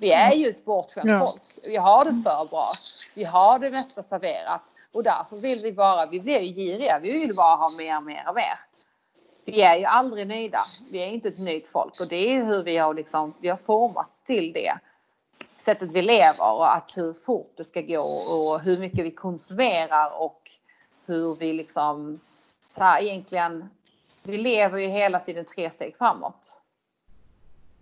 Vi 0.00 0.12
är 0.12 0.32
ju 0.32 0.48
ett 0.48 0.64
bortskämt 0.64 1.06
Ja. 1.10 1.18
folk. 1.18 1.42
Vi 1.62 1.76
har 1.76 2.04
det 2.04 2.22
för 2.24 2.48
bra. 2.50 2.72
Vi 3.14 3.24
har 3.24 3.58
det 3.58 3.70
mesta 3.70 4.02
serverat. 4.02 4.74
Och 4.92 5.02
därför 5.02 5.36
vill 5.36 5.62
vi 5.62 5.72
bara, 5.72 6.06
vi 6.06 6.20
blir 6.20 6.40
ju 6.40 6.54
giriga. 6.54 6.98
Vi 6.98 7.12
vill 7.18 7.34
bara 7.36 7.56
ha 7.56 7.68
mer, 7.70 8.00
mer 8.00 8.24
och 8.28 8.34
mer. 8.34 8.58
Vi 9.44 9.62
är 9.62 9.76
ju 9.76 9.84
aldrig 9.84 10.26
nöjda. 10.26 10.60
Vi 10.90 10.98
är 10.98 11.06
inte 11.06 11.28
ett 11.28 11.38
nöjt 11.38 11.68
folk. 11.68 12.00
Och 12.00 12.08
det 12.08 12.16
är 12.36 12.44
hur 12.44 12.62
vi 12.62 12.76
har 12.76 12.94
liksom, 12.94 13.34
vi 13.40 13.48
har 13.48 13.56
formats 13.56 14.22
till 14.22 14.52
det. 14.52 14.72
Sättet 15.68 15.92
vi 15.92 16.02
lever 16.02 16.52
och 16.52 16.74
att 16.76 16.96
hur 16.96 17.12
fort 17.12 17.52
det 17.56 17.64
ska 17.64 17.80
gå 17.80 18.02
och 18.02 18.60
hur 18.60 18.78
mycket 18.78 19.04
vi 19.04 19.10
konsumerar 19.10 20.22
och 20.22 20.42
hur 21.06 21.36
vi 21.36 21.52
liksom 21.52 22.20
så 22.68 22.82
här 22.84 23.02
egentligen. 23.02 23.70
Vi 24.22 24.38
lever 24.38 24.78
ju 24.78 24.86
hela 24.86 25.20
tiden 25.20 25.44
tre 25.44 25.70
steg 25.70 25.96
framåt. 25.96 26.60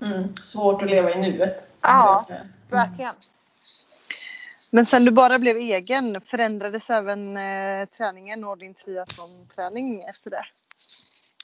Mm. 0.01 0.37
Svårt 0.37 0.83
att 0.83 0.90
leva 0.90 1.11
i 1.11 1.18
nuet. 1.18 1.66
Ja. 1.81 2.27
Verkligen. 2.70 3.14
Men 4.70 4.87
sen 4.87 5.05
du 5.05 5.11
bara 5.11 5.38
blev 5.38 5.57
egen, 5.57 6.20
förändrades 6.20 6.90
även 6.90 7.37
eh, 7.37 7.87
träningen 7.88 8.44
och 8.44 8.59
din 8.59 8.75
triathlonträning 8.75 10.03
efter 10.03 10.31
det? 10.31 10.44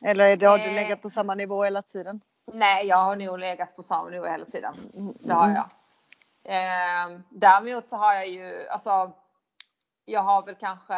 Eller 0.04 0.24
är 0.24 0.36
det, 0.36 0.46
har 0.46 0.58
du 0.58 0.64
Eh. 0.64 0.74
legat 0.74 1.02
på 1.02 1.10
samma 1.10 1.34
nivå 1.34 1.64
hela 1.64 1.82
tiden? 1.82 2.20
Nej, 2.52 2.86
jag 2.86 2.96
har 2.96 3.16
nog 3.16 3.38
legat 3.38 3.76
på 3.76 3.82
samma 3.82 4.08
nivå 4.10 4.26
hela 4.26 4.44
tiden. 4.44 4.74
Det 5.20 5.32
har 5.32 5.48
jag. 5.50 5.64
Eh, 6.44 7.18
däremot 7.28 7.88
så 7.88 7.96
har 7.96 8.14
jag 8.14 8.28
ju, 8.28 8.68
alltså, 8.68 9.12
jag 10.04 10.20
har 10.20 10.42
väl 10.42 10.54
kanske 10.54 10.94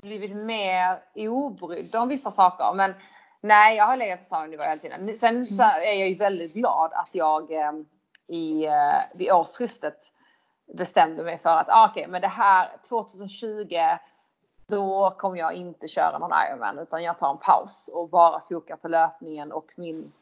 blivit 0.00 0.36
mer 0.36 1.02
obrydd 1.14 1.94
om 1.94 2.08
vissa 2.08 2.30
saker. 2.30 2.74
Men 2.74 2.94
nej, 3.40 3.76
jag 3.76 3.84
har 3.84 3.96
legat 3.96 4.20
på 4.20 4.24
samma 4.24 4.46
nivå 4.46 4.62
hela 4.62 4.80
tiden. 4.80 5.16
Sen 5.16 5.46
så 5.46 5.62
är 5.62 5.92
jag 5.92 6.08
ju 6.08 6.14
väldigt 6.14 6.54
glad 6.54 6.92
att 6.92 7.14
jag 7.14 7.52
eh, 7.52 7.72
i, 8.26 8.66
eh, 8.66 9.00
vid 9.14 9.32
årsskiftet 9.32 10.12
bestämde 10.74 11.24
mig 11.24 11.38
för 11.38 11.56
att 11.56 11.68
ah, 11.68 11.88
okej, 11.90 12.06
men 12.08 12.22
det 12.22 12.28
här 12.28 12.68
2020 12.88 13.66
då 14.66 15.14
kommer 15.18 15.38
jag 15.38 15.52
inte 15.52 15.88
köra 15.88 16.18
någon 16.18 16.32
Ironman 16.48 16.78
utan 16.78 17.02
jag 17.02 17.18
tar 17.18 17.30
en 17.30 17.38
paus 17.38 17.90
och 17.92 18.08
bara 18.08 18.40
fokar 18.40 18.76
på 18.76 18.88
löpningen 18.88 19.52
och 19.52 19.66
min, 19.76 20.12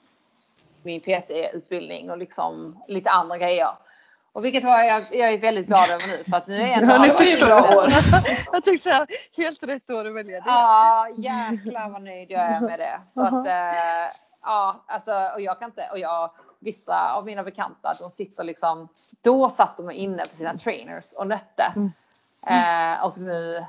min 0.86 1.00
PT-utbildning 1.00 2.10
och 2.10 2.18
liksom 2.18 2.82
lite 2.88 3.10
andra 3.10 3.38
grejer. 3.38 3.68
Och 4.32 4.44
vilket 4.44 4.64
var 4.64 4.78
jag, 4.78 5.20
jag 5.20 5.32
är 5.32 5.38
väldigt 5.38 5.66
glad 5.66 5.90
över 5.90 6.06
nu 6.06 6.24
för 6.30 6.36
att 6.36 6.46
nu 6.46 6.56
är 6.62 6.66
jag 6.66 6.72
ändå 6.82 6.94
Ja, 6.94 6.98
nu 7.18 7.24
jag. 7.48 7.76
år. 7.76 7.92
Jag 8.52 8.64
tänkte 8.64 8.90
säga, 8.90 9.06
helt 9.36 9.62
rätt 9.62 9.90
år 9.90 10.04
att 10.06 10.14
välja 10.14 10.40
det. 10.40 10.42
Ja, 10.46 11.08
jäklar 11.16 11.88
vad 11.90 12.02
nöjd 12.02 12.30
jag 12.30 12.40
är 12.40 12.60
med 12.60 12.78
det. 12.78 13.00
Så 13.08 13.22
att, 13.22 13.46
eh, 13.46 14.08
ja, 14.42 14.84
alltså, 14.88 15.30
och 15.34 15.40
jag 15.40 15.58
kan 15.58 15.68
inte, 15.68 15.88
och 15.92 15.98
jag, 15.98 16.30
vissa 16.60 17.12
av 17.12 17.24
mina 17.26 17.42
bekanta, 17.42 17.94
de 18.00 18.10
sitter 18.10 18.44
liksom, 18.44 18.88
då 19.22 19.48
satt 19.48 19.76
de 19.76 19.90
inne 19.90 20.18
på 20.22 20.28
sina 20.28 20.58
trainers 20.58 21.12
och 21.12 21.26
nötte. 21.26 21.72
Mm. 21.76 21.92
Eh, 22.46 23.04
och 23.04 23.18
nu, 23.18 23.64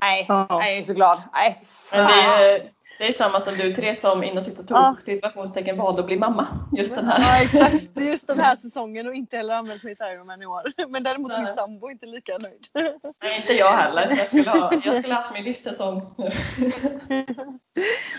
nej, 0.00 0.26
Ja. 0.28 0.46
jag 0.50 0.72
är 0.72 0.82
så 0.82 0.92
glad. 0.92 1.18
Nej, 1.32 1.56
Men 1.92 2.06
det 2.06 2.62
det 2.98 3.08
är 3.08 3.12
samma 3.12 3.40
som 3.40 3.54
du 3.54 3.74
Therese 3.74 4.00
som 4.00 4.24
inom 4.24 4.44
Ja. 4.68 4.96
situationstecken 5.00 5.76
valde 5.76 6.00
att 6.00 6.06
bli 6.06 6.18
mamma. 6.18 6.48
Just 6.76 6.94
den 6.94 7.06
här. 7.06 7.20
Ja 7.20 7.42
exakt, 7.44 7.94
det 7.94 8.00
är 8.00 8.10
just 8.10 8.26
den 8.26 8.38
här 8.40 8.56
säsongen 8.56 9.06
och 9.06 9.14
inte 9.14 9.36
heller 9.36 9.54
använt 9.54 9.82
mitt 9.82 10.00
Ironman 10.00 10.42
i 10.42 10.46
år. 10.46 10.72
Men 10.88 11.02
däremot 11.02 11.32
min 11.32 11.42
Nej. 11.44 11.54
sambo 11.54 11.86
är 11.86 11.90
inte 11.90 12.06
lika 12.06 12.32
nöjd. 12.42 12.94
Nej, 13.22 13.36
inte 13.36 13.52
jag 13.52 13.72
heller. 13.72 14.16
Jag 14.18 14.28
skulle 14.28 14.50
ha, 14.50 14.72
jag 14.84 14.96
skulle 14.96 15.14
ha 15.14 15.22
haft 15.22 15.34
min 15.34 15.44
livssäsong. 15.44 16.14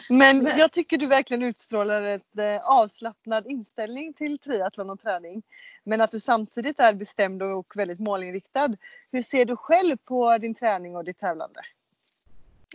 Men 0.10 0.50
jag 0.58 0.72
tycker 0.72 0.98
du 0.98 1.08
verkligen 1.08 1.44
utstrålar 1.44 2.04
ett 2.04 2.38
eh, 2.38 2.72
avslappnad 2.72 3.48
inställning 3.48 4.14
till 4.14 4.40
triathlon 4.40 4.90
och 4.90 5.02
träning. 5.02 5.44
Men 5.84 6.02
att 6.02 6.12
du 6.12 6.20
samtidigt 6.20 6.80
är 6.80 6.94
bestämd 6.94 7.44
och 7.44 7.74
väldigt 7.76 8.00
målinriktad. 8.00 8.70
Hur 9.12 9.22
ser 9.22 9.46
du 9.46 9.56
själv 9.56 9.98
på 9.98 10.38
din 10.38 10.56
träning 10.56 10.96
och 10.96 11.04
ditt 11.04 11.20
tävlande? 11.20 11.60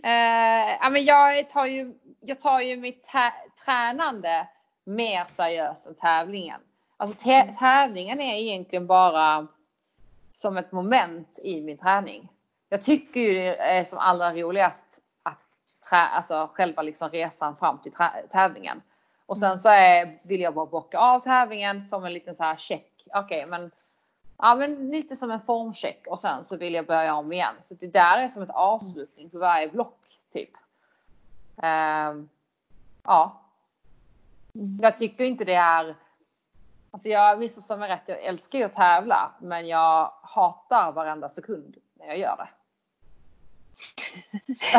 Eh, 0.05 0.77
ja, 0.81 0.89
men 0.89 1.05
jag 1.05 1.49
tar 1.49 1.65
ju, 1.65 1.93
jag 2.19 2.39
tar 2.39 2.59
ju 2.59 2.77
mitt 2.77 3.09
tränande 3.65 4.47
mer 4.83 5.25
seriöst 5.25 5.87
än 5.87 5.95
tävlingen. 5.95 6.61
Alltså 6.97 7.27
tä- 7.27 7.51
tävlingen 7.59 8.19
är 8.19 8.35
egentligen 8.35 8.87
bara 8.87 9.47
som 10.31 10.57
ett 10.57 10.71
moment 10.71 11.39
i 11.43 11.61
min 11.61 11.77
träning. 11.77 12.29
Jag 12.69 12.81
tycker 12.81 13.19
ju 13.19 13.33
det 13.33 13.55
är 13.55 13.83
som 13.83 13.97
allra 13.99 14.33
roligast 14.33 14.99
att 15.23 15.47
trä- 15.89 16.09
alltså 16.11 16.49
själva 16.53 16.81
liksom 16.81 17.09
resan 17.09 17.57
fram 17.57 17.77
till 17.81 17.91
tävlingen. 18.31 18.81
Och 19.25 19.37
sen 19.37 19.59
så 19.59 19.69
är, 19.69 20.19
vill 20.23 20.41
jag 20.41 20.53
bara 20.53 20.65
bocka 20.65 20.99
av 20.99 21.19
tävlingen 21.19 21.81
som 21.81 22.05
en 22.05 22.13
liten 22.13 22.35
så 22.35 22.43
här 22.43 22.55
check. 22.55 22.91
Okej, 23.13 23.45
men 23.45 23.71
Ja, 24.37 24.55
men 24.55 24.91
lite 24.91 25.15
som 25.15 25.31
en 25.31 25.41
formcheck 25.41 26.07
och 26.07 26.19
sen 26.19 26.43
så 26.43 26.57
vill 26.57 26.73
jag 26.73 26.85
börja 26.85 27.15
om 27.15 27.31
igen. 27.31 27.55
Så 27.61 27.73
det 27.73 27.87
där 27.87 28.17
är 28.17 28.27
som 28.27 28.41
ett 28.41 28.49
avslutning 28.49 29.29
på 29.29 29.37
varje 29.39 29.69
block 29.69 29.99
typ. 30.33 30.49
Ehm, 31.61 32.29
ja. 33.03 33.41
Jag 34.81 34.97
tycker 34.97 35.23
inte 35.23 35.45
det 35.45 35.53
är. 35.53 35.95
Alltså 36.91 37.09
jag 37.09 37.39
missförstår 37.39 37.77
mig 37.77 37.89
rätt. 37.89 38.03
Jag 38.07 38.23
älskar 38.23 38.59
ju 38.59 38.65
att 38.65 38.73
tävla, 38.73 39.31
men 39.41 39.67
jag 39.67 40.11
hatar 40.23 40.91
varenda 40.91 41.29
sekund 41.29 41.75
när 41.99 42.05
jag 42.05 42.17
gör 42.17 42.37
det. 42.37 42.49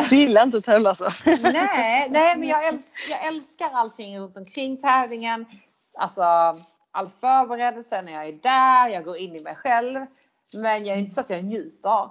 Du 0.09 0.15
gillar 0.15 0.43
inte 0.43 0.57
att 0.57 0.63
tävla 0.63 0.95
så? 0.95 1.11
nej, 1.41 2.09
nej, 2.09 2.37
men 2.37 2.49
jag 2.49 2.67
älskar, 2.67 3.11
jag 3.11 3.25
älskar 3.27 3.69
allting 3.73 4.19
runt 4.19 4.37
omkring 4.37 4.77
tävlingen. 4.77 5.45
Alltså 5.93 6.53
all 6.91 7.09
förberedelse 7.09 8.01
när 8.01 8.11
jag 8.11 8.27
är 8.27 8.33
där. 8.33 8.89
Jag 8.89 9.03
går 9.03 9.17
in 9.17 9.35
i 9.35 9.43
mig 9.43 9.55
själv, 9.55 10.05
men 10.53 10.85
jag 10.85 10.95
är 10.97 10.99
inte 10.99 11.13
så 11.13 11.21
att 11.21 11.29
jag 11.29 11.43
njuter. 11.43 12.09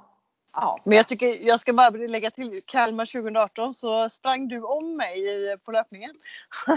Ja, 0.57 0.79
Men 0.85 0.97
jag 0.97 1.09
tycker, 1.09 1.47
jag 1.47 1.61
ska 1.61 1.73
bara 1.73 1.91
lägga 1.91 2.31
till, 2.31 2.61
Kalmar 2.67 3.07
2018 3.07 3.75
så 3.75 4.09
sprang 4.09 4.49
du 4.49 4.63
om 4.63 4.97
mig 4.97 5.19
i, 5.19 5.57
på 5.65 5.73
löpningen. 5.73 6.15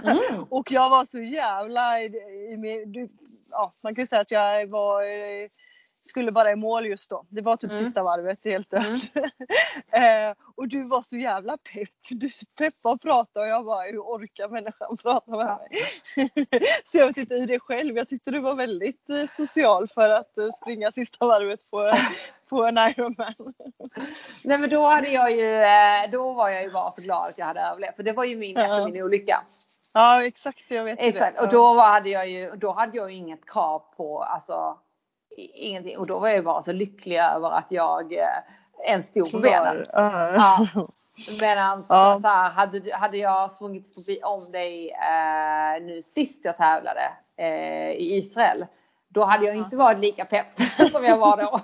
Mm. 0.03 0.43
Och 0.49 0.71
jag 0.71 0.89
var 0.89 1.05
så 1.05 1.19
jävla 1.19 2.01
i, 2.01 2.05
i 2.05 2.85
du, 2.85 3.09
ja, 3.51 3.73
man 3.83 3.95
kan 3.95 4.01
ju 4.01 4.07
säga 4.07 4.21
att 4.21 4.31
jag 4.31 4.67
var, 4.67 5.01
eh, 5.03 5.49
skulle 6.03 6.31
vara 6.31 6.51
i 6.51 6.55
mål 6.55 6.85
just 6.85 7.09
då. 7.09 7.25
Det 7.29 7.41
var 7.41 7.57
typ 7.57 7.71
Mm. 7.71 7.83
sista 7.85 8.03
varvet, 8.03 8.45
helt 8.45 8.73
Mm. 8.73 8.93
dött. 8.93 9.01
eh, 9.91 10.43
och 10.55 10.67
du 10.67 10.83
var 10.87 11.01
så 11.01 11.17
jävla 11.17 11.57
pepp. 11.57 11.89
Du 12.09 12.29
peppade 12.57 12.95
och 12.95 13.01
pratade 13.01 13.45
och 13.45 13.51
jag 13.51 13.65
bara, 13.65 13.81
hur 13.83 13.99
orkar 13.99 14.49
människan 14.49 14.97
prata 14.97 15.31
med 15.37 15.45
mig? 15.45 15.69
så 16.83 16.97
jag 16.97 17.07
vet 17.07 17.17
inte 17.17 17.35
i 17.35 17.45
det 17.45 17.59
själv. 17.59 17.97
Jag 17.97 18.07
tyckte 18.07 18.31
du 18.31 18.39
var 18.39 18.55
väldigt 18.55 19.09
eh, 19.09 19.25
social 19.27 19.87
för 19.87 20.09
att 20.09 20.37
eh, 20.37 20.49
springa 20.61 20.91
sista 20.91 21.25
varvet 21.27 21.71
på, 21.71 21.91
på 22.49 22.63
en 22.65 22.77
Ironman. 22.77 23.33
Nej 24.43 24.57
men 24.57 24.69
då 24.69 24.81
hade 24.85 25.07
jag 25.09 25.31
ju, 25.31 25.53
eh, 25.55 26.11
då 26.11 26.33
var 26.33 26.49
jag 26.49 26.63
ju 26.63 26.71
bara 26.71 26.91
så 26.91 27.01
glad 27.01 27.29
att 27.29 27.37
jag 27.37 27.45
hade 27.45 27.61
överlevt. 27.61 27.95
För 27.95 28.03
det 28.03 28.11
var 28.13 28.23
ju 28.23 28.35
min, 28.37 28.55
Ja. 28.55 28.61
efter 28.63 28.85
min 28.85 29.03
olycka. 29.03 29.43
Ja 29.93 30.25
exakt, 30.25 30.71
jag 30.71 30.83
vet 30.83 30.99
Exakt. 31.01 31.37
det. 31.37 31.43
Och 31.43 31.49
då 31.51 31.73
hade 31.79 32.09
jag 32.09 32.29
ju, 32.29 32.51
då 32.51 32.71
hade 32.71 32.97
jag 32.97 33.11
ju 33.11 33.17
inget 33.17 33.45
krav 33.49 33.79
på, 33.97 34.23
alltså 34.23 34.77
ingenting. 35.37 35.97
Och 35.97 36.07
då 36.07 36.19
var 36.19 36.27
jag 36.27 36.37
ju 36.37 36.43
bara 36.43 36.61
så 36.61 36.71
lycklig 36.71 37.17
över 37.17 37.51
att 37.51 37.71
jag 37.71 38.13
eh, 38.13 38.27
ens 38.85 39.07
stod 39.07 39.31
på 39.31 39.39
benen. 39.39 39.85
Ja. 39.93 40.67
Medan 41.41 41.83
Ja. 41.89 42.17
så 42.21 42.27
här, 42.27 42.49
hade, 42.49 42.95
hade 42.95 43.17
jag 43.17 43.51
sprungit 43.51 43.95
förbi 43.95 44.19
om 44.23 44.51
dig 44.51 44.91
eh, 44.91 45.83
nu 45.83 46.01
sist 46.01 46.45
jag 46.45 46.57
tävlade 46.57 47.11
eh, 47.37 47.89
i 47.89 48.17
Israel. 48.17 48.65
Då 49.09 49.23
hade 49.23 49.45
jag 49.45 49.55
inte 49.55 49.75
varit 49.75 49.99
lika 49.99 50.25
pepp 50.25 50.61
som 50.91 51.03
jag 51.03 51.17
var 51.17 51.37
då. 51.37 51.61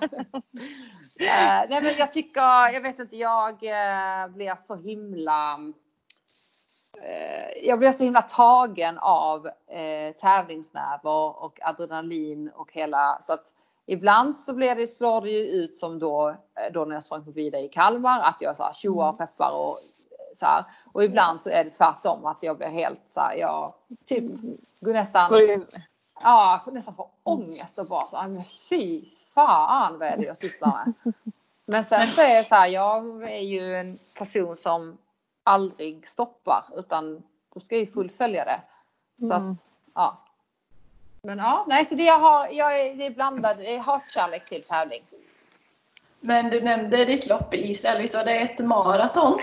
eh, 1.24 1.68
nej 1.68 1.82
men 1.82 1.92
jag 1.98 2.12
tycker, 2.12 2.72
jag 2.72 2.80
vet 2.80 2.98
inte, 2.98 3.16
jag 3.16 3.52
eh, 3.52 4.28
blir 4.28 4.56
så 4.56 4.76
himla 4.76 5.58
jag 7.62 7.78
blir 7.78 7.92
så 7.92 8.04
himla 8.04 8.22
tagen 8.22 8.98
av 8.98 9.46
eh, 9.46 10.14
tävlingsnerver 10.20 11.44
och 11.44 11.58
adrenalin 11.62 12.50
och 12.54 12.72
hela 12.72 13.18
så 13.20 13.32
att 13.32 13.52
ibland 13.86 14.38
så 14.38 14.54
blir 14.54 14.74
det, 14.74 14.86
slår 14.86 15.20
det 15.20 15.30
ju 15.30 15.46
ut 15.46 15.76
som 15.76 15.98
då, 15.98 16.28
eh, 16.28 16.72
då 16.72 16.84
när 16.84 16.94
jag 16.94 17.02
sprang 17.02 17.24
förbi 17.24 17.50
dig 17.50 17.64
i 17.64 17.68
Kalmar 17.68 18.20
att 18.20 18.40
jag 18.40 18.56
så 18.56 18.62
här 18.62 18.72
tjoar 18.72 19.10
och 19.10 19.18
peppar 19.18 19.50
och 19.50 19.68
eh, 19.68 20.34
så 20.36 20.46
här. 20.46 20.64
Och 20.92 21.04
ibland 21.04 21.40
så 21.40 21.50
är 21.50 21.64
det 21.64 21.70
tvärtom 21.70 22.26
att 22.26 22.42
jag 22.42 22.56
blir 22.56 22.68
helt 22.68 23.02
så 23.08 23.20
här, 23.20 23.36
jag 23.36 23.74
typ 24.04 24.24
går 24.80 24.92
nästan, 24.92 25.30
ja, 26.20 26.62
nästan 26.66 26.94
får 26.94 27.08
ångest 27.22 27.78
och 27.78 27.86
bara 27.90 28.04
så 28.04 28.16
här, 28.16 28.28
men 28.28 28.42
fy 28.68 29.04
fan 29.34 29.98
vad 29.98 30.08
är 30.08 30.16
det 30.16 30.24
jag 30.24 30.36
sysslar 30.36 30.68
med. 30.68 31.12
Men 31.68 31.84
sen 31.84 32.06
så 32.06 32.20
är 32.20 32.38
det 32.38 32.44
så 32.44 32.54
här, 32.54 32.66
jag 32.66 33.22
är 33.22 33.42
ju 33.42 33.76
en 33.76 33.98
person 34.14 34.56
som 34.56 34.98
aldrig 35.46 36.08
stoppar 36.08 36.64
utan 36.76 37.22
då 37.54 37.60
ska 37.60 37.74
jag 37.74 37.80
ju 37.80 37.92
fullfölja 37.92 38.44
det. 38.44 38.60
Så 39.26 39.32
Mm. 39.34 39.50
att, 39.52 39.58
ja. 39.94 40.22
Men 41.22 41.38
ja, 41.38 41.64
nej 41.68 41.84
så 41.84 41.94
det 41.94 42.02
jag 42.04 42.18
har, 42.18 42.48
jag 42.48 42.80
är, 42.80 42.94
det 42.96 43.06
är 43.06 43.10
blandad, 43.10 43.58
det 43.58 43.74
är 43.74 43.78
hatkärlek 43.78 44.44
till 44.44 44.62
tävling. 44.62 45.02
Men 46.20 46.50
du 46.50 46.60
nämnde 46.60 47.04
ditt 47.04 47.26
lopp 47.26 47.54
i 47.54 47.70
Israel, 47.70 47.98
visst 47.98 48.14
var 48.14 48.24
det 48.24 48.38
ett 48.38 48.58
maraton? 48.60 49.40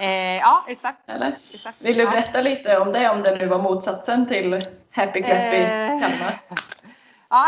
Eh, 0.00 0.36
ja, 0.36 0.64
exakt. 0.68 0.98
Eller? 1.10 1.36
exakt. 1.52 1.76
Vill 1.80 1.96
du 1.96 2.02
Ja. 2.02 2.10
berätta 2.10 2.40
lite 2.40 2.78
om 2.78 2.90
det, 2.92 3.10
om 3.10 3.20
det 3.22 3.36
nu 3.36 3.46
var 3.46 3.58
motsatsen 3.62 4.26
till 4.26 4.60
Happy 4.90 5.22
Clappy 5.22 5.56
Eh. 5.56 5.88
Kalmar? 6.00 6.40
Ja, 7.28 7.46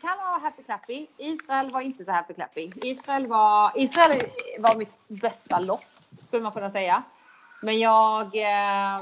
Kalmar 0.00 0.32
var 0.32 0.40
happy 0.40 0.62
clappy. 0.62 1.06
Israel 1.18 1.70
var 1.70 1.80
inte 1.80 2.04
så 2.04 2.12
happy 2.12 2.34
clappy. 2.34 2.72
Israel 2.82 3.26
var, 3.26 3.72
Israel 3.74 4.22
var 4.58 4.76
mitt 4.76 4.98
bästa 5.08 5.58
lopp 5.58 5.84
skulle 6.18 6.42
man 6.42 6.52
kunna 6.52 6.70
säga. 6.70 7.02
Men 7.62 7.78
jag, 7.78 8.36
eh, 8.36 9.00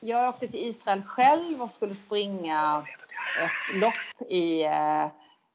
jag 0.00 0.28
åkte 0.28 0.48
till 0.48 0.68
Israel 0.68 1.02
själv 1.02 1.62
och 1.62 1.70
skulle 1.70 1.94
springa 1.94 2.84
ett 3.38 3.76
lopp 3.76 4.30
i, 4.30 4.64
eh, 4.64 5.06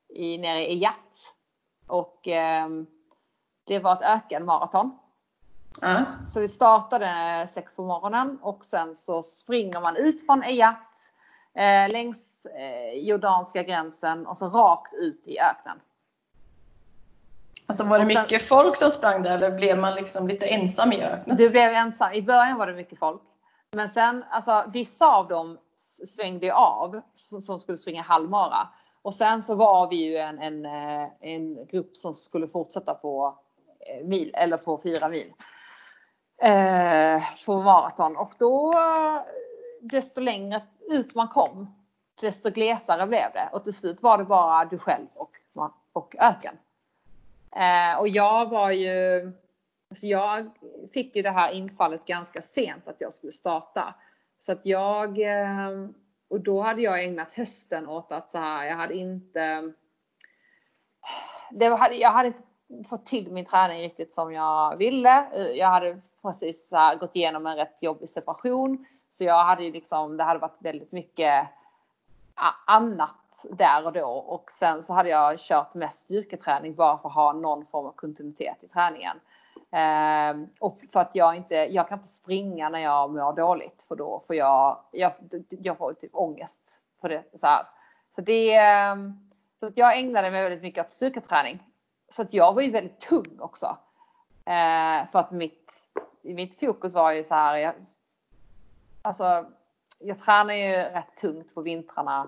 i, 0.09 0.38
nere 0.38 0.71
i 0.71 0.77
Jat. 0.77 1.33
Och 1.88 2.27
eh, 2.27 2.67
det 3.63 3.79
var 3.79 3.93
ett 3.93 4.01
ökenmaraton. 4.01 4.97
Ja. 5.81 6.05
Så 6.27 6.39
vi 6.39 6.47
startade 6.47 7.47
sex 7.47 7.75
på 7.75 7.83
morgonen 7.83 8.39
och 8.41 8.65
sen 8.65 8.95
så 8.95 9.23
springer 9.23 9.81
man 9.81 9.95
ut 9.95 10.25
från 10.25 10.43
Eyat 10.43 11.11
eh, 11.53 11.89
längs 11.91 12.45
eh, 12.45 12.93
jordanska 12.93 13.63
gränsen 13.63 14.27
och 14.27 14.38
så 14.38 14.49
rakt 14.49 14.93
ut 14.93 15.27
i 15.27 15.39
öknen. 15.39 15.79
Alltså 17.68 17.84
var 17.84 17.99
det 17.99 18.05
sen- 18.05 18.22
mycket 18.24 18.41
folk 18.41 18.76
som 18.76 18.91
sprang 18.91 19.24
där 19.24 19.32
eller 19.32 19.51
blev 19.51 19.78
man 19.78 19.95
liksom 19.95 20.28
lite 20.28 20.45
ensam 20.45 20.91
i 20.93 21.03
öknen? 21.03 21.38
Du 21.38 21.49
blev 21.49 21.72
ensam. 21.72 22.13
I 22.13 22.22
början 22.22 22.57
var 22.57 22.68
det 22.68 22.74
mycket 22.74 22.99
folk. 22.99 23.22
Men 23.72 23.89
sen, 23.89 24.24
alltså 24.30 24.65
vissa 24.74 25.07
av 25.15 25.28
dem 25.28 25.57
svängde 26.07 26.45
ju 26.45 26.51
av 26.51 27.01
som 27.13 27.41
som 27.41 27.59
skulle 27.59 27.78
springa 27.78 28.01
halvmara. 28.01 28.68
Och 29.01 29.13
sen 29.13 29.43
så 29.43 29.55
var 29.55 29.89
vi 29.89 29.95
ju 29.95 30.18
en, 30.18 30.39
en, 30.39 30.65
eh, 30.65 31.09
en 31.22 31.65
grupp 31.65 31.97
som 31.97 32.13
skulle 32.13 32.47
fortsätta 32.47 32.93
på 32.93 33.38
eh, 33.80 34.07
mil 34.07 34.32
eller 34.36 34.57
på 34.57 34.78
fyra 34.84 35.09
mil. 35.09 35.34
Eh, 36.41 37.22
på 37.45 37.61
maraton 37.61 38.18
och 38.18 38.32
då 38.39 38.74
eh, 38.74 39.22
desto 39.82 40.22
längre 40.22 40.61
ut 40.91 41.15
man 41.15 41.28
kom 41.28 41.74
desto 42.22 42.49
glesare 42.49 43.07
blev 43.07 43.32
det 43.34 43.49
och 43.53 43.63
till 43.63 43.74
slut 43.74 44.01
var 44.01 44.18
det 44.18 44.24
bara 44.24 44.65
du 44.65 44.78
själv 44.78 45.07
och, 45.13 45.32
och 45.93 46.15
öken. 46.20 46.57
Eh, 47.57 47.99
och 47.99 48.07
jag 48.07 48.49
var 48.49 48.71
ju 48.71 49.31
så 49.95 50.07
jag 50.07 50.49
fick 50.93 51.15
ju 51.15 51.21
det 51.21 51.29
här 51.29 51.51
infallet 51.51 52.05
ganska 52.05 52.41
sent 52.41 52.87
att 52.87 52.95
jag 52.99 53.13
skulle 53.13 53.31
starta. 53.31 53.95
Så 54.39 54.51
att 54.51 54.61
jag, 54.63 55.21
eh, 55.21 55.69
och 56.29 56.41
då 56.41 56.61
hade 56.61 56.81
jag 56.81 57.03
ägnat 57.03 57.31
hösten 57.33 57.87
åt 57.87 58.11
att 58.11 58.29
så 58.29 58.37
här, 58.37 58.65
jag 58.65 58.75
hade 58.75 58.95
inte, 58.95 59.73
det 61.51 61.69
var, 61.69 61.89
jag 61.89 62.11
hade 62.11 62.27
inte 62.27 62.43
fått 62.89 63.05
till 63.05 63.31
min 63.31 63.45
träning 63.45 63.81
riktigt 63.81 64.11
som 64.11 64.33
jag 64.33 64.77
ville. 64.77 65.27
Eh, 65.33 65.41
jag 65.41 65.67
hade 65.67 66.01
precis 66.21 66.71
här, 66.71 66.95
gått 66.95 67.15
igenom 67.15 67.45
en 67.45 67.55
rätt 67.55 67.77
jobbig 67.81 68.09
separation. 68.09 68.85
Så 69.09 69.23
jag 69.23 69.43
hade 69.43 69.63
ju 69.63 69.71
liksom, 69.71 70.17
det 70.17 70.23
hade 70.23 70.39
varit 70.39 70.61
väldigt 70.61 70.91
mycket 70.91 71.47
annat 72.65 73.26
där 73.51 73.85
och 73.85 73.93
då. 73.93 74.07
Och 74.07 74.51
sen 74.51 74.83
så 74.83 74.93
hade 74.93 75.09
jag 75.09 75.39
kört 75.39 75.75
mest 75.75 75.99
styrketräning 75.99 76.75
bara 76.75 76.97
för 76.97 77.09
att 77.09 77.15
ha 77.15 77.33
någon 77.33 77.65
form 77.65 77.85
av 77.85 77.91
kontinuitet 77.91 78.63
i 78.63 78.67
träningen. 78.67 79.17
Eh, 79.71 80.47
och 80.59 80.81
för 80.93 80.99
att 80.99 81.15
jag 81.15 81.35
inte, 81.35 81.55
jag 81.55 81.89
kan 81.89 81.97
inte 81.97 82.09
springa 82.09 82.69
när 82.69 82.79
jag 82.79 83.11
mår 83.11 83.33
dåligt 83.33 83.83
för 83.88 83.95
då 83.95 84.23
får 84.27 84.35
jag, 84.35 84.79
jag, 84.91 85.11
jag 85.49 85.77
får 85.77 85.93
typ 85.93 86.15
ångest 86.15 86.81
på 87.01 87.07
det. 87.07 87.23
Så, 87.39 87.47
här. 87.47 87.65
så 88.15 88.21
det, 88.21 88.55
ehm, 88.55 89.29
så 89.59 89.67
att 89.67 89.77
jag 89.77 89.99
ägnade 89.99 90.31
mig 90.31 90.43
väldigt 90.43 90.61
mycket 90.61 90.85
åt 90.85 90.89
styrketräning. 90.89 91.63
Så 92.09 92.21
att 92.21 92.33
jag 92.33 92.53
var 92.53 92.61
ju 92.61 92.71
väldigt 92.71 92.99
tung 92.99 93.38
också. 93.39 93.77
Eh, 94.45 95.09
för 95.11 95.19
att 95.19 95.31
mitt, 95.31 95.73
mitt 96.21 96.59
fokus 96.59 96.93
var 96.93 97.11
ju 97.11 97.23
så 97.23 97.35
här, 97.35 97.55
jag, 97.55 97.73
alltså 99.01 99.45
jag 99.99 100.19
tränar 100.19 100.53
ju 100.53 100.73
rätt 100.73 101.15
tungt 101.15 101.53
på 101.53 101.61
vintrarna 101.61 102.27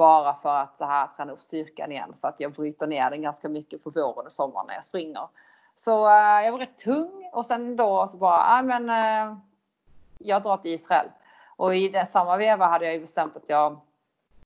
bara 0.00 0.34
för 0.34 0.56
att 0.56 0.76
så 0.76 0.84
här 0.84 1.08
träna 1.16 1.32
upp 1.32 1.40
styrkan 1.40 1.92
igen 1.92 2.14
för 2.20 2.28
att 2.28 2.40
jag 2.40 2.52
bryter 2.52 2.86
ner 2.86 3.10
den 3.10 3.22
ganska 3.22 3.48
mycket 3.48 3.84
på 3.84 3.90
våren 3.90 4.26
och 4.26 4.32
sommaren 4.32 4.66
när 4.66 4.74
jag 4.74 4.84
springer. 4.84 5.28
Så 5.76 6.06
uh, 6.06 6.44
jag 6.44 6.52
var 6.52 6.58
rätt 6.58 6.78
tung 6.78 7.30
och 7.32 7.46
sen 7.46 7.76
då 7.76 8.06
så 8.06 8.16
bara, 8.18 8.62
nej 8.62 8.80
men 8.80 8.90
uh, 8.90 9.38
jag 10.18 10.42
drar 10.42 10.56
till 10.56 10.74
Israel. 10.74 11.06
Och 11.56 11.76
i 11.76 11.88
det 11.88 12.06
samma 12.06 12.36
veva 12.36 12.66
hade 12.66 12.84
jag 12.84 12.94
ju 12.94 13.00
bestämt 13.00 13.36
att 13.36 13.48
jag 13.48 13.80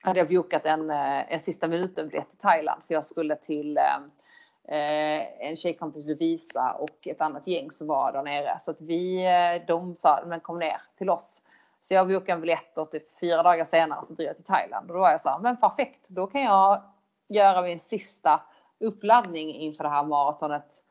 hade 0.02 0.18
jag 0.18 0.28
bokat 0.28 0.66
en, 0.66 0.90
eh, 0.90 1.32
en 1.32 1.40
sista 1.40 1.68
minuten 1.68 2.08
biljett 2.08 2.28
till 2.28 2.38
Thailand 2.38 2.82
för 2.86 2.94
jag 2.94 3.04
skulle 3.04 3.36
till 3.36 3.76
eh, 3.76 5.48
en 5.48 5.56
tjejkompis 5.56 6.06
Lovisa 6.06 6.72
och 6.72 7.06
ett 7.06 7.20
annat 7.20 7.46
gäng 7.46 7.70
som 7.70 7.86
var 7.86 8.12
där 8.12 8.22
nere. 8.22 8.56
Så 8.60 8.70
att 8.70 8.80
vi, 8.80 9.26
de 9.66 9.96
sa, 9.96 10.24
men 10.26 10.40
kom 10.40 10.58
ner 10.58 10.80
till 10.98 11.10
oss. 11.10 11.40
Så 11.84 11.94
jag 11.94 12.08
bokade 12.08 12.32
en 12.32 12.40
biljett 12.40 12.78
och 12.78 12.90
typ 12.90 13.18
fyra 13.18 13.42
dagar 13.42 13.64
senare 13.64 14.04
så 14.04 14.14
drog 14.14 14.28
jag 14.28 14.36
till 14.36 14.44
Thailand. 14.44 14.90
Och 14.90 14.94
då 14.94 15.00
var 15.00 15.10
jag 15.10 15.20
så 15.20 15.28
här, 15.28 15.38
men 15.38 15.56
perfekt, 15.56 16.08
då 16.08 16.26
kan 16.26 16.42
jag 16.42 16.82
göra 17.28 17.62
min 17.62 17.80
sista 17.80 18.40
uppladdning 18.80 19.54
inför 19.54 19.84
det 19.84 19.90
här 19.90 20.04
maratonet. 20.04 20.84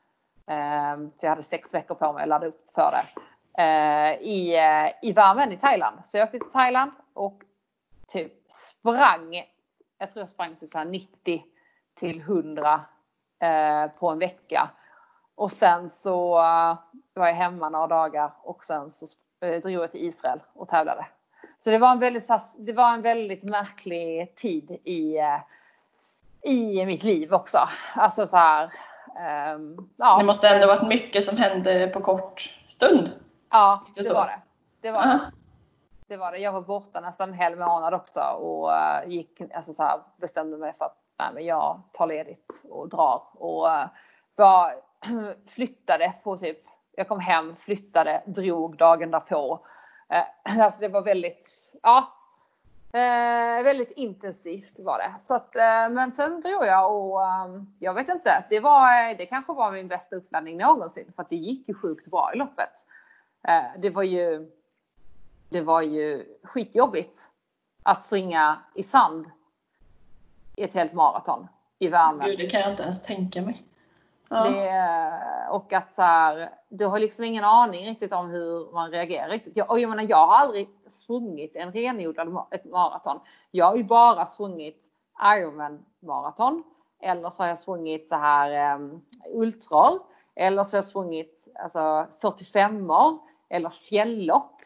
Eh, 0.48 0.96
för 0.96 1.20
jag 1.20 1.30
hade 1.30 1.44
sex 1.44 1.74
veckor 1.74 1.96
på 1.96 2.14
mig 2.14 2.24
att 2.24 2.30
ladda 2.30 2.48
upp 2.48 2.68
för 2.76 2.92
det. 2.92 3.22
Eh, 3.64 4.22
I, 4.22 4.56
eh, 4.56 5.10
i 5.10 5.12
värmen 5.12 5.52
i 5.52 5.58
Thailand. 5.58 5.98
Så 6.04 6.18
jag 6.18 6.26
åkte 6.26 6.40
till 6.40 6.52
Thailand 6.52 6.92
och 7.14 7.44
typ 8.08 8.34
sprang. 8.52 9.36
Jag 9.98 10.12
tror 10.12 10.22
jag 10.22 10.30
sprang 10.30 10.56
typ 10.56 10.72
så 10.72 10.78
här 10.78 10.86
90 10.86 11.44
till 11.94 12.20
100 12.22 12.82
eh, 13.40 13.88
på 14.00 14.10
en 14.10 14.20
vecka. 14.20 14.70
Och 15.36 15.52
sen 15.52 15.90
så 15.90 16.38
eh, 16.38 16.78
var 17.14 17.28
jag 17.28 17.34
hemma 17.34 17.70
några 17.70 17.88
dagar 17.88 18.34
och 18.42 18.66
sen 18.66 18.92
så 18.92 19.08
drog 19.52 19.72
jag 19.72 19.92
till 19.92 20.06
Israel 20.06 20.40
och 20.54 20.68
tävlade. 20.68 21.06
Så 21.60 21.70
det 21.70 21.78
var 21.78 21.92
en 21.92 22.00
väldigt, 22.00 22.28
det 22.58 22.74
var 22.74 22.94
en 22.94 23.02
väldigt 23.02 23.44
märklig 23.44 24.36
tid 24.36 24.72
i, 24.84 25.18
eh, 25.18 25.40
i 26.52 26.86
mitt 26.86 27.04
liv 27.04 27.34
också. 27.34 27.70
Alltså 27.96 28.28
så 28.28 28.38
här. 28.38 28.74
ehm, 29.20 29.90
ja, 29.98 30.18
Det 30.18 30.26
måste 30.26 30.50
ändå 30.50 30.68
varit 30.68 30.88
mycket 30.88 31.24
som 31.24 31.38
hände 31.38 31.88
på 31.88 32.02
kort 32.02 32.60
stund. 32.68 33.10
Ja, 33.50 33.86
det 33.96 34.14
var 34.14 34.26
det. 34.26 34.40
Det 34.82 34.92
var 34.92 35.02
det. 35.02 35.32
Det 36.08 36.18
var 36.18 36.32
det. 36.32 36.38
Jag 36.38 36.52
var 36.52 36.62
borta 36.62 37.00
nästan 37.00 37.30
en 37.30 37.36
hel 37.36 37.56
månad 37.56 37.94
också 37.94 38.20
och 38.22 38.74
eh, 38.74 39.10
gick, 39.10 39.42
alltså 39.56 39.74
så 39.74 39.84
här, 39.84 40.02
bestämde 40.18 40.58
mig 40.58 40.74
för 40.74 40.86
att 40.86 40.98
nej, 41.20 41.30
men 41.34 41.46
jag 41.46 41.82
tar 41.92 42.08
ledigt 42.08 42.64
och 42.70 42.90
drar 42.90 43.24
och 43.34 43.68
bara 44.38 44.72
flyttade 45.56 46.14
på 46.24 46.38
typ. 46.38 46.73
Jag 46.96 47.08
kom 47.08 47.20
hem, 47.20 47.56
flyttade, 47.56 48.24
drog 48.26 48.78
dagen 48.78 49.12
därpå. 49.12 49.66
Eh, 50.10 50.60
alltså 50.64 50.82
det 50.82 50.88
var 50.88 51.02
väldigt, 51.02 51.74
ja, 51.84 52.14
eh, 52.94 53.64
väldigt 53.64 53.92
intensivt 53.92 54.80
var 54.80 54.98
det. 54.98 55.20
Så 55.20 55.36
att, 55.36 55.56
eh, 55.56 55.90
men 55.90 56.12
sen 56.12 56.42
drog 56.42 56.66
jag 56.66 56.96
och 56.96 57.26
ehm, 57.26 57.76
jag 57.80 57.94
vet 57.94 58.10
inte, 58.10 58.46
det 58.50 58.60
var, 58.60 59.10
eh, 59.10 59.18
det 59.18 59.26
kanske 59.26 59.54
var 59.54 59.72
min 59.72 59.88
bästa 59.88 60.16
uppladdning 60.16 60.58
någonsin 60.58 61.12
för 61.16 61.24
att 61.24 61.30
det 61.30 61.36
gick 61.36 61.68
ju 61.68 61.74
sjukt 61.74 62.06
bra 62.06 62.32
i 62.34 62.38
loppet. 62.38 62.74
Eh, 63.48 63.80
det 63.82 63.90
var 63.90 64.04
ju 64.04 64.52
det 65.50 65.62
var 65.62 65.82
ju 65.82 66.26
skitjobbigt 66.44 67.30
att 67.84 68.04
springa 68.04 68.60
i 68.76 68.84
sand 68.84 69.32
i 70.56 70.64
ett 70.64 70.74
helt 70.74 70.94
maraton 70.94 71.48
i 71.80 71.88
värmen. 71.88 72.28
Gud, 72.28 72.40
det 72.40 72.50
kan 72.50 72.62
jag 72.62 72.72
inte 72.72 72.84
ens 72.84 73.02
tänka 73.02 73.42
mig. 73.42 73.64
Ja. 74.34 74.44
Det, 74.44 75.50
och 75.50 75.74
att 75.74 75.94
så 75.94 76.02
här, 76.02 76.50
du 76.70 76.86
har 76.86 77.00
liksom 77.00 77.26
ingen 77.26 77.44
aning 77.44 77.86
riktigt 77.86 78.14
om 78.14 78.30
hur 78.30 78.72
man 78.74 78.92
reagerar 78.92 79.30
riktigt. 79.30 79.58
Jag, 79.58 79.70
och 79.70 79.80
jag 79.80 79.90
menar, 79.90 80.04
jag 80.10 80.28
har 80.28 80.36
aldrig 80.36 80.70
sprungit 80.88 81.56
en 81.56 81.72
renodlad 81.72 82.48
ett 82.52 82.66
maraton. 82.66 83.20
Jag 83.52 83.66
har 83.66 83.76
ju 83.76 83.84
bara 83.84 84.26
sprungit 84.26 84.90
Ironman 85.38 85.86
maraton. 86.02 86.64
Eller 87.02 87.30
så 87.30 87.44
har 87.44 87.48
jag 87.48 87.58
sprungit 87.58 88.10
så 88.10 88.16
här 88.16 88.52
ehm, 88.52 88.92
um, 88.92 89.02
ultror. 89.34 90.00
Eller 90.36 90.64
så 90.64 90.76
har 90.76 90.78
jag 90.78 90.86
sprungit 90.86 91.48
alltså 91.64 92.08
45 92.22 92.92
år 92.92 93.18
eller 93.50 93.70
fjälllopp. 93.70 94.62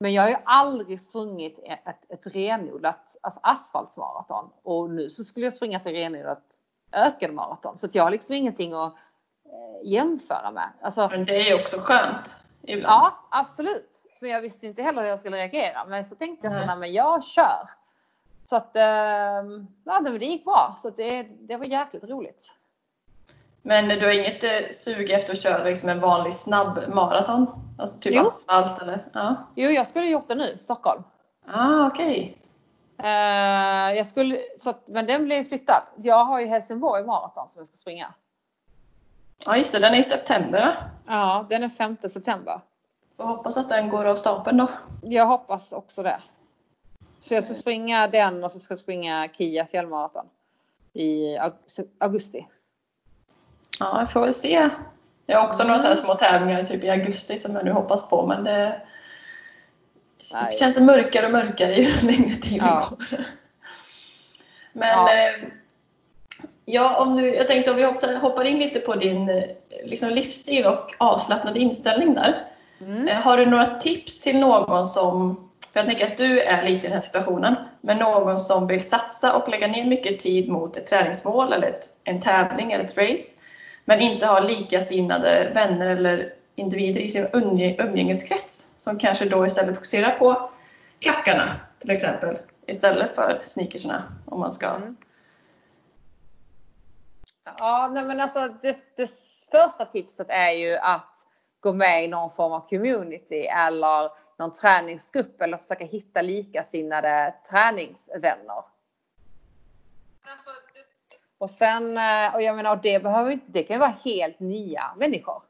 Men 0.00 0.12
jag 0.12 0.22
har 0.22 0.28
ju 0.28 0.36
aldrig 0.44 1.00
sprungit 1.00 1.58
ett, 1.58 1.86
ett, 1.86 2.10
ett 2.10 2.36
renodlat 2.36 3.16
alltså 3.20 3.40
asfaltsmaraton. 3.42 4.50
Och 4.62 4.90
nu 4.90 5.08
så 5.08 5.24
skulle 5.24 5.46
jag 5.46 5.52
springa 5.52 5.78
ett 5.78 5.86
renodlat 5.86 6.59
ökenmaraton. 6.92 7.78
Så 7.78 7.86
att 7.86 7.94
jag 7.94 8.02
har 8.04 8.10
liksom 8.10 8.34
ingenting 8.34 8.72
att 8.72 8.92
eh, 9.44 9.88
jämföra 9.90 10.50
med. 10.50 10.68
Alltså, 10.82 11.08
Men 11.08 11.24
det 11.24 11.50
är 11.50 11.60
också 11.60 11.76
skönt 11.80 12.36
ibland. 12.62 12.92
ja, 12.92 13.18
absolut. 13.30 14.04
Men 14.20 14.30
jag 14.30 14.40
visste 14.40 14.66
inte 14.66 14.82
heller 14.82 15.02
hur 15.02 15.08
jag 15.08 15.18
skulle 15.18 15.36
reagera. 15.36 15.84
Men 15.84 16.04
så 16.04 16.14
tänkte 16.14 16.46
jag 16.46 16.52
så 16.52 16.58
Nej. 16.58 16.66
nej 16.66 16.76
men 16.76 16.92
jag 16.92 17.24
kör. 17.24 17.68
Så 18.44 18.56
att, 18.56 18.76
eh, 18.76 18.82
ja, 19.84 20.00
det 20.00 20.24
gick 20.26 20.44
bra. 20.44 20.74
Så 20.78 20.90
det, 20.90 21.22
det 21.22 21.56
var 21.56 21.64
jäkligt 21.64 22.04
roligt. 22.04 22.52
Men 23.62 23.88
du 23.88 24.06
har 24.06 24.12
inget 24.12 24.44
eh, 24.44 24.50
sug 24.70 25.10
efter 25.10 25.32
att 25.32 25.42
köra 25.42 25.64
liksom 25.64 25.88
en 25.88 26.00
vanlig 26.00 26.32
snabb 26.32 26.80
maraton? 26.94 27.46
Alltså 27.78 27.98
typ 28.00 28.14
Jo. 28.14 28.22
asfalt 28.22 28.82
eller? 28.82 29.06
Ja. 29.12 29.36
Jo, 29.54 29.70
jag 29.70 29.86
skulle 29.86 30.06
gjort 30.06 30.28
det 30.28 30.34
nu, 30.34 30.58
Stockholm. 30.58 31.02
Ah, 31.46 31.86
okej. 31.86 32.36
Jag 33.96 34.06
skulle, 34.06 34.38
så 34.58 34.70
att, 34.70 34.88
men 34.88 35.06
den 35.06 35.24
blev 35.24 35.44
flyttad. 35.44 35.82
Jag 35.96 36.24
har 36.24 36.40
ju 36.40 36.46
Helsingborg 36.46 37.04
maraton 37.04 37.48
som 37.48 37.60
jag 37.60 37.66
ska 37.66 37.76
springa. 37.76 38.14
Ja 39.46 39.56
just 39.56 39.74
det, 39.74 39.80
den 39.80 39.94
är 39.94 39.98
i 39.98 40.04
september? 40.04 40.76
Ja, 41.06 41.46
den 41.50 41.62
är 41.62 41.68
5 41.68 41.96
september. 41.96 42.60
Får 43.16 43.24
hoppas 43.24 43.56
att 43.56 43.68
den 43.68 43.88
går 43.88 44.04
av 44.04 44.14
stapeln 44.14 44.56
då. 44.56 44.68
Jag 45.02 45.26
hoppas 45.26 45.72
också 45.72 46.02
det. 46.02 46.20
Så 47.20 47.34
jag 47.34 47.44
ska 47.44 47.54
springa 47.54 48.08
den 48.08 48.44
och 48.44 48.52
så 48.52 48.58
ska 48.58 48.72
jag 48.72 48.78
springa 48.78 49.28
Kia 49.32 49.66
fjällmaraton 49.66 50.26
i 50.92 51.36
aug- 51.38 51.88
augusti. 51.98 52.46
Ja, 53.80 53.98
jag 54.00 54.12
får 54.12 54.20
väl 54.20 54.34
se. 54.34 54.68
Jag 55.26 55.40
har 55.40 55.46
också 55.46 55.64
några 55.64 55.78
så 55.78 55.86
här 55.88 55.94
små 55.94 56.14
tävlingar 56.14 56.62
typ 56.62 56.84
i 56.84 56.90
augusti 56.90 57.38
som 57.38 57.54
jag 57.54 57.64
nu 57.64 57.72
hoppas 57.72 58.08
på 58.08 58.26
men 58.26 58.44
det 58.44 58.82
Nej. 60.34 60.52
känns 60.52 60.78
mörkare 60.80 61.26
och 61.26 61.32
mörkare 61.32 61.74
ju 61.74 61.88
längre 62.06 62.34
tiden 62.34 62.66
Ja. 62.66 62.88
går. 62.90 63.24
Men 64.72 64.88
Ja. 64.88 65.14
ja. 65.14 65.30
ja, 66.64 66.96
om 67.02 67.16
du, 67.16 67.34
jag 67.34 67.48
tänkte 67.48 67.70
om 67.70 67.76
vi 67.76 67.84
hoppar- 67.84 68.16
hoppar 68.20 68.44
in 68.44 68.58
lite 68.58 68.80
på 68.80 68.94
din 68.94 69.28
eh, 69.28 69.42
liksom, 69.84 70.08
livsstil 70.10 70.66
och 70.66 70.94
avslappnade 70.98 71.60
inställning 71.60 72.14
där. 72.14 72.46
Mm. 72.80 73.08
Eh, 73.08 73.14
Har 73.16 73.36
du 73.36 73.46
några 73.46 73.66
tips 73.66 74.18
till 74.20 74.38
någon 74.38 74.86
som, 74.86 75.36
för 75.72 75.80
jag 75.80 75.86
tänker 75.86 76.06
att 76.06 76.16
du 76.16 76.40
är 76.40 76.62
lite 76.62 76.78
i 76.78 76.82
den 76.82 76.92
här 76.92 77.00
situationen, 77.00 77.54
men 77.80 77.96
någon 77.98 78.38
som 78.38 78.66
vill 78.66 78.80
satsa 78.80 79.36
och 79.36 79.48
lägga 79.48 79.66
ner 79.66 79.84
mycket 79.84 80.18
tid 80.18 80.48
mot 80.48 80.76
ett 80.76 80.86
träningsmål 80.86 81.52
eller 81.52 81.66
ett, 81.68 81.84
en 82.04 82.20
tävling 82.20 82.72
eller 82.72 82.84
ett 82.84 82.98
race, 82.98 83.36
men 83.84 84.00
inte 84.00 84.26
har 84.26 84.40
likasinnade 84.40 85.50
vänner 85.54 85.86
eller 85.86 86.32
individer 86.54 87.00
i 87.00 87.08
sin 87.08 87.28
umgängeskrets 87.78 88.74
som 88.76 88.98
kanske 88.98 89.24
då 89.24 89.46
istället 89.46 89.74
fokuserar 89.74 90.18
på 90.18 90.50
klackarna 90.98 91.60
till 91.78 91.90
exempel 91.90 92.38
istället 92.66 93.14
för 93.14 93.38
sneakersarna 93.42 94.02
om 94.26 94.40
man 94.40 94.52
ska 94.52 94.66
Mm. 94.66 94.96
Ja, 97.58 97.90
nej 97.94 98.04
men 98.04 98.20
alltså 98.20 98.48
det, 98.62 98.76
det 98.96 99.10
första 99.50 99.84
tipset 99.84 100.26
är 100.30 100.50
ju 100.50 100.76
att 100.76 101.26
gå 101.60 101.72
med 101.72 102.04
i 102.04 102.08
någon 102.08 102.30
form 102.30 102.52
av 102.52 102.68
community 102.68 103.40
eller 103.40 104.10
någon 104.38 104.52
träningsgrupp 104.52 105.40
eller 105.40 105.56
försöka 105.56 105.84
hitta 105.84 106.22
likasinnade 106.22 107.34
träningsvänner. 107.50 108.64
Och 111.38 111.50
sen, 111.50 111.98
eh, 111.98 112.34
och 112.34 112.42
jag 112.42 112.56
menar, 112.56 112.76
och 112.76 112.82
det 112.82 113.02
behöver 113.02 113.30
inte, 113.30 113.50
det 113.50 113.62
kan 113.62 113.74
ju 113.74 113.80
vara 113.80 113.94
helt 114.04 114.40
nya 114.40 114.94
människor. 114.96 115.42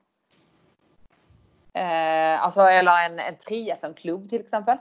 Eh, 1.72 2.42
alltså, 2.42 2.60
eller 2.60 3.06
en, 3.06 3.18
en 3.18 3.36
triathlonklubb 3.36 4.28
till 4.28 4.40
exempel. 4.40 4.78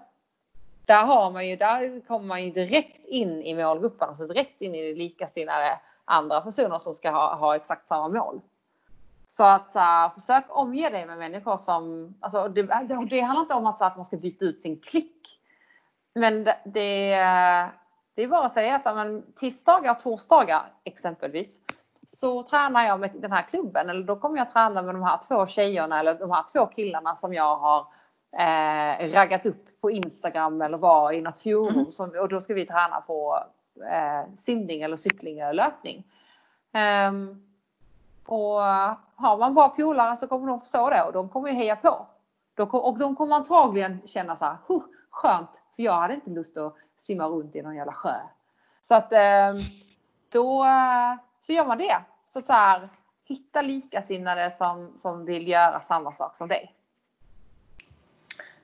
Där 0.85 1.03
har 1.03 1.31
man 1.31 1.47
ju, 1.47 1.55
där 1.55 2.07
kommer 2.07 2.25
man 2.25 2.43
ju 2.43 2.51
direkt 2.51 3.05
in 3.05 3.41
i 3.41 3.55
målgruppen, 3.55 4.09
alltså 4.09 4.27
direkt 4.27 4.61
in 4.61 4.75
i 4.75 4.91
det 4.91 4.99
likasinnade 4.99 5.79
andra 6.05 6.41
personer 6.41 6.77
som 6.77 6.93
ska 6.93 7.11
ha, 7.11 7.35
ha 7.35 7.55
exakt 7.55 7.87
samma 7.87 8.07
mål. 8.07 8.41
Så 9.27 9.43
att 9.43 9.75
uh, 9.75 10.13
försök 10.13 10.45
omge 10.49 10.89
dig 10.89 11.05
med 11.05 11.17
människor 11.17 11.57
som, 11.57 12.13
alltså 12.19 12.47
det, 12.47 12.61
det, 12.61 13.05
det 13.09 13.21
handlar 13.21 13.41
inte 13.41 13.53
om 13.53 13.65
att, 13.65 13.77
så 13.77 13.85
att 13.85 13.95
man 13.95 14.05
ska 14.05 14.17
byta 14.17 14.45
ut 14.45 14.61
sin 14.61 14.79
klick. 14.79 15.39
Men 16.13 16.43
det, 16.43 16.57
det, 16.65 17.09
det 18.13 18.23
är 18.23 18.27
bara 18.27 18.45
att 18.45 18.51
säga 18.51 18.75
att 18.75 18.83
så 18.83 18.95
men, 18.95 19.33
tisdagar 19.35 19.91
och 19.91 19.99
torsdagar 19.99 20.73
exempelvis 20.83 21.59
så 22.07 22.43
tränar 22.43 22.85
jag 22.85 22.99
med 22.99 23.11
den 23.13 23.31
här 23.31 23.41
klubben 23.41 23.89
eller 23.89 24.03
då 24.03 24.15
kommer 24.15 24.37
jag 24.37 24.53
träna 24.53 24.81
med 24.81 24.95
de 24.95 25.03
här 25.03 25.19
två 25.27 25.47
tjejerna 25.47 25.99
eller 25.99 26.13
de 26.13 26.31
här 26.31 26.43
två 26.53 26.65
killarna 26.65 27.15
som 27.15 27.33
jag 27.33 27.55
har 27.55 27.87
eh, 28.31 29.13
raggat 29.13 29.45
upp 29.45 29.81
på 29.81 29.91
Instagram 29.91 30.61
eller 30.61 30.77
var 30.77 31.11
i 31.11 31.21
något 31.21 31.41
forum 31.41 31.91
som, 31.91 32.11
och 32.19 32.29
då 32.29 32.41
ska 32.41 32.53
vi 32.53 32.65
träna 32.65 33.01
på 33.01 33.43
eh, 33.91 34.35
simning 34.35 34.81
eller 34.81 34.95
cykling 34.95 35.39
eller 35.39 35.53
löpning. 35.53 36.03
Ehm, 36.71 37.43
och 38.25 38.61
har 39.15 39.37
man 39.37 39.53
bra 39.53 39.69
polare 39.69 40.15
så 40.15 40.27
kommer 40.27 40.47
de 40.47 40.59
förstå 40.59 40.89
det 40.89 41.03
och 41.03 41.13
de 41.13 41.29
kommer 41.29 41.49
ju 41.49 41.55
heja 41.55 41.75
på. 41.75 42.07
Kom, 42.55 42.81
och 42.81 42.97
de 42.97 43.15
kommer 43.15 43.35
antagligen 43.35 44.01
känna 44.05 44.35
så 44.35 44.45
här, 44.45 44.57
huh, 44.67 44.81
skönt, 45.09 45.61
för 45.75 45.83
jag 45.83 45.93
hade 45.93 46.13
inte 46.13 46.29
lust 46.29 46.57
att 46.57 46.75
simma 46.97 47.25
runt 47.25 47.55
i 47.55 47.61
någon 47.61 47.75
jävla 47.75 47.93
sjö. 47.93 48.15
Så 48.81 48.95
att 48.95 49.13
ehm, 49.13 49.53
då 50.31 50.63
eh, 50.63 51.15
så 51.41 51.53
gör 51.53 51.65
man 51.65 51.77
det. 51.77 52.01
Så, 52.25 52.41
så 52.41 52.53
här, 52.53 52.89
hitta 53.25 53.61
likasinnade 53.61 54.51
som, 54.51 54.93
som 54.97 55.25
vill 55.25 55.47
göra 55.47 55.81
samma 55.81 56.11
sak 56.11 56.37
som 56.37 56.47
dig. 56.47 56.75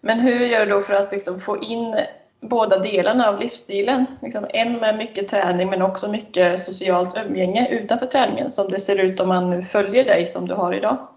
Men 0.02 0.20
hur 0.20 0.40
gör 0.40 0.66
du 0.66 0.72
då 0.72 0.82
för 0.82 0.94
att 0.94 1.12
liksom 1.12 1.40
få 1.40 1.58
in 1.58 1.96
båda 2.40 2.78
delarna 2.80 3.30
av 3.30 3.40
livsstilen? 3.40 4.06
Liksom 4.22 4.46
en 4.50 4.78
med 4.78 4.98
mycket 4.98 5.28
träning 5.28 5.70
men 5.70 5.82
också 5.82 6.12
mycket 6.12 6.60
socialt 6.60 7.18
umgänge 7.26 7.70
utanför 7.70 8.06
träningen 8.06 8.52
som 8.52 8.70
det 8.70 8.80
ser 8.80 9.04
ut 9.04 9.20
om 9.20 9.28
man 9.28 9.50
nu 9.50 9.64
följer 9.64 10.04
dig 10.06 10.26
som 10.26 10.48
du 10.48 10.54
har 10.54 10.74
idag. 10.74 11.08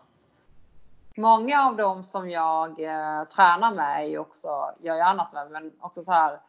Många 1.17 1.67
av 1.67 1.77
dem 1.77 2.05
som 2.05 2.31
jag 2.31 2.69
eh, 2.81 3.25
tränar 3.25 3.75
med 3.75 4.03
är 4.03 4.07
ju 4.07 4.19
också, 4.19 4.49
gör 4.83 4.95
jag 4.95 5.09
annat 5.09 5.33
med, 5.33 5.51
men 5.51 5.73
också 5.81 6.05
så 6.05 6.13
här. 6.13 6.41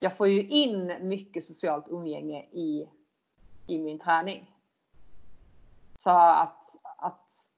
Jag 0.00 0.16
får 0.16 0.28
ju 0.28 0.48
in 0.48 0.92
mycket 1.00 1.44
socialt 1.44 1.84
umgänge 1.88 2.40
i, 2.40 2.88
i 3.66 3.78
min 3.78 3.98
träning. 3.98 4.50
Så 5.96 6.10
att, 6.10 6.76
att 6.96 7.50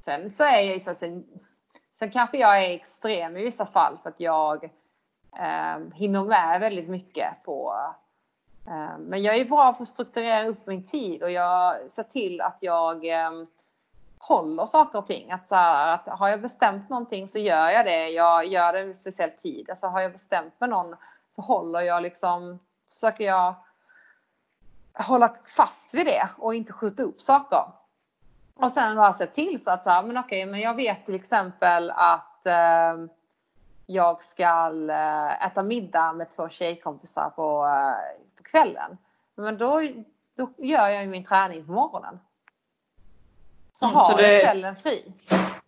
sen 0.00 0.32
så 0.32 0.44
är 0.44 0.60
jag 0.60 0.74
ju 0.74 0.80
så, 0.80 0.94
sen, 0.94 1.24
sen 1.92 2.10
kanske 2.10 2.38
jag 2.38 2.64
är 2.64 2.70
extrem 2.70 3.36
i 3.36 3.42
vissa 3.42 3.66
fall 3.66 3.98
för 4.02 4.08
att 4.08 4.20
jag 4.20 4.64
eh, 5.36 5.94
hinner 5.94 6.24
med 6.24 6.60
väldigt 6.60 6.88
mycket 6.88 7.42
på 7.44 7.74
eh, 8.66 8.98
men 8.98 9.22
jag 9.22 9.36
är 9.36 9.44
bra 9.44 9.72
på 9.72 9.82
att 9.82 9.88
strukturera 9.88 10.48
upp 10.48 10.66
min 10.66 10.84
tid 10.84 11.22
och 11.22 11.30
jag 11.30 11.90
ser 11.90 12.02
till 12.02 12.40
att 12.40 12.56
jag 12.60 13.08
eh, 13.08 13.30
håller 14.18 14.66
saker 14.66 14.98
och 14.98 15.06
ting. 15.06 15.30
Att, 15.30 15.48
så 15.48 15.54
här, 15.54 15.94
att 15.94 16.18
har 16.18 16.28
jag 16.28 16.40
bestämt 16.40 16.88
någonting 16.88 17.28
så 17.28 17.38
gör 17.38 17.68
jag 17.70 17.86
det. 17.86 18.08
Jag 18.08 18.46
gör 18.46 18.72
det 18.72 18.78
vid 18.78 18.88
en 18.88 18.94
speciell 18.94 19.32
tid. 19.32 19.70
Alltså 19.70 19.86
har 19.86 20.00
jag 20.00 20.12
bestämt 20.12 20.54
med 20.58 20.70
någon 20.70 20.96
så 21.30 21.42
håller 21.42 21.80
jag 21.80 22.02
liksom, 22.02 22.58
försöker 22.90 23.24
jag 23.24 23.54
hålla 25.02 25.34
fast 25.56 25.94
vid 25.94 26.06
det 26.06 26.28
och 26.38 26.54
inte 26.54 26.72
skjuta 26.72 27.02
upp 27.02 27.20
saker. 27.20 27.64
Och 28.54 28.72
sen 28.72 28.96
bara 28.96 29.12
se 29.12 29.26
till 29.26 29.62
så 29.62 29.70
att 29.70 29.84
så 29.84 29.90
här, 29.90 30.02
men 30.02 30.16
okej, 30.16 30.46
men 30.46 30.60
jag 30.60 30.74
vet 30.74 31.04
till 31.06 31.14
exempel 31.14 31.90
att 31.90 32.46
eh, 32.46 32.94
jag 33.86 34.22
ska 34.22 34.72
eh, 34.90 35.46
äta 35.46 35.62
middag 35.62 36.12
med 36.12 36.30
två 36.30 36.48
tjejkompisar 36.48 37.30
på, 37.30 37.66
eh, 37.66 38.16
på 38.36 38.42
kvällen. 38.42 38.98
Men 39.34 39.58
då, 39.58 39.80
då 40.36 40.50
gör 40.58 40.88
jag 40.88 41.02
ju 41.02 41.08
min 41.08 41.24
träning 41.24 41.66
på 41.66 41.72
morgonen. 41.72 42.20
Så 43.72 43.84
Mm, 43.86 43.96
har 43.96 44.04
så 44.04 44.12
jag 44.12 44.18
det- 44.30 44.40
kvällen 44.40 44.76
fri. 44.76 45.12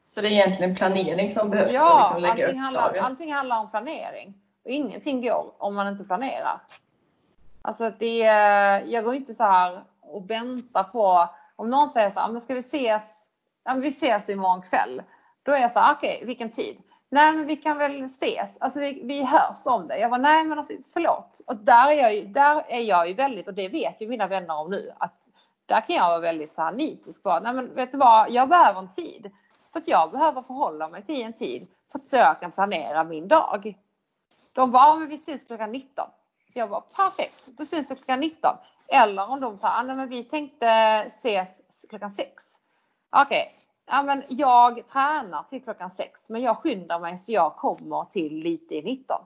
Så 0.05 0.21
det 0.21 0.29
är 0.29 0.33
egentligen 0.33 0.77
planering 0.77 1.31
som 1.31 1.51
behövs 1.51 1.73
Ja, 1.73 2.17
liksom 2.17 2.31
allting 2.45 2.59
handlar, 2.61 2.97
allting 2.97 3.33
handlar 3.33 3.61
om 3.61 3.71
planering. 3.71 4.35
Och 4.65 4.71
ingenting 4.71 5.23
går 5.23 5.53
om 5.59 5.75
man 5.75 5.87
inte 5.89 6.05
planerar. 6.05 6.61
Alltså 7.65 7.91
det, 7.99 8.19
jag 8.87 9.05
går 9.05 9.15
inte 9.15 9.35
så 9.35 9.45
här 9.45 9.85
och 10.01 10.31
väntar 10.31 10.85
på 10.85 11.29
om 11.57 11.71
någon 11.71 11.89
säger 11.89 12.11
så 12.11 12.21
här, 12.21 12.29
ah, 12.29 12.33
men 12.33 12.41
ska 12.41 12.55
vi 12.55 12.61
ses? 12.61 13.27
Ja, 13.65 13.73
men 13.73 13.83
vi 13.83 13.89
ses 13.89 14.29
imorgon 14.29 14.63
kväll. 14.63 15.03
Då 15.43 15.53
är 15.53 15.61
jag 15.61 15.71
så 15.71 15.81
här, 15.81 15.95
okej, 15.95 16.23
vilken 16.25 16.51
tid? 16.51 16.83
Nej, 17.09 17.33
men 17.33 17.47
vi 17.47 17.57
kan 17.57 17.79
väl 17.79 18.05
ses. 18.05 18.59
Alltså 18.61 18.81
vi, 18.81 19.03
vi 19.05 19.25
hörs 19.25 19.67
om 19.67 19.87
det. 19.87 19.99
Jag 19.99 20.09
var 20.09 20.19
nej, 20.19 20.45
men 20.45 20.59
alltså 20.59 20.73
förlåt. 20.93 21.41
Och 21.47 21.57
där 21.57 21.89
är 21.89 21.93
jag 21.93 22.15
ju, 22.15 22.25
där 22.25 22.63
är 22.69 22.81
jag 22.81 23.09
ju 23.09 23.15
väldigt, 23.15 23.49
och 23.49 23.55
det 23.55 23.69
vet 23.69 24.01
ju 24.01 24.09
mina 24.09 24.27
vänner 24.27 24.57
om 24.57 24.71
nu, 24.71 24.93
att 24.99 25.15
där 25.67 25.81
kan 25.81 25.97
jag 25.97 26.09
vara 26.09 26.19
väldigt 26.19 26.55
så 26.55 26.63
här 26.63 26.73
nitisk. 26.73 27.23
Bara, 27.23 27.41
nej, 27.41 27.53
men 27.53 27.75
vet 27.75 27.93
du 27.93 27.99
vad? 27.99 28.31
Jag 28.31 28.49
behöver 28.49 28.81
en 28.81 28.91
tid. 28.91 29.31
För 29.73 29.81
att 29.81 29.89
jag 29.89 30.11
behöver 30.11 30.43
förhålla 30.43 30.89
mig 30.89 31.03
till 31.03 31.23
en 31.23 31.33
tid 31.33 31.67
för 31.93 31.99
att 31.99 32.05
så 32.05 32.17
jag 32.17 32.41
kan 32.41 32.53
planera 32.53 33.05
min 33.05 33.29
dag. 33.29 33.75
De 34.53 34.71
bara, 34.71 34.95
men 34.95 35.09
vi 35.09 35.15
ses 35.15 35.45
klockan 35.45 35.73
19. 35.73 36.11
Jag 36.55 36.71
bara, 36.71 36.81
perfekt, 36.81 37.47
då 37.59 37.65
syns 37.65 37.91
vi 37.91 37.95
klockan 37.97 38.21
19. 38.21 38.57
Eller 38.89 39.31
om 39.31 39.41
de 39.41 39.59
sa, 39.59 39.69
ah, 39.69 39.83
nej, 39.83 39.97
men 39.97 40.09
vi 40.09 40.25
tänkte 40.25 40.67
ses 41.07 41.87
klockan 41.89 42.11
6. 42.11 42.45
Okej, 43.11 43.57
ja, 43.87 44.03
men 44.03 44.25
jag 44.29 44.87
tränar 44.87 45.43
till 45.43 45.63
klockan 45.63 45.91
6 45.91 46.31
men 46.31 46.43
jag 46.43 46.57
skyndar 46.57 47.01
mig 47.01 47.19
så 47.19 47.33
jag 47.33 47.57
kommer 47.57 48.05
till 48.05 48.35
lite 48.35 48.75
i 48.75 48.83
19. 48.83 49.17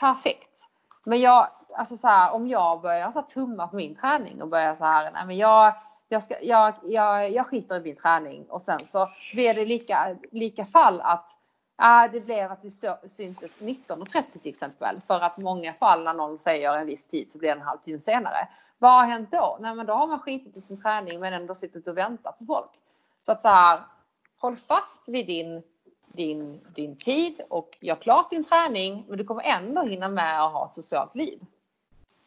Perfekt. 0.00 0.68
Men 1.04 1.20
jag, 1.20 1.48
alltså 1.76 1.96
så 1.96 2.08
här, 2.08 2.32
om 2.32 2.48
jag 2.48 2.80
börjar 2.80 3.10
så 3.10 3.20
här, 3.20 3.26
tumma 3.26 3.68
på 3.68 3.76
min 3.76 3.96
träning 3.96 4.42
och 4.42 4.48
börjar 4.48 4.74
så 4.74 4.84
här, 4.84 5.10
nej 5.10 5.26
men 5.26 5.36
jag, 5.36 5.74
jag, 6.08 6.22
ska, 6.22 6.42
jag, 6.42 6.74
jag, 6.82 7.30
jag 7.30 7.46
skiter 7.46 7.76
i 7.76 7.80
min 7.80 7.96
träning 7.96 8.46
och 8.50 8.62
sen 8.62 8.86
så 8.86 9.08
blir 9.32 9.54
det 9.54 9.64
lika, 9.64 10.16
lika 10.32 10.64
fall 10.64 11.00
att 11.00 11.28
Ja, 11.76 12.08
det 12.12 12.20
blev 12.20 12.52
att 12.52 12.64
vi 12.64 12.70
syntes 13.08 13.60
19.30 13.60 14.22
till 14.42 14.50
exempel. 14.50 15.00
För 15.06 15.20
att 15.20 15.38
många 15.38 15.72
fall 15.72 16.04
när 16.04 16.14
någon 16.14 16.38
säger 16.38 16.76
en 16.76 16.86
viss 16.86 17.08
tid 17.08 17.30
så 17.30 17.38
blir 17.38 17.48
det 17.48 17.54
en 17.54 17.62
halvtimme 17.62 17.98
senare. 17.98 18.48
Vad 18.78 18.90
har 18.90 19.04
hänt 19.04 19.28
då? 19.32 19.58
Nej, 19.60 19.74
men 19.74 19.86
då 19.86 19.92
har 19.92 20.06
man 20.06 20.18
skitit 20.18 20.56
i 20.56 20.60
sin 20.60 20.82
träning 20.82 21.20
men 21.20 21.32
ändå 21.32 21.54
suttit 21.54 21.88
och 21.88 21.98
väntat 21.98 22.38
på 22.38 22.44
folk. 22.44 22.70
Så 23.26 23.32
att 23.32 23.42
så 23.42 23.48
här, 23.48 23.80
håll 24.38 24.56
fast 24.56 25.08
vid 25.08 25.26
din, 25.26 25.62
din, 26.06 26.60
din 26.74 26.96
tid 26.96 27.40
och 27.50 27.78
gör 27.80 27.96
klart 27.96 28.30
din 28.30 28.44
träning, 28.44 29.04
men 29.08 29.18
du 29.18 29.24
kommer 29.24 29.42
ändå 29.42 29.82
hinna 29.82 30.08
med 30.08 30.44
att 30.44 30.52
ha 30.52 30.66
ett 30.66 30.74
socialt 30.74 31.14
liv. 31.14 31.40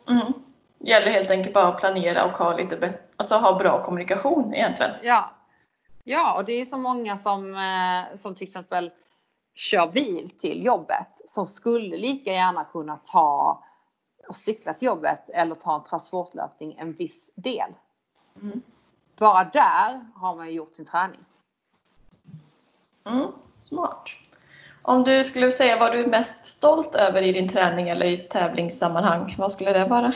Mm. 0.07 0.33
Gäller 0.79 1.11
helt 1.11 1.31
enkelt 1.31 1.53
bara 1.53 1.67
att 1.67 1.79
planera 1.79 2.25
och 2.25 2.37
ha 2.37 2.57
lite 2.57 2.77
bättre, 2.77 2.99
alltså 3.17 3.35
ha 3.35 3.57
bra 3.57 3.83
kommunikation 3.83 4.53
egentligen. 4.53 4.91
Ja. 5.03 5.31
Ja, 6.03 6.37
och 6.37 6.45
det 6.45 6.53
är 6.53 6.65
så 6.65 6.77
många 6.77 7.17
som, 7.17 7.55
eh, 7.55 8.15
som 8.15 8.35
till 8.35 8.47
exempel 8.47 8.91
kör 9.57 9.87
bil 9.87 10.29
till 10.29 10.65
jobbet 10.65 11.21
som 11.25 11.47
skulle 11.47 11.97
lika 11.97 12.31
gärna 12.31 12.63
kunna 12.63 12.97
ta 12.97 13.63
och 14.27 14.35
cykla 14.35 14.73
till 14.73 14.85
jobbet 14.85 15.29
eller 15.29 15.55
ta 15.55 15.75
en 15.75 15.83
transportlöpning 15.83 16.75
en 16.79 16.93
viss 16.93 17.31
del. 17.35 17.73
Mm. 18.41 18.61
Bara 19.17 19.43
där 19.43 20.05
har 20.15 20.35
man 20.35 20.47
ju 20.47 20.53
gjort 20.53 20.75
sin 20.75 20.85
träning. 20.85 21.19
Mm. 23.05 23.31
Smart. 23.45 24.09
Om 24.81 25.03
du 25.03 25.23
skulle 25.23 25.51
säga 25.51 25.79
vad 25.79 25.91
du 25.91 26.03
är 26.03 26.07
mest 26.07 26.45
stolt 26.45 26.95
över 26.95 27.21
i 27.21 27.31
din 27.31 27.47
träning 27.47 27.89
eller 27.89 28.05
i 28.05 28.17
tävlingssammanhang, 28.17 29.35
vad 29.37 29.51
skulle 29.51 29.73
det 29.73 29.85
vara? 29.85 30.13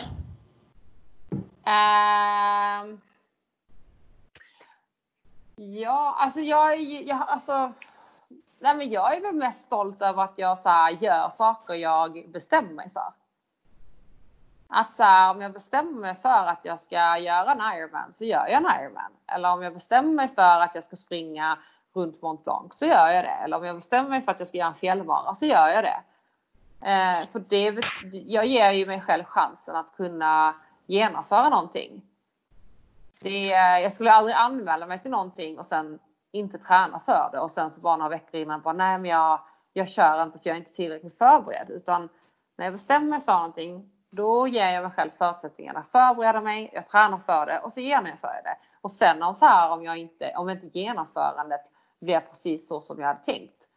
Ehm. 1.63 3.01
ja, 5.55 6.15
alltså 6.19 6.39
jag, 6.39 6.81
jag, 6.81 7.23
alltså, 7.27 7.73
nej 8.61 8.75
men 8.75 8.89
jag 8.89 9.17
är 9.17 9.21
väl 9.21 9.35
mest 9.35 9.65
stolt 9.65 10.01
över 10.01 10.23
att 10.23 10.37
jag 10.37 10.57
så 10.57 10.69
här, 10.69 10.91
gör 10.91 11.29
saker 11.29 11.73
jag 11.73 12.25
bestämmer 12.27 12.73
mig 12.73 12.89
för. 12.89 13.13
Att 14.67 14.95
så 14.95 15.03
här, 15.03 15.31
om 15.31 15.41
jag 15.41 15.53
bestämmer 15.53 15.99
mig 15.99 16.15
för 16.15 16.47
att 16.47 16.59
jag 16.63 16.79
ska 16.79 17.17
göra 17.17 17.51
en 17.51 17.77
Ironman 17.77 18.13
så 18.13 18.25
gör 18.25 18.47
jag 18.47 18.51
en 18.51 18.81
Ironman. 18.81 19.11
Eller 19.27 19.51
om 19.51 19.61
jag 19.61 19.73
bestämmer 19.73 20.13
mig 20.13 20.27
för 20.27 20.59
att 20.59 20.75
jag 20.75 20.83
ska 20.83 20.95
springa 20.95 21.57
runt 21.93 22.21
Mont 22.21 22.43
Blanc 22.43 22.73
så 22.73 22.85
gör 22.85 23.09
jag 23.09 23.25
det. 23.25 23.37
Eller 23.43 23.57
om 23.57 23.65
jag 23.65 23.75
bestämmer 23.75 24.09
mig 24.09 24.21
för 24.21 24.31
att 24.31 24.39
jag 24.39 24.47
ska 24.47 24.57
göra 24.57 24.67
en 24.69 24.75
fjällmara 24.75 25.35
så 25.35 25.45
gör 25.45 25.67
jag 25.67 25.83
det. 25.83 26.01
Eh, 26.81 27.25
för 27.31 27.39
det, 27.39 27.79
jag 28.11 28.45
ger 28.45 28.71
ju 28.71 28.85
mig 28.85 29.01
själv 29.01 29.23
chansen 29.23 29.75
att 29.75 29.95
kunna 29.95 30.55
genomföra 30.85 31.49
någonting. 31.49 32.01
Det 33.21 33.53
eh, 33.53 33.79
jag 33.79 33.93
skulle 33.93 34.11
aldrig 34.11 34.35
anmäla 34.35 34.85
mig 34.85 34.99
till 34.99 35.11
någonting 35.11 35.59
och 35.59 35.65
sen 35.65 35.99
inte 36.31 36.57
träna 36.57 36.99
för 36.99 37.29
det 37.31 37.39
och 37.39 37.51
sen 37.51 37.71
så 37.71 37.81
bara 37.81 37.95
några 37.95 38.09
veckor 38.09 38.39
innan 38.39 38.61
bara 38.61 38.73
nej 38.73 38.99
men 38.99 39.11
jag, 39.11 39.39
jag 39.73 39.89
kör 39.89 40.23
inte 40.23 40.39
för 40.39 40.49
jag 40.49 40.55
är 40.55 40.59
inte 40.59 40.71
tillräckligt 40.71 41.17
förberedd. 41.17 41.69
Utan 41.69 42.09
när 42.57 42.65
jag 42.65 42.73
bestämmer 42.73 43.07
mig 43.07 43.21
för 43.21 43.33
någonting 43.33 43.91
då 44.09 44.47
ger 44.47 44.69
jag 44.69 44.83
mig 44.83 44.91
själv 44.91 45.09
förutsättningarna 45.17 45.83
Förbereder 45.83 46.15
förbereda 46.15 46.41
mig, 46.41 46.69
jag 46.73 46.85
tränar 46.85 47.17
för 47.17 47.45
det 47.45 47.59
och 47.59 47.73
så 47.73 47.79
genomför 47.79 48.27
jag 48.27 48.43
det. 48.43 48.57
Och 48.81 48.91
sen 48.91 49.23
om 49.23 49.35
så 49.35 49.45
här 49.45 49.71
om 49.71 49.83
jag 49.83 49.97
inte, 49.97 50.33
om 50.37 50.49
inte 50.49 50.79
genomförandet 50.79 51.61
blir 51.99 52.19
precis 52.19 52.67
så 52.67 52.81
som 52.81 52.99
jag 52.99 53.07
hade 53.07 53.23
tänkt. 53.23 53.67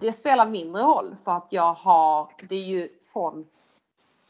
Det 0.00 0.12
spelar 0.12 0.46
mindre 0.46 0.82
roll 0.82 1.16
för 1.24 1.32
att 1.32 1.52
jag 1.52 1.74
har, 1.74 2.32
det 2.48 2.54
är 2.54 2.64
ju 2.64 2.88
från, 3.12 3.46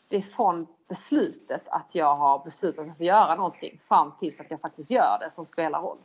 det 0.09 0.17
är 0.17 0.23
från 0.23 0.67
beslutet 0.89 1.69
att 1.69 1.89
jag 1.93 2.17
har 2.17 2.45
beslutat 2.45 2.89
att 2.89 3.01
göra 3.01 3.35
någonting 3.35 3.79
fram 3.79 4.13
tills 4.19 4.41
att 4.41 4.51
jag 4.51 4.61
faktiskt 4.61 4.91
gör 4.91 5.19
det 5.21 5.31
som 5.31 5.47
spelar 5.47 5.83
roll. 5.83 5.99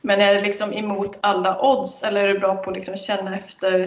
Men 0.00 0.20
är 0.20 0.34
det 0.34 0.40
liksom 0.40 0.72
emot 0.72 1.18
alla 1.20 1.62
odds 1.62 2.02
eller 2.02 2.24
är 2.24 2.34
du 2.34 2.38
bra 2.38 2.56
på 2.56 2.70
att 2.70 2.76
liksom 2.76 2.96
känna 2.96 3.36
efter 3.36 3.84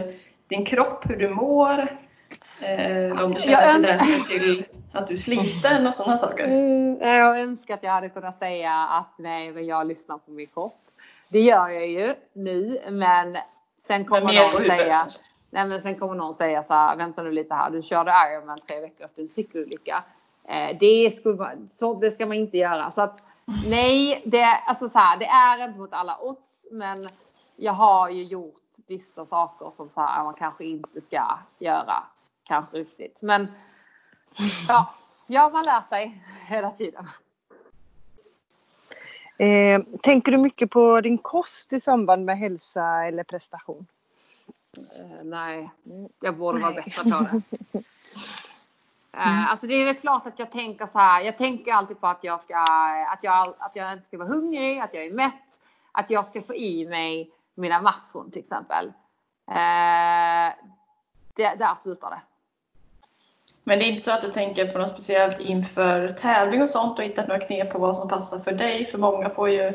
din 0.48 0.66
kropp, 0.66 1.10
hur 1.10 1.16
du 1.16 1.30
mår? 1.30 1.98
Eh, 2.62 3.22
om 3.22 3.34
du 3.34 3.40
känner 3.40 3.62
Jag 3.62 3.72
tendenser 3.72 4.30
till 4.30 4.66
att 4.92 5.08
du 5.08 5.14
är 5.14 5.18
sliten 5.18 5.88
och 5.88 5.94
sådana 5.94 6.18
saker? 6.18 6.44
Mm, 6.44 6.98
jag 7.02 7.40
önskar 7.40 7.74
att 7.74 7.84
jag 7.84 7.92
hade 7.92 8.10
kunnat 8.10 8.36
säga 8.36 8.72
att 8.74 9.14
nej, 9.18 9.52
men 9.52 9.66
jag 9.66 9.88
lyssnar 9.88 10.18
på 10.18 10.32
min 10.32 10.48
kropp. 10.48 10.78
Det 11.30 11.40
gör 11.40 11.68
jag 11.68 11.88
ju 11.88 12.16
nu, 12.34 12.80
men 12.90 13.38
sen 13.78 14.02
Men 14.02 14.06
kommer 14.06 14.26
mer 14.26 14.46
på 14.46 14.52
någon 14.52 14.62
säga 14.62 14.94
kanske? 14.94 15.20
Nej 15.50 15.68
men 15.68 15.82
sen 15.82 15.96
kommer 15.96 16.16
någon 16.16 16.34
säga 16.34 16.64
så 16.64 16.74
här, 16.74 16.96
vänta 16.96 17.24
nu 17.24 17.32
lite 17.32 17.54
här, 17.54 17.70
du 17.70 17.82
körde 17.82 18.12
Ironman 18.12 18.58
tre 18.58 18.80
veckor 18.80 19.06
efter 19.06 19.22
en 19.22 19.28
cykelolycka. 19.28 20.04
Eh, 20.50 20.78
det, 20.80 21.12
skulle 21.12 21.36
man, 21.36 21.70
så, 21.70 21.94
det 21.94 22.12
ska 22.12 22.26
man 22.26 22.38
inte 22.38 22.58
göra. 22.58 22.92
Så 22.92 23.02
att 23.02 23.22
nej, 23.46 24.24
det, 24.26 24.44
alltså 24.44 24.90
så 24.90 25.00
här, 25.00 25.18
det 25.18 25.26
är 25.26 25.68
inte 25.68 25.80
mot 25.80 25.94
alla 25.94 26.18
odds, 26.22 26.68
men 26.72 27.08
jag 27.56 27.74
har 27.74 28.10
ju 28.10 28.24
gjort 28.24 28.56
vissa 28.88 29.26
saker 29.26 29.70
som 29.70 29.90
så 29.90 30.02
här, 30.02 30.24
man 30.24 30.34
kanske 30.34 30.66
inte 30.66 31.02
ska 31.02 31.38
göra. 31.60 32.04
Kanske 32.44 32.78
riktigt. 32.78 33.22
Men 33.22 33.48
ja, 34.68 34.94
ja, 35.28 35.50
man 35.50 35.64
lär 35.66 35.82
sig 35.82 36.24
hela 36.48 36.70
tiden. 36.70 37.06
Eh, 39.38 39.82
tänker 40.02 40.32
du 40.32 40.38
mycket 40.38 40.70
på 40.70 41.02
din 41.02 41.18
kost 41.18 41.74
i 41.74 41.80
samband 41.80 42.26
med 42.26 42.38
hälsa 42.38 43.06
eller 43.06 43.24
prestation? 43.24 43.88
Eh, 44.78 45.24
nej, 45.24 45.72
jag 46.20 46.38
borde 46.38 46.60
vara 46.60 46.72
Nej. 46.72 46.84
bättre 46.86 47.12
på 47.12 47.42
det. 47.72 47.84
Eh, 49.18 49.50
Alltså 49.52 49.68
det 49.68 49.74
är 49.74 49.86
väl 49.86 49.96
klart 49.96 50.28
att 50.28 50.40
jag 50.40 50.52
tänker 50.52 50.86
så 50.86 51.00
här. 51.00 51.22
Jag 51.22 51.38
tänker 51.38 51.74
alltid 51.74 52.00
på 52.00 52.08
att 52.08 52.24
jag 52.24 52.42
ska, 52.42 52.58
att 53.14 53.24
jag, 53.24 53.56
att 53.60 53.76
jag 53.76 53.94
inte 53.94 54.06
ska 54.06 54.18
vara 54.18 54.28
hungrig, 54.28 54.80
att 54.80 54.94
jag 54.94 55.06
är 55.06 55.12
mätt, 55.12 55.60
att 55.92 56.10
jag 56.10 56.26
ska 56.26 56.42
få 56.42 56.56
i 56.56 56.88
mig 56.90 57.32
mina 57.56 57.82
makron 57.82 58.32
till 58.32 58.40
exempel. 58.40 58.88
Eh, 59.52 60.54
det, 61.36 61.56
där 61.56 61.76
slutar 61.76 62.10
det. 62.10 62.22
Men 63.64 63.80
det 63.80 63.86
är 63.86 63.90
inte 63.90 64.04
så 64.04 64.12
att 64.12 64.22
du 64.22 64.32
tänker 64.32 64.68
på 64.72 64.78
något 64.78 64.90
speciellt 64.90 65.40
inför 65.40 66.10
tävling 66.10 66.62
och 66.62 66.70
sånt 66.70 67.00
och 67.00 67.06
hittat 67.06 67.28
några 67.28 67.42
knep 67.42 67.72
på 67.72 67.80
vad 67.80 67.98
som 67.98 68.08
passar 68.08 68.40
för 68.40 68.52
dig? 68.52 68.86
För 68.86 68.98
många 68.98 69.30
får 69.30 69.50
ju 69.50 69.74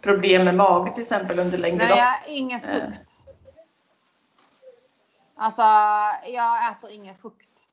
problem 0.00 0.44
med 0.44 0.54
mage 0.54 0.92
till 0.92 1.00
exempel 1.00 1.38
under 1.38 1.58
längre 1.58 1.76
Nej, 1.76 1.88
lopp. 1.88 1.98
jag 1.98 2.04
har 2.04 2.20
ingen 2.26 2.60
frukt. 2.60 3.22
Alltså, 5.36 5.62
jag 6.26 6.70
äter 6.72 6.90
ingen 6.90 7.16
frukt. 7.16 7.71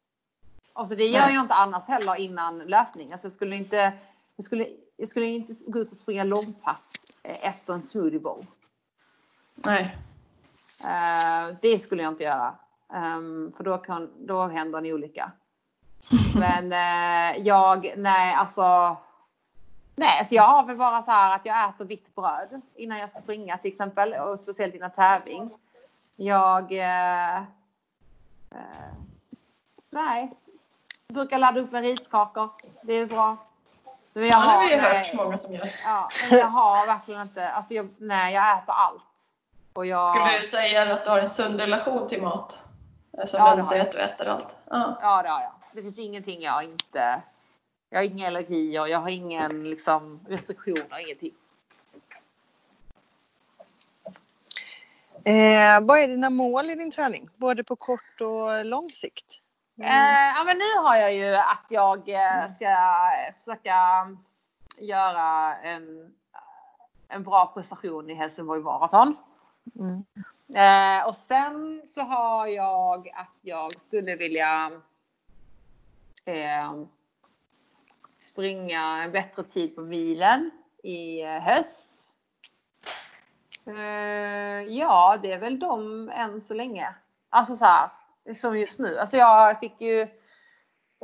Alltså 0.79 0.95
det 0.95 1.05
gör 1.05 1.25
Nej. 1.25 1.35
jag 1.35 1.43
inte 1.43 1.53
annars 1.53 1.87
heller 1.87 2.15
innan 2.15 2.59
löpning. 2.59 3.11
Alltså 3.11 3.25
jag 3.25 3.33
skulle 3.33 3.55
inte, 3.55 3.93
jag 4.35 4.43
skulle, 4.43 4.67
jag 4.97 5.07
skulle 5.07 5.25
inte 5.25 5.53
gå 5.67 5.79
ut 5.79 5.91
och 5.91 5.97
springa 5.97 6.23
långpass 6.23 6.93
eh, 7.23 7.47
efter 7.47 7.73
en 7.73 7.81
smoothie 7.81 8.19
bowl. 8.19 8.45
Nej. 9.55 9.97
Eh, 10.85 11.55
det 11.61 11.79
skulle 11.79 12.03
jag 12.03 12.11
inte 12.11 12.23
göra. 12.23 12.55
Ehm, 12.93 13.53
för 13.57 13.63
då, 13.63 13.77
kan, 13.77 14.09
då 14.17 14.47
händer 14.47 14.79
en 14.79 14.85
olycka. 14.85 15.31
Men 16.35 16.71
eh, 16.71 17.37
jag, 17.41 17.93
nej 17.97 18.33
alltså. 18.33 18.97
Nej, 19.95 20.19
alltså 20.19 20.35
jag 20.35 20.47
har 20.47 20.65
väl 20.65 20.77
bara 20.77 21.01
så 21.01 21.11
här 21.11 21.35
att 21.35 21.45
jag 21.45 21.69
äter 21.69 21.85
vitt 21.85 22.15
bröd 22.15 22.61
innan 22.75 22.99
jag 22.99 23.09
ska 23.09 23.19
springa 23.19 23.57
till 23.57 23.71
exempel. 23.71 24.13
Och 24.13 24.39
speciellt 24.39 24.75
innan 24.75 24.91
tävling. 24.91 25.51
Jag... 26.15 26.71
Eh, 26.71 27.43
nej. 29.89 30.33
Brukar 31.13 31.39
ladda 31.39 31.59
upp 31.59 31.71
med 31.71 31.81
riskakor. 31.81 32.49
Det 32.81 32.93
är 32.93 33.05
bra. 33.05 33.37
Men 34.13 34.23
jag 34.23 34.31
Ja, 34.31 34.39
det 34.39 34.45
har 34.45 34.69
vi 34.69 34.75
nej, 34.75 34.97
hört 34.97 35.13
många 35.13 35.37
som 35.37 35.53
gör. 35.53 35.69
ja, 35.83 36.09
men 36.29 36.39
jag 36.39 36.45
har 36.47 36.85
verkligen 36.87 37.21
inte, 37.21 37.49
alltså 37.49 37.73
jag, 37.73 37.89
nej 37.97 38.33
jag 38.33 38.57
äter 38.57 38.73
allt. 38.75 39.03
Och 39.73 39.85
jag, 39.85 40.07
Skulle 40.07 40.37
du 40.37 40.43
säga 40.43 40.93
att 40.93 41.05
du 41.05 41.09
har 41.09 41.19
en 41.19 41.27
sund 41.27 41.59
relation 41.59 42.07
till 42.07 42.21
mat? 42.21 42.63
Som 43.25 43.39
Ja, 43.39 43.55
du 43.55 43.63
säger 43.63 43.81
att 43.81 43.91
du 43.91 43.97
äter 43.97 44.27
allt. 44.27 44.57
Ja. 44.69 44.97
Ja, 45.01 45.21
det 45.23 45.29
har 45.29 45.41
jag. 45.41 45.51
Det 45.73 45.81
finns 45.81 45.99
ingenting 45.99 46.41
jag 46.41 46.63
inte... 46.63 47.21
Jag 47.89 47.99
har 47.99 48.03
inga 48.03 48.27
allergier, 48.27 48.87
jag 48.87 48.99
har 48.99 49.09
ingen 49.09 49.63
liksom, 49.69 50.19
restriktioner, 50.29 50.99
ingenting. 51.05 51.33
Eh, 55.23 55.81
vad 55.81 55.99
är 55.99 56.07
dina 56.07 56.29
mål 56.29 56.69
i 56.69 56.75
din 56.75 56.91
träning? 56.91 57.29
Både 57.35 57.63
på 57.63 57.75
kort 57.75 58.21
och 58.21 58.65
lång 58.65 58.91
sikt? 58.91 59.25
Eh, 59.81 60.29
ja, 60.35 60.43
men 60.45 60.57
nu 60.57 60.81
har 60.83 60.95
jag 60.95 61.13
ju 61.13 61.35
att 61.35 61.65
jag 61.69 62.09
eh, 62.09 62.47
ska 62.47 62.75
försöka 63.39 63.77
göra 64.77 65.55
en, 65.55 66.13
en 67.07 67.23
bra 67.23 67.51
prestation 67.53 68.09
i 68.09 68.13
Helsingborg 68.13 68.61
Marathon. 68.61 69.15
Mm. 69.79 70.05
Eh, 70.53 71.07
och 71.07 71.15
sen 71.15 71.81
så 71.85 72.01
har 72.01 72.47
jag 72.47 73.09
att 73.09 73.37
jag 73.41 73.81
skulle 73.81 74.15
vilja 74.15 74.71
eh, 76.25 76.73
springa 78.17 79.03
en 79.03 79.11
bättre 79.11 79.43
tid 79.43 79.75
på 79.75 79.81
milen 79.81 80.51
i 80.83 81.21
eh, 81.21 81.39
höst. 81.39 82.15
Eh, 83.65 84.63
ja, 84.77 85.17
det 85.21 85.31
är 85.31 85.39
väl 85.39 85.59
de 85.59 86.09
än 86.09 86.41
så 86.41 86.53
länge. 86.53 86.95
Alltså 87.29 87.55
så 87.55 87.65
här, 87.65 87.89
som 88.35 88.59
just 88.59 88.79
nu. 88.79 88.99
Alltså 88.99 89.17
jag 89.17 89.59
fick 89.59 89.81
ju 89.81 90.07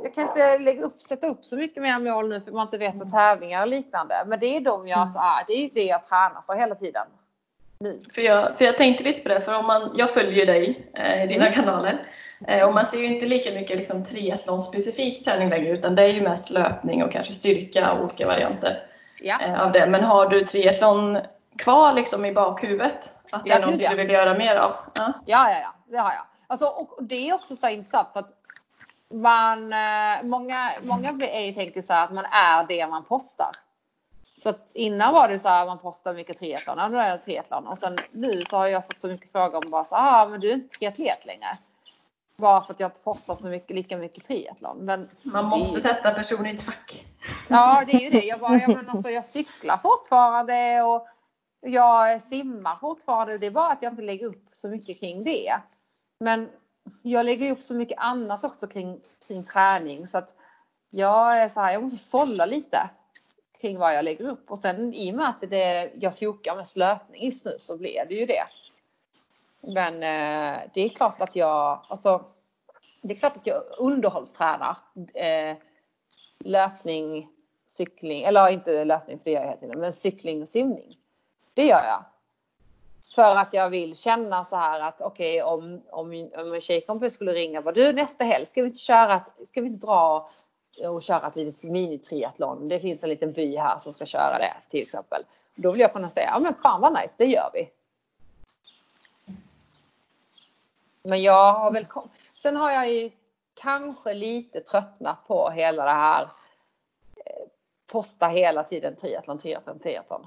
jag 0.02 0.14
kan 0.14 0.28
inte 0.28 0.58
lägga 0.58 0.82
upp, 0.82 1.02
sätta 1.02 1.26
upp 1.26 1.44
så 1.44 1.56
mycket 1.56 1.82
mer 1.82 1.98
mål 1.98 2.28
nu 2.28 2.40
för 2.40 2.52
man 2.52 2.66
inte 2.66 2.78
vet 2.78 2.98
vad 2.98 3.10
tävlingar 3.10 3.62
och 3.62 3.68
liknande. 3.68 4.24
Men 4.26 4.38
det 4.38 4.56
är 4.56 4.60
de 4.60 4.88
jag, 4.88 5.12
ah, 5.14 5.44
det 5.46 5.52
är 5.52 5.70
det 5.74 5.84
jag 5.84 6.04
tränar 6.04 6.42
för 6.46 6.54
hela 6.54 6.74
tiden. 6.74 7.06
Nu. 7.80 8.00
För 8.12 8.22
jag, 8.22 8.58
för 8.58 8.64
jag 8.64 8.78
tänkte 8.78 9.04
lite 9.04 9.22
på 9.22 9.28
det, 9.28 9.40
för 9.40 9.54
om 9.54 9.66
man, 9.66 9.92
jag 9.94 10.14
följer 10.14 10.46
dig 10.46 10.90
eh, 10.94 11.24
i 11.24 11.26
dina 11.26 11.52
kanaler 11.52 11.98
eh, 12.48 12.66
och 12.66 12.74
man 12.74 12.84
ser 12.84 12.98
ju 12.98 13.06
inte 13.06 13.26
lika 13.26 13.54
mycket 13.54 13.76
liksom, 13.76 14.04
triathlon-specifik 14.04 15.24
träning 15.24 15.48
längre 15.48 15.70
utan 15.70 15.94
det 15.94 16.02
är 16.02 16.08
ju 16.08 16.20
mest 16.20 16.50
löpning 16.50 17.02
och 17.02 17.12
kanske 17.12 17.32
styrka 17.32 17.92
och 17.92 18.04
olika 18.04 18.26
varianter 18.26 18.86
Ja. 19.20 19.40
eh, 19.40 19.62
av 19.62 19.72
det. 19.72 19.86
Men 19.86 20.04
har 20.04 20.28
du 20.28 20.44
triathlon 20.44 21.18
kvar 21.58 21.92
liksom 21.92 22.24
i 22.24 22.32
bakhuvudet? 22.32 23.14
Att 23.32 23.44
det 23.44 23.50
Ja, 23.50 23.56
är 23.56 23.66
något 23.66 23.90
du 23.90 23.96
vill 23.96 24.10
göra 24.10 24.34
mer 24.38 24.56
av? 24.56 24.72
Ja. 24.94 25.12
Ja, 25.26 25.50
ja, 25.50 25.58
ja, 25.58 25.74
det 25.90 25.96
har 25.96 26.12
jag. 26.12 26.35
Alltså, 26.46 26.66
och 26.66 26.98
det 27.04 27.28
är 27.28 27.34
också 27.34 27.56
så 27.56 27.68
intressant 27.68 28.08
för 28.12 28.20
att 28.20 28.42
man, 29.14 29.72
eh, 29.72 30.22
många, 30.22 30.72
många 30.82 31.08
är 31.20 31.52
tänker 31.52 31.82
så 31.82 31.92
här 31.92 32.04
att 32.04 32.12
man 32.12 32.24
är 32.24 32.64
det 32.66 32.86
man 32.86 33.04
postar. 33.04 33.50
Så 34.38 34.48
att 34.48 34.72
innan 34.74 35.14
var 35.14 35.28
det 35.28 35.38
så 35.38 35.48
här 35.48 35.66
man 35.66 35.78
postar 35.78 36.14
mycket 36.14 36.38
triathlon, 36.38 36.78
ja, 36.78 36.88
då 36.88 36.98
är 36.98 37.10
det 37.10 37.18
triathlon. 37.18 37.66
Och 37.66 37.78
sen 37.78 37.98
nu 38.12 38.42
så 38.50 38.56
har 38.56 38.66
jag 38.66 38.86
fått 38.86 39.00
så 39.00 39.08
mycket 39.08 39.32
frågor 39.32 39.64
om 39.64 39.70
bara 39.70 39.84
så 39.84 39.96
ah, 39.96 40.28
men 40.28 40.40
du 40.40 40.50
är 40.50 40.54
inte 40.54 40.76
triatlet 40.76 41.26
längre. 41.26 41.48
Bara 42.36 42.60
för 42.62 42.74
att 42.74 42.80
jag 42.80 42.86
inte 42.88 43.00
postar 43.00 43.34
så 43.34 43.46
mycket, 43.46 43.76
lika 43.76 43.96
mycket 43.96 44.24
triathlon. 44.24 44.76
Men 44.76 45.08
Man 45.22 45.44
måste 45.44 45.78
ju- 45.78 45.80
sätta 45.82 46.10
personen 46.10 46.46
i 46.46 46.50
ett 46.54 46.62
fack. 46.62 47.04
Ja, 47.48 47.84
det 47.86 47.92
är 47.92 48.00
ju 48.00 48.10
det. 48.10 48.26
Jag, 48.26 48.40
bara, 48.40 48.56
ja, 48.58 48.68
men 48.68 48.90
alltså, 48.90 49.10
jag 49.10 49.24
cyklar 49.24 49.76
fortfarande 49.76 50.82
och 50.82 51.06
jag 51.60 52.22
simmar 52.22 52.76
fortfarande. 52.76 53.38
Det 53.38 53.46
är 53.46 53.50
bara 53.50 53.68
att 53.72 53.82
jag 53.82 53.92
inte 53.92 54.02
lägger 54.02 54.26
upp 54.26 54.48
så 54.52 54.68
mycket 54.68 55.00
kring 55.00 55.24
det. 55.24 55.56
Men 56.18 56.50
jag 57.02 57.26
lägger 57.26 57.52
upp 57.52 57.60
så 57.62 57.74
mycket 57.74 57.98
annat 57.98 58.44
också 58.44 58.66
kring, 58.66 59.00
kring 59.26 59.44
träning 59.44 60.06
så 60.06 60.18
att 60.18 60.34
jag 60.90 61.38
är 61.38 61.48
så 61.48 61.60
här, 61.60 61.72
jag 61.72 61.82
måste 61.82 61.98
sålla 61.98 62.46
lite 62.46 62.90
kring 63.60 63.78
vad 63.78 63.94
jag 63.94 64.04
lägger 64.04 64.24
upp. 64.24 64.50
Och 64.50 64.58
sen 64.58 64.94
i 64.94 65.12
och 65.12 65.16
med 65.16 65.28
att 65.28 65.50
det 65.50 65.62
är, 65.62 65.90
jag 65.94 66.16
fjokar 66.16 66.56
med 66.56 66.66
löpning 66.76 67.24
just 67.24 67.44
nu 67.44 67.56
så 67.58 67.76
blir 67.76 68.04
det 68.08 68.14
ju 68.14 68.26
det. 68.26 68.44
Men 69.60 69.94
eh, 69.94 70.60
det 70.74 70.80
är 70.80 70.88
klart 70.88 71.20
att 71.20 71.36
jag, 71.36 71.86
alltså, 71.88 72.24
det 73.02 73.14
är 73.14 73.18
klart 73.18 73.36
att 73.36 73.46
jag 73.46 73.62
underhållstränar. 73.78 74.76
Eh, 75.14 75.56
löpning, 76.38 77.28
cykling, 77.66 78.22
eller 78.22 78.48
inte 78.48 78.84
löpning 78.84 79.18
för 79.18 79.24
det 79.24 79.30
gör 79.30 79.40
jag 79.40 79.48
hela 79.48 79.60
tiden, 79.60 79.80
men 79.80 79.92
cykling 79.92 80.42
och 80.42 80.48
simning. 80.48 80.98
Det 81.54 81.66
gör 81.66 81.84
jag. 81.84 82.04
För 83.14 83.36
att 83.36 83.54
jag 83.54 83.70
vill 83.70 83.96
känna 83.96 84.44
så 84.44 84.56
här 84.56 84.80
att 84.80 85.00
okej 85.00 85.42
om, 85.42 85.82
om, 85.90 86.08
min- 86.08 86.32
om 86.36 86.54
en 86.54 86.60
tjejkompis 86.60 87.14
skulle 87.14 87.32
ringa 87.32 87.60
vad 87.60 87.74
bara 87.74 87.84
du 87.84 87.92
nästa 87.92 88.24
helg 88.24 88.46
ska 88.46 88.60
vi 88.62 88.66
inte 88.66 88.78
köra, 88.78 89.24
ska 89.44 89.60
vi 89.60 89.66
inte 89.66 89.86
dra 89.86 90.30
och 90.88 91.02
köra 91.02 91.26
ett 91.28 91.36
litet 91.36 91.62
mini-triathlon. 91.70 92.68
Det 92.68 92.80
finns 92.80 93.02
en 93.02 93.08
liten 93.10 93.32
by 93.32 93.56
här 93.56 93.78
som 93.78 93.92
ska 93.92 94.06
köra 94.06 94.38
det 94.38 94.54
till 94.70 94.82
exempel. 94.82 95.22
Då 95.54 95.70
vill 95.70 95.80
jag 95.80 95.92
kunna 95.92 96.10
säga, 96.10 96.30
ja 96.34 96.38
men 96.40 96.54
fan 96.62 96.80
vad 96.80 96.92
nice, 97.02 97.14
det 97.18 97.26
gör 97.26 97.50
vi. 97.54 97.70
Men 101.02 101.22
jag 101.22 101.52
har 101.52 101.70
väl 101.70 101.84
kom- 101.86 102.10
Sen 102.34 102.56
har 102.56 102.70
jag 102.70 102.92
ju 102.92 103.10
kanske 103.54 104.14
lite 104.14 104.60
tröttnat 104.60 105.26
på 105.26 105.50
hela 105.50 105.84
det 105.84 105.90
här 105.90 106.22
eh, 107.16 107.46
posta 107.92 108.26
hela 108.26 108.64
tiden 108.64 108.96
triathlon, 108.96 109.38
triathlon, 109.38 109.78
triathlon. 109.78 110.26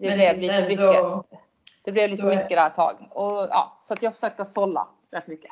Det 0.00 0.08
Men 0.08 0.18
blev 0.18 0.36
lite 0.36 0.68
mycket. 0.68 1.40
Det 1.84 1.92
blev 1.92 2.10
lite 2.10 2.22
är- 2.22 2.26
mycket 2.26 2.50
där 2.50 2.66
ett 2.66 2.74
tag. 2.74 3.08
Och, 3.10 3.48
ja, 3.50 3.78
så 3.82 3.94
att 3.94 4.02
jag 4.02 4.14
försöker 4.14 4.44
sålla 4.44 4.88
rätt 5.10 5.26
mycket. 5.26 5.50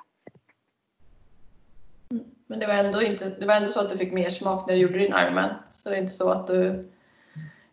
Men 2.46 2.58
det 2.58 2.66
var, 2.66 2.74
ändå 2.74 3.02
inte, 3.02 3.28
det 3.28 3.46
var 3.46 3.54
ändå 3.54 3.70
så 3.70 3.80
att 3.80 3.90
du 3.90 3.98
fick 3.98 4.12
mer 4.12 4.28
smak 4.28 4.66
när 4.66 4.74
du 4.74 4.80
gjorde 4.80 4.98
din 4.98 5.12
Ironman. 5.12 5.50
Så 5.70 5.88
det 5.88 5.96
är 5.96 6.00
inte 6.00 6.12
så 6.12 6.30
att 6.30 6.46
du 6.46 6.90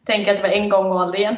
tänker 0.04 0.32
att 0.32 0.38
det 0.38 0.44
var 0.44 0.50
en 0.56 0.70
gång 0.70 0.92
och 0.92 1.02
aldrig 1.02 1.22
igen. 1.22 1.36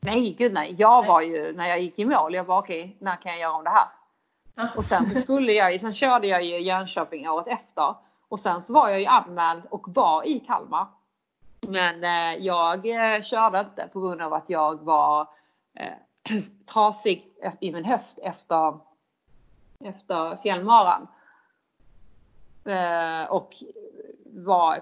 Nej, 0.00 0.34
gud 0.38 0.52
nej. 0.52 0.74
Jag 0.78 1.06
var 1.06 1.20
ju, 1.20 1.52
när 1.52 1.68
jag 1.68 1.80
gick 1.80 1.98
i 1.98 2.04
mål, 2.04 2.34
jag 2.34 2.44
var 2.44 2.58
okej, 2.58 2.96
när 2.98 3.16
kan 3.16 3.32
jag 3.32 3.40
göra 3.40 3.52
om 3.52 3.64
det 3.64 3.70
här? 3.70 3.86
Ja. 4.54 4.68
Och 4.76 4.84
sen 4.84 5.06
så 5.06 5.20
skulle 5.20 5.52
jag 5.52 5.80
sen 5.80 5.92
körde 5.92 6.26
jag 6.26 6.42
ju 6.42 6.58
Jönköping 6.60 7.28
året 7.28 7.48
efter. 7.48 7.94
Och 8.28 8.40
sen 8.40 8.62
så 8.62 8.72
var 8.72 8.88
jag 8.88 9.00
ju 9.00 9.06
anmäld 9.06 9.62
och 9.70 9.84
var 9.88 10.26
i 10.26 10.40
Kalmar. 10.40 10.86
Men 11.68 12.04
eh, 12.04 12.44
jag 12.44 12.86
eh, 13.16 13.22
körde 13.22 13.60
inte 13.60 13.88
på 13.92 14.00
grund 14.00 14.22
av 14.22 14.34
att 14.34 14.44
jag 14.50 14.82
var 14.84 15.28
eh, 15.78 15.92
trasig 16.72 17.32
i 17.60 17.72
min 17.72 17.84
höft 17.84 18.18
efter, 18.22 18.78
efter 19.84 20.36
fjällmaran. 20.36 21.06
Och 23.28 23.54
var, 24.26 24.80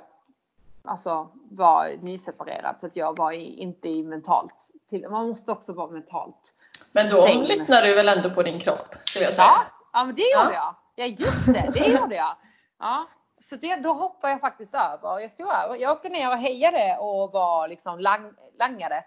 alltså, 0.85 1.29
var 1.51 1.97
nyseparerad 2.01 2.81
så 2.81 2.87
att 2.87 2.97
jag 2.97 3.17
var 3.17 3.33
inte 3.33 3.89
i 3.89 4.03
mentalt. 4.05 4.55
Till, 4.91 5.09
man 5.11 5.29
måste 5.29 5.53
också 5.53 5.73
vara 5.73 5.91
mentalt 5.91 6.55
Men 6.93 7.09
då 7.09 7.17
Säng. 7.23 7.43
lyssnar 7.43 7.83
du 7.83 7.95
väl 7.95 8.09
ändå 8.09 8.31
på 8.31 8.43
din 8.43 8.61
kropp, 8.61 8.95
skulle 9.01 9.25
jag 9.25 9.35
säga. 9.35 9.47
Ja, 9.47 9.63
ja 9.93 10.05
men 10.05 10.15
det 10.15 10.23
gjorde 10.23 10.55
Ja. 10.55 10.75
jag. 10.97 11.07
Ja 11.07 11.17
just 11.19 11.47
det, 11.47 11.71
det 11.75 11.87
gjorde 11.87 12.17
jag. 12.17 12.37
Ja, 12.79 13.07
så 13.43 13.57
det, 13.57 13.77
då 13.77 13.93
hoppade 13.93 14.33
jag 14.33 14.41
faktiskt 14.41 14.75
över. 14.75 15.19
Jag 15.21 15.31
stod 15.31 15.47
över. 15.49 15.77
Jag 15.77 15.93
åkte 15.93 16.09
ner 16.09 16.29
och 16.31 16.39
hejade 16.39 16.97
och 16.99 17.33
var 17.33 17.69
liksom 17.69 18.01
lang, 18.01 18.33
langade. 18.59 19.05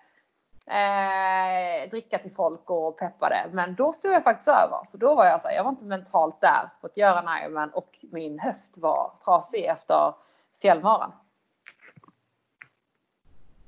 Eh, 0.67 1.89
dricka 1.89 2.17
till 2.19 2.31
folk 2.31 2.69
och 2.69 2.97
peppade. 2.99 3.45
Men 3.51 3.75
då 3.75 3.91
stod 3.91 4.11
jag 4.13 4.23
faktiskt 4.23 4.47
över. 4.47 4.87
För 4.91 4.97
då 4.97 5.15
var 5.15 5.25
jag 5.25 5.41
så 5.41 5.47
här, 5.47 5.55
jag 5.55 5.63
var 5.63 5.71
inte 5.71 5.85
mentalt 5.85 6.41
där 6.41 6.69
på 6.81 6.87
att 6.87 6.97
göra 6.97 7.19
en 7.19 7.43
Ironman 7.43 7.69
och 7.69 7.97
min 8.01 8.39
höft 8.39 8.77
var 8.77 9.11
trasig 9.25 9.65
efter 9.65 10.13
fjällmaran. 10.61 11.11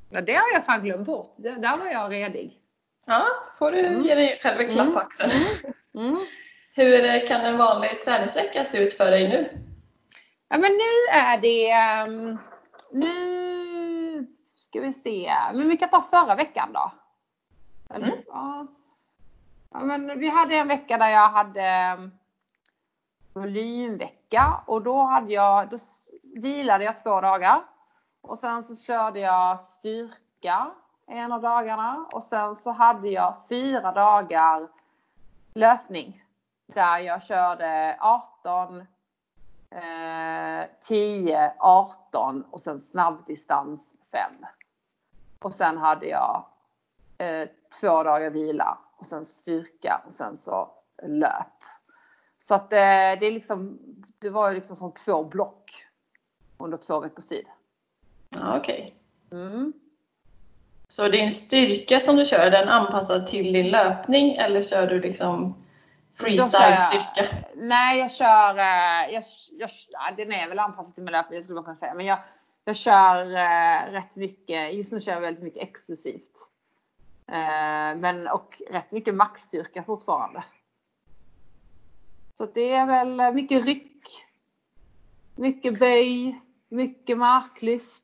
Ja, 0.09 0.21
det 0.21 0.33
har 0.33 0.53
jag 0.53 0.65
fan 0.65 0.83
glömt 0.83 1.05
bort. 1.07 1.33
Det, 1.35 1.51
där 1.51 1.77
var 1.77 1.85
jag 1.85 2.11
redig. 2.11 2.53
Ja, 3.05 3.25
får 3.59 3.71
du 3.71 3.79
Mm. 3.87 4.03
ge 4.03 4.15
dig 4.15 4.39
själv 4.43 4.59
en 4.61 4.67
klapp 4.69 4.85
på 4.85 4.91
Mm. 4.91 4.97
axeln. 5.05 5.31
Mm. 5.95 6.17
Hur 6.75 7.05
eh, 7.05 7.27
kan 7.27 7.41
en 7.41 7.57
vanlig 7.57 8.01
träningsvecka 8.01 8.63
se 8.63 8.83
ut 8.83 8.93
för 8.93 9.11
dig 9.11 9.27
nu? 9.29 9.49
Ja 10.47 10.57
men 10.57 10.71
nu 10.71 11.11
är 11.11 11.37
det... 11.37 11.71
ehm, 11.71 12.37
nu 12.91 14.27
ska 14.55 14.81
vi 14.81 14.93
se. 14.93 15.33
Men 15.53 15.69
vi 15.69 15.77
kan 15.77 15.89
ta 15.89 16.01
förra 16.01 16.35
veckan 16.35 16.73
då. 16.73 16.91
Eller, 17.89 18.07
Mm. 18.07 18.19
ja. 18.27 18.67
ja 19.71 19.79
men 19.79 20.19
vi 20.19 20.29
hade 20.29 20.55
en 20.55 20.67
vecka 20.67 20.97
där 20.97 21.09
jag 21.09 21.29
hade 21.29 21.95
um, 21.97 22.11
volymvecka 23.33 24.61
och 24.65 24.81
då 24.81 25.01
hade 25.01 25.33
jag, 25.33 25.69
då 25.69 25.77
vilade 26.35 26.83
jag 26.83 27.03
två 27.03 27.21
dagar. 27.21 27.63
Och 28.21 28.39
sen 28.39 28.63
så 28.63 28.75
körde 28.75 29.19
jag 29.19 29.59
styrka 29.59 30.71
en 31.07 31.31
av 31.31 31.41
dagarna 31.41 32.05
och 32.11 32.23
sen 32.23 32.55
så 32.55 32.71
hade 32.71 33.09
jag 33.09 33.35
fyra 33.49 33.91
dagar 33.91 34.67
löpning. 35.53 36.23
Där 36.67 36.97
jag 36.97 37.23
körde 37.23 37.97
18, 37.99 38.85
eh, 39.75 40.69
10, 40.81 41.53
18 41.59 42.43
och 42.51 42.61
sen 42.61 42.79
snabbdistans 42.79 43.93
5. 44.11 44.21
Och 45.39 45.53
sen 45.53 45.77
hade 45.77 46.05
jag 46.05 46.45
eh, 47.17 47.49
två 47.79 48.03
dagar 48.03 48.29
vila 48.29 48.77
och 48.97 49.05
sen 49.05 49.25
styrka 49.25 50.01
och 50.05 50.13
sen 50.13 50.37
så 50.37 50.71
löp. 51.03 51.63
Så 52.39 52.55
att 52.55 52.73
eh, 52.73 52.77
det 53.19 53.25
är 53.25 53.31
liksom, 53.31 53.79
det 54.19 54.29
var 54.29 54.49
ju 54.49 54.55
liksom 54.55 54.75
som 54.75 54.91
två 54.91 55.23
block 55.23 55.85
under 56.57 56.77
två 56.77 56.99
veckors 56.99 57.25
tid. 57.25 57.45
Ja, 58.29 58.57
okej. 58.57 58.95
Mm. 59.31 59.73
Så 60.87 61.07
din 61.07 61.31
styrka 61.31 61.99
som 61.99 62.15
du 62.15 62.25
kör, 62.25 62.39
är 62.39 62.51
den 62.51 62.69
anpassad 62.69 63.27
till 63.27 63.53
din 63.53 63.69
löpning 63.69 64.35
eller 64.35 64.61
kör 64.61 64.87
du 64.87 64.99
liksom 65.01 65.55
Då 66.17 66.25
kör 66.25 66.25
freestyle 66.25 66.69
jag- 66.69 66.79
styrka? 66.79 67.29
Nej, 67.55 67.99
jag 67.99 68.11
kör, 68.11 68.57
eh, 68.57 69.13
jag, 69.13 69.23
jag, 69.51 69.69
ja, 69.91 70.11
den 70.17 70.31
är 70.31 70.49
väl 70.49 70.59
anpassad 70.59 70.95
till 70.95 71.03
min 71.03 71.11
löpning 71.11 71.41
skulle 71.41 71.55
man 71.55 71.63
kunna 71.63 71.75
säga. 71.75 71.93
Men 71.93 72.05
jag, 72.05 72.19
jag 72.65 72.75
kör 72.75 73.25
eh, 73.35 73.91
rätt 73.91 74.15
mycket, 74.15 74.73
just 74.73 74.91
nu 74.91 74.99
kör 74.99 75.11
jag 75.11 75.21
väldigt 75.21 75.43
mycket 75.43 75.63
exklusivt. 75.63 76.31
Eh, 77.27 77.95
men 77.97 78.27
och 78.27 78.61
rätt 78.69 78.91
mycket 78.91 79.15
maxstyrka 79.15 79.83
fortfarande. 79.83 80.43
Så 82.33 82.45
det 82.45 82.73
är 82.73 82.85
väl 82.85 83.19
eh, 83.19 83.31
mycket 83.31 83.65
ryck. 83.65 84.25
Mycket 85.35 85.79
böj, 85.79 86.41
mycket 86.69 87.17
marklyft. 87.17 88.03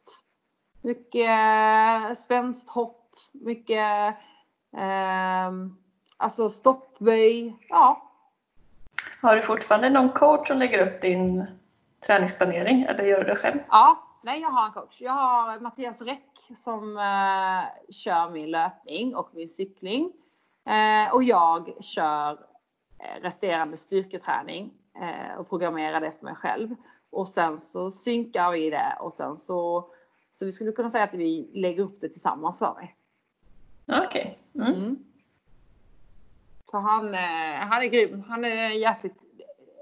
Mycket 0.81 1.29
eh, 1.29 2.13
spänsthopp, 2.13 3.15
mycket 3.31 4.15
eh, 4.77 5.51
alltså 6.21 6.49
stoppböj. 6.49 7.55
Ja, 7.69 8.11
Har 9.21 9.35
du 9.35 9.41
fortfarande 9.41 9.89
någon 9.89 10.09
coach 10.09 10.47
som 10.47 10.57
lägger 10.57 10.87
upp 10.87 11.01
din 11.01 11.45
träningsplanering 12.07 12.83
eller 12.83 13.03
gör 13.03 13.17
du 13.19 13.23
det 13.23 13.35
själv? 13.35 13.59
Ja, 13.69 14.03
nej 14.23 14.41
jag 14.41 14.49
har 14.49 14.65
en 14.65 14.71
coach. 14.71 15.01
Jag 15.01 15.11
har 15.11 15.59
Mattias 15.59 16.01
Räck 16.01 16.51
som 16.55 16.97
eh, 16.97 17.91
kör 17.91 18.29
min 18.29 18.51
löpning 18.51 19.15
och 19.15 19.29
min 19.33 19.49
cykling. 19.49 20.11
Eh, 20.65 21.13
och 21.13 21.23
jag 21.23 21.83
kör 21.83 22.31
eh, 22.99 23.21
resterande 23.21 23.77
styrketräning 23.77 24.73
eh, 25.01 25.39
och 25.39 25.49
programmerar 25.49 26.01
det 26.01 26.11
för 26.11 26.25
mig 26.25 26.35
själv. 26.35 26.75
Och 27.09 27.27
sen 27.27 27.57
så 27.57 27.91
synkar 27.91 28.51
vi 28.51 28.69
det 28.69 28.97
och 28.99 29.13
sen 29.13 29.37
så 29.37 29.89
så 30.33 30.45
vi 30.45 30.51
skulle 30.51 30.71
kunna 30.71 30.89
säga 30.89 31.03
att 31.03 31.13
vi 31.13 31.51
lägger 31.53 31.83
upp 31.83 32.01
det 32.01 32.09
tillsammans 32.09 32.59
för 32.59 32.73
mig. 32.73 32.95
Okej. 34.05 34.39
Mm. 34.55 34.73
Mm. 34.73 35.05
För 36.71 36.79
han, 36.79 37.13
eh, 37.13 37.67
han 37.69 37.83
är 37.83 37.85
grym. 37.85 38.23
Han 38.27 38.45
är 38.45 38.69
jäkligt 38.69 39.17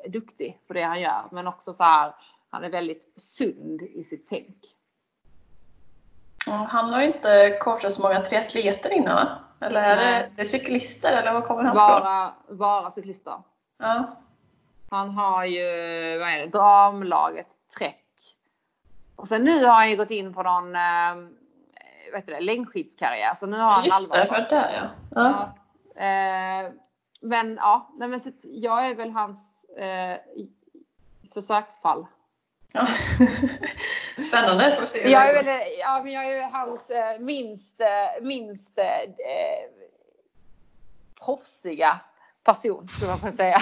duktig 0.08 0.60
på 0.68 0.74
det 0.74 0.82
han 0.82 1.02
gör. 1.02 1.24
Men 1.32 1.48
också 1.48 1.74
så 1.74 1.84
här, 1.84 2.14
han 2.50 2.64
är 2.64 2.70
väldigt 2.70 3.14
sund 3.18 3.82
i 3.82 4.04
sitt 4.04 4.28
tänk. 4.28 4.56
Ja, 6.48 6.68
Han 6.70 6.94
har 6.94 7.02
ju 7.02 7.08
inte 7.08 7.58
coachat 7.62 7.92
så 7.92 8.02
många 8.02 8.22
triatleter 8.22 8.90
innan 8.90 9.16
va? 9.16 9.40
Eller 9.62 9.82
är 9.82 9.98
det, 9.98 10.30
det 10.36 10.42
är 10.42 10.46
cyklister 10.46 11.12
eller 11.12 11.34
var 11.34 11.42
kommer 11.42 11.64
han? 11.64 11.76
Bara, 11.76 12.34
bara 12.50 12.90
cyklister. 12.90 13.44
Ja. 13.78 14.18
Han 14.90 15.10
har 15.10 15.46
ju, 15.46 15.66
vad 16.20 16.30
är 16.30 16.40
det, 16.40 16.48
damlaget 16.48 17.50
Trek. 17.78 18.06
Och 19.16 19.28
sen 19.28 19.44
nu 19.44 19.66
har 19.66 19.74
han 19.74 19.90
ju 19.90 19.98
gått 19.98 20.12
in 20.12 20.34
på 20.34 20.44
någon, 20.44 20.76
eh, 20.76 21.16
vad 22.12 22.20
heter 22.20 22.34
det, 22.34 22.40
längdskidskarriär. 22.40 23.36
Så 23.36 23.46
nu 23.46 23.58
har 23.58 23.72
han 23.72 23.86
Just 23.86 24.14
det, 24.14 24.48
där 24.50 24.72
ja. 24.74 25.22
ja. 25.22 25.56
Eh, 26.00 26.72
men 27.22 27.56
ja, 27.56 27.94
nej, 27.98 28.10
men 28.10 28.20
så 28.20 28.30
jag 28.44 28.88
är 28.88 28.96
väl 28.96 29.12
hans 29.12 29.66
eh, 29.66 30.18
försöksfall. 31.34 32.08
ja. 32.74 32.88
Spännande, 34.30 34.76
får 34.76 34.86
se 34.86 35.10
Jag 35.10 35.30
är 35.30 35.44
väl, 35.44 35.64
ja, 35.80 36.02
men 36.04 36.14
jag 36.14 36.34
är 36.34 36.50
hans 36.50 36.90
eh, 36.90 37.20
minst, 37.20 37.82
eh, 37.82 38.22
minst 38.22 38.78
eh, 38.78 39.02
eh, 39.02 39.70
proffsiga 41.26 42.00
person, 42.44 42.88
skulle 42.88 43.12
man 43.12 43.20
kunna 43.20 43.32
säga. 43.32 43.62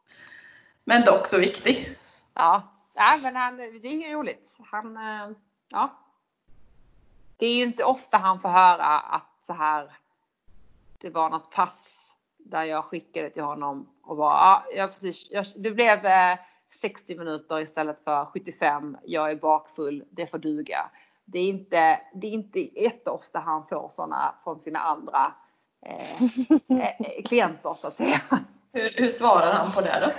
Men 0.84 1.04
dock 1.04 1.26
så 1.26 1.38
viktig. 1.38 1.98
Ja, 2.34 2.62
ja 2.94 3.18
men 3.22 3.36
han, 3.36 3.56
det 3.56 3.88
är 3.88 4.08
ju 4.08 4.14
roligt. 4.14 4.58
Han, 4.70 4.96
eh, 4.96 5.36
ja. 5.68 5.98
Det 7.36 7.46
är 7.46 7.54
ju 7.54 7.62
inte 7.62 7.84
ofta 7.84 8.18
han 8.18 8.40
får 8.40 8.48
höra 8.48 8.98
att 8.98 9.36
så 9.40 9.52
här. 9.52 9.92
Det 11.02 11.10
var 11.10 11.30
något 11.30 11.50
pass 11.50 12.06
där 12.38 12.64
jag 12.64 12.84
skickade 12.84 13.30
till 13.30 13.42
honom 13.42 13.88
och 14.02 14.16
bara, 14.16 14.32
ja, 14.32 14.64
jag, 14.74 14.90
precis, 14.90 15.26
jag, 15.30 15.46
det 15.56 15.70
blev 15.70 16.06
eh, 16.06 16.38
60 16.80 17.18
minuter 17.18 17.60
istället 17.60 18.04
för 18.04 18.24
75. 18.24 18.96
Jag 19.04 19.30
är 19.30 19.36
bakfull, 19.36 20.04
det 20.10 20.26
får 20.26 20.38
duga. 20.38 20.90
Det 21.24 21.38
är 21.38 21.48
inte, 21.48 22.00
det 22.14 22.26
är 22.26 22.30
inte 22.30 22.80
jätteofta 22.80 23.38
han 23.38 23.66
får 23.66 23.88
sådana 23.88 24.34
från 24.44 24.60
sina 24.60 24.78
andra 24.78 25.34
eh, 25.86 26.22
eh, 26.78 27.22
klienter 27.24 27.72
så 27.72 27.86
att 27.86 27.96
säga. 27.96 28.20
Hur, 28.72 28.94
hur 28.96 29.08
svarar 29.08 29.52
han 29.52 29.72
på 29.72 29.80
det 29.80 30.00
då? 30.00 30.12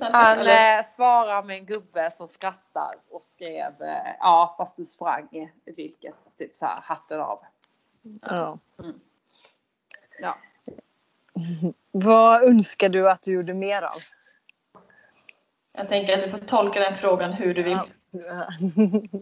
Han 0.00 0.38
Eller, 0.38 0.78
eh, 0.78 0.82
svarar 0.82 1.42
med 1.42 1.56
en 1.56 1.66
gubbe 1.66 2.10
som 2.10 2.28
skrattar 2.28 2.94
och 3.10 3.22
skrev 3.22 3.82
eh, 3.82 4.14
ja 4.18 4.54
fast 4.58 4.76
du 4.76 4.84
sprang 4.84 5.50
vilket 5.76 6.14
typ 6.38 6.56
så 6.56 6.66
här 6.66 6.80
hatten 6.80 7.20
av. 7.20 7.40
Ja. 8.22 8.58
Ja. 10.20 10.38
Vad 11.90 12.42
önskar 12.42 12.88
du 12.88 13.10
att 13.10 13.22
du 13.22 13.32
gjorde 13.32 13.54
mer 13.54 13.82
av? 13.82 14.00
jag 15.72 15.88
tänker 15.88 16.14
att 16.14 16.20
du 16.20 16.28
får 16.30 16.38
tolka 16.38 16.80
den 16.80 16.94
frågan 16.94 17.32
hur 17.32 17.54
du 17.54 17.62
vill. 17.62 17.78
Ja. 18.10 18.48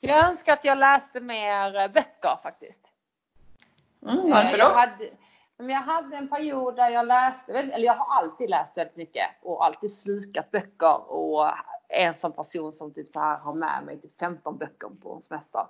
Jag 0.00 0.28
önskar 0.28 0.52
att 0.52 0.64
jag 0.64 0.78
läste 0.78 1.20
mer 1.20 1.88
böcker 1.88 2.38
faktiskt. 2.42 2.82
Mm, 4.02 4.30
varför 4.30 4.54
Eh, 4.54 4.58
Jag 4.58 4.70
då? 4.70 4.74
hade, 4.74 5.10
jag 5.72 5.80
hade 5.80 6.16
en 6.16 6.28
period 6.28 6.76
där 6.76 6.88
jag 6.88 7.06
läste, 7.06 7.52
eller 7.58 7.86
jag 7.86 7.94
har 7.94 8.16
alltid 8.22 8.50
läst 8.50 8.78
väldigt 8.78 8.96
mycket 8.96 9.26
och 9.42 9.64
alltid 9.64 9.92
slukat 9.94 10.50
böcker 10.50 11.10
och 11.12 11.46
är 11.88 12.06
en 12.06 12.14
sån 12.14 12.32
person 12.32 12.72
som 12.72 12.94
typ 12.94 13.08
så 13.08 13.20
här 13.20 13.36
har 13.38 13.54
med 13.54 13.82
mig 13.86 14.00
typ 14.00 14.18
15 14.18 14.58
böcker 14.58 14.88
på 15.02 15.14
en 15.14 15.22
semester. 15.22 15.66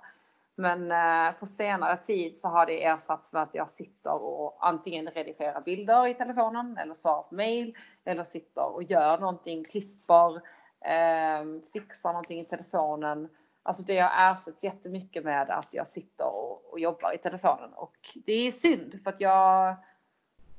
Men 0.55 0.91
eh, 0.91 1.33
på 1.39 1.45
senare 1.45 1.97
tid 1.97 2.37
så 2.37 2.47
har 2.47 2.65
det 2.65 2.85
ersatts 2.85 3.33
med 3.33 3.41
att 3.41 3.55
jag 3.55 3.69
sitter 3.69 4.23
och 4.23 4.57
antingen 4.67 5.07
redigerar 5.07 5.61
bilder 5.61 6.07
i 6.07 6.13
telefonen 6.13 6.77
eller 6.77 6.93
svarar 6.93 7.23
på 7.23 7.35
mail 7.35 7.77
eller 8.05 8.23
sitter 8.23 8.73
och 8.73 8.83
gör 8.83 9.17
någonting, 9.17 9.63
klipper, 9.63 10.35
eh, 10.81 11.61
fixar 11.73 12.09
någonting 12.09 12.39
i 12.39 12.45
telefonen. 12.45 13.29
Alltså 13.63 13.83
det 13.83 13.99
har 13.99 14.31
ersatts 14.31 14.63
jättemycket 14.63 15.23
med 15.23 15.49
att 15.49 15.67
jag 15.71 15.87
sitter 15.87 16.25
och, 16.25 16.71
och 16.71 16.79
jobbar 16.79 17.13
i 17.13 17.17
telefonen 17.17 17.73
och 17.73 18.17
det 18.25 18.33
är 18.33 18.51
synd 18.51 18.99
för 19.03 19.09
att 19.09 19.21
jag 19.21 19.69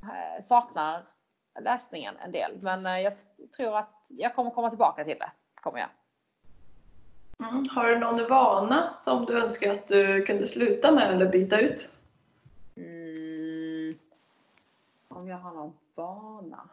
eh, 0.02 0.42
saknar 0.42 1.06
läsningen 1.60 2.16
en 2.16 2.32
del. 2.32 2.58
Men 2.62 2.86
eh, 2.86 3.00
jag 3.00 3.12
tror 3.56 3.76
att 3.76 3.90
jag 4.08 4.34
kommer 4.34 4.50
komma 4.50 4.68
tillbaka 4.68 5.04
till 5.04 5.18
det. 5.18 5.30
Kommer 5.54 5.78
jag. 5.78 5.88
Mm. 7.38 7.64
Har 7.70 7.88
du 7.88 7.98
någon 7.98 8.26
vana 8.28 8.90
som 8.90 9.24
du 9.24 9.38
önskar 9.38 9.72
att 9.72 9.88
du 9.88 10.22
kunde 10.22 10.46
sluta 10.46 10.92
med 10.92 11.12
eller 11.12 11.26
byta 11.26 11.60
ut? 11.60 11.90
Mm. 12.76 13.98
Om 15.08 15.28
jag 15.28 15.36
har 15.36 15.52
någon 15.52 15.76
vana? 15.94 16.68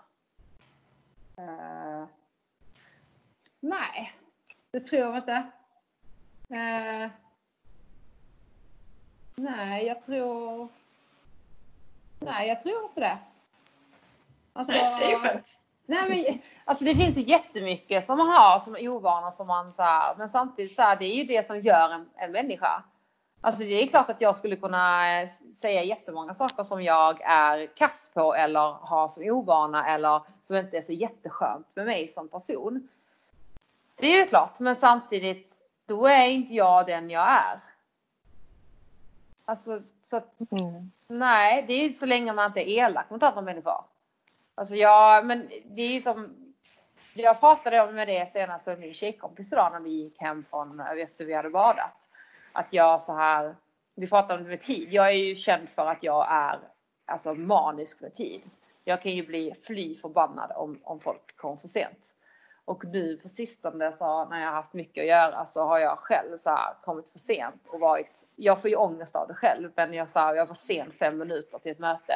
Eh, 1.38 2.06
nej, 3.60 4.14
det 4.72 4.80
tror 4.80 5.02
jag 5.02 5.18
inte. 5.18 5.52
Eh, 6.50 7.10
nej, 9.36 9.86
jag 9.86 10.06
tror... 10.06 10.68
Nej, 12.20 12.48
jag 12.48 12.62
tror 12.62 12.84
inte 12.84 13.00
det. 13.02 13.18
Alltså, 14.54 14.74
Nej, 14.74 14.96
det 15.00 15.06
är 15.06 15.10
ju 15.10 15.20
skönt. 15.20 15.60
Nej 15.86 16.10
men 16.10 16.40
alltså 16.66 16.86
det 16.86 16.96
finns 16.96 17.18
ju 17.18 17.22
jättemycket 17.22 18.06
som 18.06 18.18
man 18.18 18.28
har 18.28 18.60
som 18.60 18.78
ovanor 18.80 19.32
som 19.32 19.48
man 19.48 19.74
så 19.74 19.84
här, 19.84 20.16
men 20.16 20.30
samtidigt 20.30 20.76
så 20.76 20.82
här, 20.82 20.96
det 20.96 21.06
är 21.06 21.16
ju 21.16 21.24
det 21.24 21.46
som 21.46 21.62
gör 21.62 21.90
en, 21.90 22.10
en 22.16 22.32
människa. 22.32 22.84
Alltså 23.42 23.64
det 23.64 23.84
är 23.84 23.88
klart 23.88 24.10
att 24.10 24.22
jag 24.22 24.36
skulle 24.36 24.56
kunna 24.56 25.22
eh, 25.22 25.28
säga 25.54 25.84
jättemånga 25.84 26.34
saker 26.34 26.64
som 26.64 26.84
jag 26.84 27.22
är 27.22 27.76
kass 27.76 28.12
på 28.14 28.36
eller 28.36 28.72
har 28.72 29.08
som 29.08 29.24
ovana 29.24 29.88
eller 29.88 30.22
som 30.42 30.58
inte 30.58 30.78
är 30.78 30.82
så 30.82 30.94
jätteskönt 30.94 31.68
med 31.76 31.86
mig 31.86 32.08
som 32.08 32.28
person. 32.28 32.88
Det 33.96 34.08
är 34.08 34.22
ju 34.22 34.28
klart, 34.28 34.60
men 34.60 34.76
samtidigt 34.76 35.66
då 35.86 36.08
är 36.08 36.28
inte 36.28 36.54
jag 36.54 36.86
den 36.86 37.10
jag 37.10 37.32
är. 37.32 37.60
Alltså 39.46 39.82
så 40.02 40.18
att 40.18 40.52
Mm. 40.52 40.92
Nej, 41.08 41.66
det 41.68 41.74
är 41.74 41.90
så 41.90 42.06
länge 42.06 42.34
man 42.34 42.46
inte 42.46 42.70
är 42.70 42.86
elak 42.86 43.10
mot 43.10 43.24
andra 43.24 43.42
människor. 43.42 43.84
Alltså 44.56 44.76
ja, 44.76 45.22
men 45.26 45.50
det 45.66 45.82
är 45.82 45.90
ju 45.90 46.02
som. 46.02 46.38
Jag 47.14 47.40
pratade 47.40 47.82
om 47.82 47.96
med 47.96 48.08
det 48.08 48.30
senast 48.30 48.68
med 48.68 48.80
min 48.80 48.94
tjejkompis 48.94 49.54
idag 49.54 49.72
när 49.72 49.80
vi 49.80 49.90
gick 49.90 50.22
hem 50.22 50.46
från 50.50 50.80
efter 50.80 51.26
vi 51.26 51.34
hade 51.34 51.50
badat. 51.50 52.10
Att 52.52 52.68
jag 52.70 53.02
så 53.02 53.14
här. 53.14 53.56
Vi 53.96 54.08
pratade 54.08 54.34
om 54.34 54.44
det 54.44 54.50
med 54.50 54.62
tid. 54.62 54.94
Jag 54.94 55.08
är 55.08 55.12
ju 55.12 55.36
känd 55.36 55.70
för 55.70 55.86
att 55.86 56.04
jag 56.04 56.28
är 56.30 56.60
alltså 57.06 57.34
manisk 57.34 58.02
med 58.02 58.14
tid. 58.14 58.42
Jag 58.84 59.02
kan 59.02 59.12
ju 59.12 59.26
bli 59.26 59.54
fly 59.64 59.96
förbannad 59.96 60.52
om, 60.56 60.80
om 60.84 61.00
folk 61.00 61.38
kommer 61.38 61.56
för 61.56 61.68
sent. 61.68 62.14
Och 62.66 62.86
nu 62.86 63.18
på 63.18 63.30
sistone 63.30 63.92
så 63.92 64.26
när 64.26 64.40
jag 64.40 64.48
har 64.48 64.56
haft 64.56 64.74
mycket 64.74 65.02
att 65.02 65.08
göra 65.08 65.46
så 65.46 65.66
har 65.66 65.80
jag 65.80 66.00
själv 66.00 66.38
så 66.38 66.50
här 66.50 66.74
kommit 66.82 67.10
för 67.10 67.20
sent 67.20 67.62
och 67.68 67.80
varit. 67.80 68.24
Jag 68.36 68.62
får 68.62 68.70
ju 68.70 68.76
ångest 68.76 69.16
av 69.16 69.28
det 69.28 69.34
själv, 69.34 69.72
men 69.76 69.94
jag 69.94 70.12
sa 70.12 70.36
jag 70.36 70.46
var 70.46 70.56
sen 70.56 70.92
fem 70.92 71.18
minuter 71.18 71.60
till 71.60 71.72
ett 71.72 71.80
möte 71.80 72.14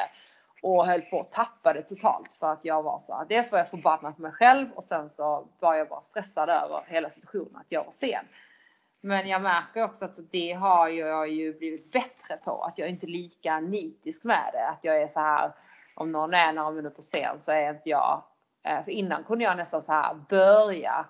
och 0.62 0.86
höll 0.86 1.02
på 1.02 1.20
att 1.20 1.32
tappa 1.32 1.72
det 1.72 1.82
totalt 1.82 2.36
för 2.40 2.52
att 2.52 2.64
jag 2.64 2.82
var 2.82 2.98
så 2.98 3.16
här. 3.16 3.24
Dels 3.24 3.52
var 3.52 3.58
jag 3.58 3.68
förbannad 3.68 4.16
på 4.16 4.22
mig 4.22 4.32
själv 4.32 4.66
och 4.74 4.84
sen 4.84 5.10
så 5.10 5.48
var 5.60 5.74
jag 5.74 5.88
bara 5.88 6.02
stressad 6.02 6.48
över 6.48 6.84
hela 6.86 7.10
situationen 7.10 7.56
att 7.56 7.66
jag 7.68 7.84
var 7.84 7.92
sen. 7.92 8.24
Men 9.00 9.28
jag 9.28 9.42
märker 9.42 9.84
också 9.84 10.04
att 10.04 10.18
det 10.30 10.52
har 10.52 10.88
jag 10.88 11.28
ju 11.28 11.58
blivit 11.58 11.92
bättre 11.92 12.36
på 12.36 12.62
att 12.62 12.78
jag 12.78 12.88
är 12.88 12.92
inte 12.92 13.06
lika 13.06 13.60
nitisk 13.60 14.24
med 14.24 14.50
det. 14.52 14.68
Att 14.68 14.84
jag 14.84 15.02
är 15.02 15.08
så 15.08 15.20
här 15.20 15.52
om 15.94 16.12
någon 16.12 16.34
är 16.34 16.52
några 16.52 16.70
minuter 16.70 17.02
sen 17.02 17.40
så 17.40 17.52
är 17.52 17.70
inte 17.70 17.88
jag 17.88 18.22
eh, 18.64 18.84
För 18.84 18.90
innan 18.90 19.24
kunde 19.24 19.44
jag 19.44 19.56
nästan 19.56 19.82
så 19.82 19.92
här 19.92 20.14
börja 20.14 21.06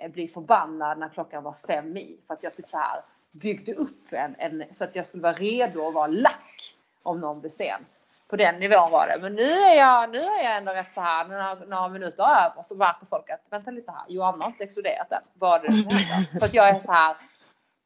eh, 0.00 0.10
bli 0.10 0.28
förbannad 0.28 0.98
när 0.98 1.08
klockan 1.08 1.42
var 1.42 1.52
fem 1.52 1.96
i. 1.96 2.20
För 2.26 2.34
att 2.34 2.42
jag 2.42 2.56
typ 2.56 2.68
så 2.68 2.78
här 2.78 3.02
byggde 3.30 3.74
upp 3.74 4.12
en, 4.12 4.34
en 4.38 4.64
så 4.70 4.84
att 4.84 4.96
jag 4.96 5.06
skulle 5.06 5.22
vara 5.22 5.32
redo 5.32 5.88
att 5.88 5.94
vara 5.94 6.06
lack 6.06 6.76
om 7.02 7.20
någon 7.20 7.40
blev 7.40 7.50
sen. 7.50 7.86
På 8.32 8.36
den 8.36 8.54
nivån 8.58 8.90
var 8.90 9.06
det. 9.06 9.18
Men 9.20 9.34
nu 9.34 9.42
är 9.52 9.74
jag, 9.74 10.10
nu 10.10 10.18
är 10.18 10.44
jag 10.44 10.56
ändå 10.56 10.72
rätt 10.72 10.94
så 10.94 11.00
här 11.00 11.28
några, 11.28 11.54
några 11.54 11.88
minuter 11.88 12.22
över 12.22 12.62
så 12.62 12.74
märker 12.74 13.06
folk 13.06 13.30
att 13.30 13.40
vänta 13.50 13.70
lite 13.70 13.90
här. 13.90 14.02
Johanna 14.08 14.44
har 14.44 14.50
inte 14.50 14.64
exploderat 14.64 15.12
än. 15.12 15.22
Vad 15.34 15.64
är 15.64 15.68
det 15.68 15.72
som 15.72 15.90
händer? 15.96 16.30
För 16.38 16.46
att 16.46 16.54
jag 16.54 16.68
är 16.68 16.80
så 16.80 16.92
här. 16.92 17.16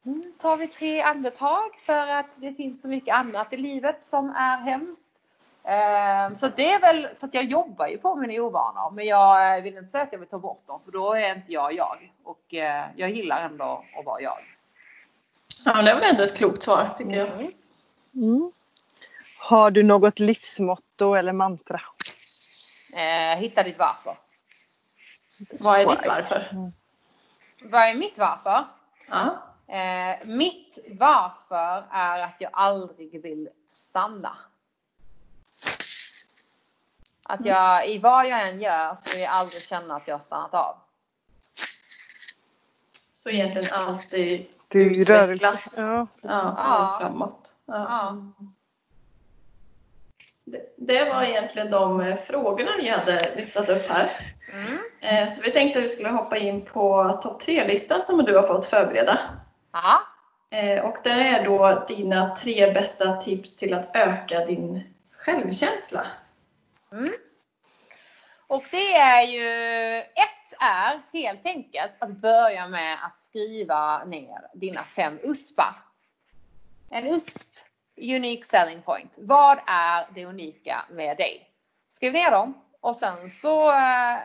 Mm, 0.05 0.33
tar 0.41 0.57
vi 0.57 0.67
tre 0.67 1.01
andetag 1.01 1.75
för 1.85 2.07
att 2.07 2.25
det 2.35 2.53
finns 2.53 2.81
så 2.81 2.87
mycket 2.87 3.15
annat 3.15 3.53
i 3.53 3.57
livet 3.57 4.05
som 4.05 4.29
är 4.29 4.57
hemskt. 4.57 5.15
Eh, 5.63 6.35
Så 6.35 6.47
det 6.47 6.73
är 6.73 6.79
väl 6.79 7.07
så 7.13 7.25
att 7.25 7.33
jag 7.33 7.43
jobbar 7.43 7.87
ju 7.87 7.97
på 7.97 8.15
mina 8.15 8.43
ovanor, 8.43 8.91
men 8.91 9.05
jag 9.05 9.61
vill 9.61 9.77
inte 9.77 9.91
säga 9.91 10.03
att 10.03 10.11
jag 10.11 10.19
vill 10.19 10.29
ta 10.29 10.39
bort 10.39 10.67
dem 10.67 10.79
för 10.85 10.91
då 10.91 11.13
är 11.13 11.35
inte 11.35 11.53
jag 11.53 11.73
jag 11.73 12.11
och 12.23 12.53
eh, 12.53 12.85
jag 12.95 13.09
gillar 13.09 13.41
ändå 13.41 13.83
att 13.99 14.05
vara 14.05 14.21
jag. 14.21 14.37
Ja, 15.65 15.81
det 15.81 15.91
är 15.91 15.95
väl 15.95 16.09
ändå 16.09 16.23
ett 16.23 16.37
klokt 16.37 16.63
svar 16.63 16.89
tycker 16.97 17.11
jag. 17.15 17.27
Mm. 17.27 17.51
Mm. 18.15 18.51
Har 19.37 19.71
du 19.71 19.83
något 19.83 20.19
livsmotto 20.19 21.13
eller 21.13 21.33
mantra? 21.33 21.81
Eh, 22.95 23.39
hitta 23.39 23.63
ditt 23.63 23.77
varför. 23.77 24.17
Vad 25.59 25.79
är 25.79 25.85
ditt 25.85 26.07
varför? 26.07 26.71
Vad 27.61 27.81
är 27.81 27.93
mitt 27.93 28.17
varför? 28.17 28.65
Ja. 29.09 29.43
Eh, 29.67 30.25
mitt 30.25 30.77
varför 30.91 31.85
är 31.91 32.19
att 32.19 32.35
jag 32.39 32.49
aldrig 32.53 33.21
vill 33.21 33.49
stanna. 33.71 34.37
Att 37.29 37.45
jag 37.45 37.89
i 37.89 37.99
vad 37.99 38.27
jag 38.27 38.47
än 38.49 38.61
gör 38.61 38.95
så 38.95 39.15
vill 39.15 39.23
jag 39.23 39.31
aldrig 39.33 39.61
känna 39.61 39.95
att 39.95 40.07
jag 40.07 40.15
har 40.15 40.19
stannat 40.19 40.53
av. 40.53 40.75
Så 43.13 43.29
egentligen 43.29 43.67
alltid 43.73 44.47
Till 44.67 45.01
Utvecklas. 45.01 45.77
Ja. 45.79 46.07
ja, 46.21 46.53
Ja. 46.57 46.97
framåt. 46.99 47.55
Ja. 47.65 47.73
Ja. 47.75 48.17
Det, 50.77 51.09
var 51.09 51.23
egentligen 51.23 51.71
de 51.71 52.01
eh, 52.01 52.15
frågorna 52.15 52.71
vi 52.77 52.89
hade 52.89 53.35
listat 53.35 53.69
upp 53.69 53.89
här. 53.89 54.35
Mm. 54.53 54.79
Eh, 55.01 55.27
Så 55.27 55.43
vi 55.43 55.51
tänkte 55.51 55.79
att 55.79 55.85
vi 55.85 55.89
skulle 55.89 56.09
hoppa 56.09 56.37
in 56.37 56.65
på 56.65 57.13
topp 57.23 57.39
tre-listan 57.39 58.01
som 58.01 58.25
du 58.25 58.35
har 58.35 58.43
fått 58.43 58.65
förbereda. 58.65 59.19
Ja. 59.73 60.01
Eh, 60.57 60.85
Och 60.85 60.97
det 61.03 61.09
är 61.09 61.45
då 61.45 61.85
dina 61.87 62.35
tre 62.35 62.71
bästa 62.71 63.17
tips 63.17 63.57
till 63.57 63.73
att 63.73 63.95
öka 63.95 64.45
din 64.45 64.83
självkänsla. 65.11 66.07
Och 68.47 68.63
det 68.71 68.93
är 68.93 69.21
ju, 69.21 69.97
ett 69.99 70.37
är 70.59 71.01
helt 71.13 71.45
enkelt 71.45 71.91
att 71.99 72.09
börja 72.09 72.67
med 72.67 72.97
att 73.05 73.21
skriva 73.21 74.03
ner 74.03 74.41
dina 74.53 74.83
fem 74.83 75.19
USPar. 75.23 75.75
En 76.91 77.07
USP, 77.07 77.47
Unique 77.97 78.45
Selling 78.45 78.81
Point. 78.81 79.15
Vad 79.17 79.59
är 79.67 80.07
det 80.15 80.25
unika 80.25 80.85
med 80.89 81.17
dig? 81.17 81.49
Skriv 81.89 82.13
ner 82.13 82.31
dem 82.31 82.61
och 82.81 82.95
sen 82.95 83.29
så 83.29 83.69
eh, 83.69 84.17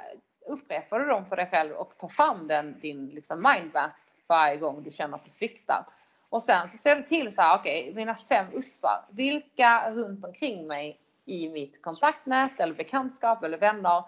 upprepar 0.47 0.99
du 0.99 1.07
dem 1.07 1.27
för 1.27 1.37
dig 1.37 1.47
själv 1.51 1.73
och 1.73 1.99
tar 1.99 2.09
fram 2.09 2.49
den, 2.49 2.81
din 2.81 3.07
liksom 3.07 3.43
mindmap 3.43 3.91
varje 4.27 4.57
gång 4.57 4.83
du 4.83 4.91
känner 4.91 5.17
att 5.17 5.25
du 5.25 5.31
sviktar. 5.31 5.85
Och 6.29 6.43
sen 6.43 6.69
så 6.69 6.79
ser 6.79 6.97
du 6.97 7.03
till 7.03 7.35
så 7.35 7.43
här, 7.43 7.59
okej, 7.59 7.93
mina 7.95 8.15
fem 8.15 8.47
USPar. 8.53 9.05
Vilka 9.11 9.91
runt 9.91 10.25
omkring 10.25 10.67
mig 10.67 11.01
i 11.25 11.49
mitt 11.49 11.83
kontaktnät 11.83 12.61
eller 12.61 12.75
bekantskap 12.75 13.43
eller 13.43 13.59
vänner 13.59 14.05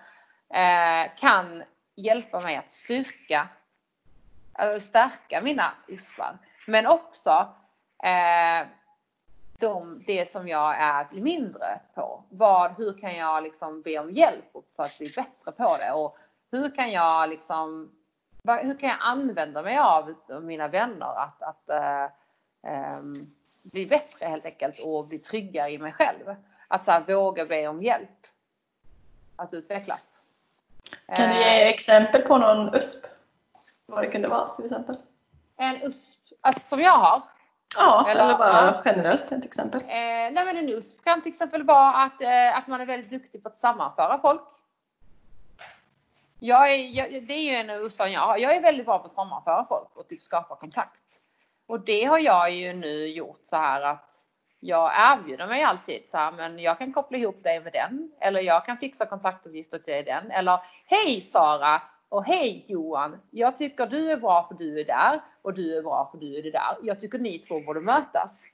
eh, 0.55 1.11
kan 1.17 1.63
hjälpa 1.97 2.41
mig 2.41 2.57
att 2.57 2.71
styrka 2.71 3.49
eller 4.59 4.81
stärka 4.81 5.41
mina 5.41 5.73
USPar. 5.89 6.39
Men 6.67 6.87
också 6.87 7.55
eh, 8.05 8.67
de, 9.65 10.05
det 10.07 10.31
som 10.31 10.49
jag 10.49 10.77
är 10.79 11.07
mindre 11.13 11.81
på. 11.95 12.25
Vad, 12.29 12.73
hur 12.73 12.99
kan 12.99 13.17
jag 13.17 13.43
liksom 13.43 13.83
be 13.83 13.99
om 13.99 14.11
hjälp 14.11 14.53
för 14.77 14.83
att 14.83 14.99
bli 14.99 15.07
bättre 15.17 15.53
på 15.53 15.77
det? 15.77 15.93
Och 15.93 16.19
hur 16.51 16.71
kan 16.71 16.93
jag 16.93 17.29
liksom 17.29 17.91
hur 18.47 18.79
kan 18.79 18.89
jag 18.89 18.99
använda 19.01 19.63
mig 19.63 19.79
av 19.79 20.15
mina 20.43 20.69
vänner 20.69 21.19
att, 21.19 21.43
att 21.43 21.71
eh, 21.71 22.05
ehm, 22.73 23.15
bli 23.63 23.87
bättre 23.87 24.27
helt 24.27 24.45
enkelt 24.45 24.87
och 24.87 25.07
bli 25.07 25.19
tryggare 25.19 25.71
i 25.71 25.79
mig 25.79 25.93
själv? 25.93 26.35
Att 26.69 26.85
så 26.85 26.91
här, 26.91 27.01
våga 27.01 27.47
be 27.47 27.69
om 27.69 27.83
hjälp. 27.83 28.27
Att 29.37 29.55
utvecklas. 29.55 30.21
Kan 31.07 31.29
du 31.29 31.35
Eh, 31.35 31.59
ge 31.59 31.69
exempel 31.69 32.23
på 32.23 32.39
någon 32.39 32.75
USP? 32.75 33.07
Vad 33.87 34.03
det 34.03 34.11
kunde 34.11 34.29
vara 34.29 34.49
till 34.49 34.65
exempel? 34.65 34.97
En 35.57 35.83
USP, 35.83 36.21
alltså 36.41 36.69
som 36.69 36.81
jag 36.81 36.99
har. 36.99 37.23
Ja, 37.77 38.07
Eller- 38.09 38.25
eller, 38.25 38.39
bara 38.39 38.67
ja. 38.67 38.83
generellt 38.85 39.33
ett 39.33 39.45
exempel. 39.45 39.81
Eh, 39.81 39.87
nej 39.89 40.45
men 40.45 40.57
en 40.57 40.69
USP 40.69 41.05
kan 41.05 41.23
till 41.23 41.31
exempel 41.33 41.63
vara 41.63 41.93
att, 41.93 42.23
eh, 42.23 42.59
att 42.59 42.67
man 42.67 42.81
är 42.81 42.87
väldigt 42.87 43.11
duktig 43.11 43.43
på 43.43 43.49
att 43.49 43.57
sammanföra 43.57 44.19
folk. 44.19 44.43
Jag 46.41 46.73
är, 46.73 46.77
jag, 46.77 47.27
det 47.27 47.35
är 47.35 47.43
ju 47.43 47.55
en 47.57 47.71
USP 47.71 48.01
jag 48.01 48.21
har. 48.21 48.37
Jag 48.39 48.57
är 48.57 48.61
väldigt 48.61 48.87
bra 48.87 48.99
på 48.99 49.05
att 49.07 49.13
sammanföra 49.13 49.65
folk 49.69 49.89
och 49.95 50.09
typ 50.09 50.23
skapa 50.23 50.57
kontakt. 50.57 51.21
Och 51.67 51.81
det 51.81 52.05
har 52.05 52.19
jag 52.19 52.51
ju 52.51 52.73
nu 52.73 53.07
gjort 53.07 53.43
så 53.45 53.57
här 53.57 53.83
att 53.83 54.15
jag 54.61 54.93
erbjuder 54.97 55.47
mig 55.47 55.63
alltid 55.63 56.03
så 56.11 56.17
här, 56.19 56.33
men 56.33 56.59
jag 56.59 56.79
kan 56.79 56.93
koppla 56.93 57.19
ihop 57.19 57.43
dig 57.43 57.61
med 57.61 57.73
den. 57.73 58.13
Eller 58.21 58.41
jag 58.41 58.67
kan 58.67 58.77
fixa 58.79 59.07
kontaktuppgifter 59.07 59.79
till 59.79 60.05
den. 60.05 60.31
Eller 60.31 60.61
hej 60.87 61.21
Sara 61.21 61.83
och 62.09 62.25
hej 62.25 62.65
Johan. 62.69 63.21
Jag 63.31 63.57
tycker 63.57 63.87
du 63.87 64.11
är 64.13 64.17
bra 64.17 64.43
för 64.49 64.55
du 64.55 64.81
är 64.81 64.85
där 64.85 65.21
och 65.45 65.55
du 65.55 65.79
är 65.79 65.83
bra 65.83 66.09
för 66.11 66.19
du 66.19 66.39
är 66.39 66.43
det 66.43 66.51
där. 66.51 66.77
Jag 66.83 67.01
tycker 67.01 67.19
ni 67.19 67.39
två 67.39 67.61
borde 67.61 67.81
mötas. 67.81 68.45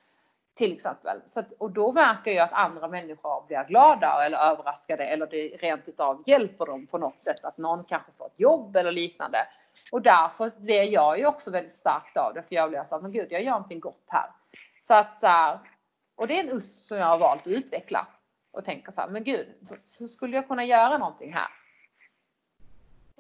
Till 0.55 0.73
exempel. 0.73 1.21
Så 1.27 1.41
att, 1.41 1.53
och 1.59 1.71
då 1.71 1.93
märker 1.93 2.31
jag 2.31 2.45
att 2.45 2.53
andra 2.53 2.89
människor 2.89 3.47
blir 3.47 3.65
glada 3.69 4.27
eller 4.27 4.39
överraskade 4.39 5.05
eller 5.05 5.27
det 5.27 5.49
rent 5.49 5.89
utav 5.89 6.23
hjälper 6.27 6.67
dem 6.67 6.87
på 6.87 6.99
något 6.99 7.21
sätt 7.21 7.45
att 7.45 7.59
någon 7.59 7.85
kanske 7.85 8.13
får 8.13 8.27
ett 8.27 8.41
jobb 8.41 8.77
eller 8.77 8.93
liknande. 8.93 9.39
Och 9.93 10.03
därför 10.03 10.53
blir 10.57 10.83
jag 10.83 11.19
ju 11.19 11.27
också 11.27 11.51
väldigt 11.51 11.73
starkt 11.73 12.17
av 12.17 12.35
det 12.35 12.43
för 12.43 12.55
jag 12.55 12.71
blir 12.71 12.83
såhär, 12.85 13.03
men 13.03 13.13
gud 13.13 13.27
jag 13.31 13.43
gör 13.43 13.51
någonting 13.51 13.81
gott 13.81 14.07
här. 14.09 14.31
Så 14.81 14.95
att 14.95 15.21
så 15.21 15.27
här, 15.27 15.59
och 16.17 16.27
det 16.27 16.39
är 16.39 16.45
en 16.45 16.57
USP 16.57 16.89
som 16.89 16.97
jag 16.97 17.07
har 17.07 17.19
valt 17.19 17.41
att 17.41 17.47
utveckla. 17.47 18.07
Och 18.53 18.65
tänker 18.65 18.93
så 18.93 19.01
här, 19.01 19.09
men 19.09 19.25
gud, 19.25 19.49
hur 19.99 20.07
skulle 20.07 20.37
jag 20.37 20.49
kunna 20.49 20.65
göra 20.65 20.99
någonting 20.99 21.33
här? 21.33 21.49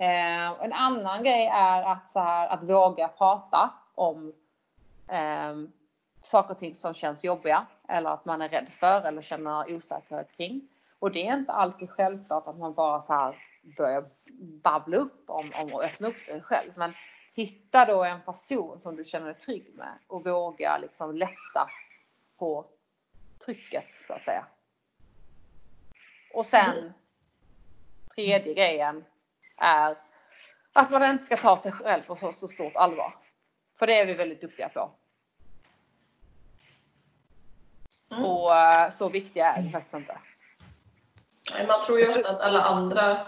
Eh, 0.00 0.64
en 0.64 0.72
annan 0.72 1.22
grej 1.22 1.46
är 1.46 1.82
att, 1.82 2.10
så 2.10 2.20
här, 2.20 2.48
att 2.48 2.64
våga 2.64 3.08
prata 3.08 3.70
om 3.94 4.32
eh, 5.08 5.54
saker 6.22 6.54
och 6.54 6.58
ting 6.58 6.74
som 6.74 6.94
känns 6.94 7.24
jobbiga 7.24 7.66
eller 7.88 8.10
att 8.10 8.24
man 8.24 8.42
är 8.42 8.48
rädd 8.48 8.68
för 8.80 9.06
eller 9.06 9.22
känner 9.22 9.74
osäkerhet 9.74 10.36
kring. 10.36 10.68
Och 10.98 11.10
det 11.10 11.28
är 11.28 11.36
inte 11.36 11.52
alltid 11.52 11.90
självklart 11.90 12.46
att 12.46 12.58
man 12.58 12.74
bara 12.74 13.00
så 13.00 13.12
här 13.12 13.36
börjar 13.76 14.04
babbla 14.62 14.96
upp 14.96 15.24
om, 15.26 15.52
om 15.54 15.74
och 15.74 15.84
öppna 15.84 16.08
upp 16.08 16.20
sig 16.20 16.42
själv. 16.42 16.72
Men 16.76 16.94
hitta 17.34 17.84
då 17.84 18.04
en 18.04 18.20
person 18.20 18.80
som 18.80 18.96
du 18.96 19.04
känner 19.04 19.26
dig 19.26 19.38
trygg 19.38 19.74
med 19.74 19.98
och 20.06 20.24
våga 20.24 20.78
liksom 20.78 21.16
lätta 21.16 21.68
på 22.38 22.66
trycket 23.44 23.94
så 24.06 24.12
att 24.12 24.24
säga. 24.24 24.46
Och 26.34 26.46
sen 26.46 26.92
tredje 28.14 28.54
grejen 28.54 29.04
är 29.60 29.96
att 30.72 30.90
man 30.90 31.10
inte 31.10 31.24
ska 31.24 31.36
ta 31.36 31.56
sig 31.56 31.72
själv 31.72 32.02
på 32.02 32.16
så, 32.16 32.32
så 32.32 32.48
stort 32.48 32.76
allvar. 32.76 33.14
För 33.78 33.86
det 33.86 34.00
är 34.00 34.06
vi 34.06 34.14
väldigt 34.14 34.40
duktiga 34.40 34.68
på. 34.68 34.90
Mm. 38.10 38.24
Och 38.24 38.56
eh, 38.56 38.90
så 38.90 39.08
viktiga 39.08 39.52
är 39.52 39.62
vi 39.62 39.70
faktiskt 39.70 39.94
inte. 39.94 40.18
Man 41.68 41.80
tror 41.80 41.98
ju 42.00 42.06
ofta 42.06 42.30
att 42.30 42.40
alla 42.40 42.60
andra 42.60 43.26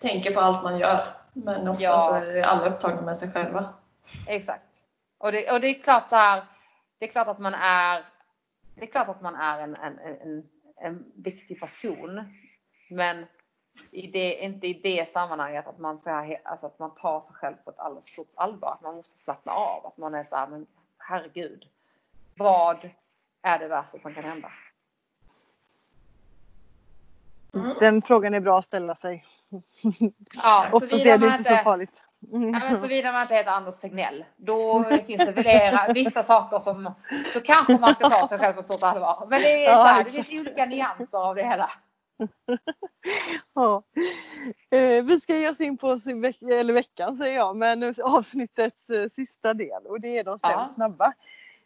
tänker 0.00 0.34
på 0.34 0.40
allt 0.40 0.62
man 0.62 0.78
gör. 0.78 1.14
Men 1.32 1.68
ofta 1.68 1.84
Ja. 1.84 1.98
så 1.98 2.14
är 2.14 2.42
alla 2.42 2.66
upptagna 2.66 3.02
med 3.02 3.16
sig 3.16 3.32
själva. 3.32 3.74
Exakt. 4.26 4.62
Och 5.18 5.32
det, 5.32 5.52
och 5.52 5.60
det 5.60 5.68
är 5.68 5.82
klart 5.82 6.08
så 6.08 6.16
här. 6.16 6.44
Det 6.98 7.04
är 7.04 7.10
klart 7.10 7.28
att 7.28 7.38
man 7.38 7.54
är. 7.54 8.04
Det 8.74 8.82
är 8.82 8.86
klart 8.86 9.08
att 9.08 9.20
man 9.20 9.34
är 9.34 9.58
en, 9.60 9.76
en, 9.76 9.98
en, 9.98 10.48
en 10.80 11.12
viktig 11.16 11.60
person. 11.60 12.34
Men 12.90 13.26
i 13.90 14.06
det, 14.06 14.44
inte 14.44 14.66
i 14.66 14.80
det 14.82 15.08
sammanhanget 15.08 15.66
att 15.66 15.78
man, 15.78 16.00
så 16.00 16.10
här, 16.10 16.40
alltså 16.44 16.66
att 16.66 16.78
man 16.78 16.94
tar 16.94 17.20
sig 17.20 17.34
själv 17.34 17.54
på 17.64 17.70
ett 17.70 17.78
alldeles 17.78 18.06
stort 18.06 18.32
allvar. 18.34 18.72
Att 18.72 18.82
man 18.82 18.94
måste 18.94 19.18
slappna 19.18 19.52
av. 19.52 19.86
Att 19.86 19.96
man 19.96 20.14
är 20.14 20.24
så 20.24 20.36
här, 20.36 20.46
men 20.46 20.66
herregud. 20.98 21.64
Vad 22.36 22.90
är 23.42 23.58
det 23.58 23.68
värsta 23.68 23.98
som 23.98 24.14
kan 24.14 24.24
hända? 24.24 24.52
Den 27.80 28.02
frågan 28.02 28.34
är 28.34 28.40
bra 28.40 28.58
att 28.58 28.64
ställa 28.64 28.94
sig. 28.94 29.24
Ja, 30.42 30.68
såvida 30.80 31.14
är 31.14 31.18
det 31.18 31.26
inte 31.26 31.44
så 31.44 31.56
farligt. 31.56 32.04
Mm. 32.32 32.54
Ja, 32.54 32.58
men 32.58 32.76
såvida 32.76 33.12
man 33.12 33.22
inte 33.22 33.34
heter 33.34 33.50
Anders 33.50 33.80
Tegnell. 33.80 34.24
Då 34.36 34.84
finns 35.06 35.26
det 35.26 35.32
flera, 35.32 35.92
vissa 35.92 36.22
saker 36.22 36.58
som, 36.58 36.94
då 37.34 37.40
kanske 37.40 37.78
man 37.78 37.94
ska 37.94 38.10
ta 38.10 38.28
sig 38.28 38.38
själv 38.38 38.54
på 38.54 38.62
stort 38.62 38.82
allvar. 38.82 39.26
Men 39.30 39.40
det 39.40 39.64
är 39.64 39.70
Ja, 39.70 39.76
så 39.76 39.84
här, 39.84 40.04
det 40.04 40.10
finns 40.10 40.40
olika 40.40 40.66
nyanser 40.66 41.18
av 41.18 41.34
det 41.34 41.42
hela. 41.42 41.70
Ja. 43.54 43.82
Eh, 44.70 45.04
vi 45.04 45.20
ska 45.20 45.36
ge 45.36 45.48
oss 45.48 45.60
in 45.60 45.76
på 45.78 45.94
veck- 46.14 46.42
eller 46.52 46.72
veckan 46.74 47.16
säger 47.16 47.36
jag, 47.36 47.56
men 47.56 47.94
avsnittets 48.02 48.90
eh, 48.90 49.08
sista 49.14 49.54
del 49.54 49.86
och 49.86 50.00
det 50.00 50.18
är 50.18 50.24
de 50.24 50.38
fem 50.40 50.50
Ja. 50.52 50.70
snabba. 50.74 51.12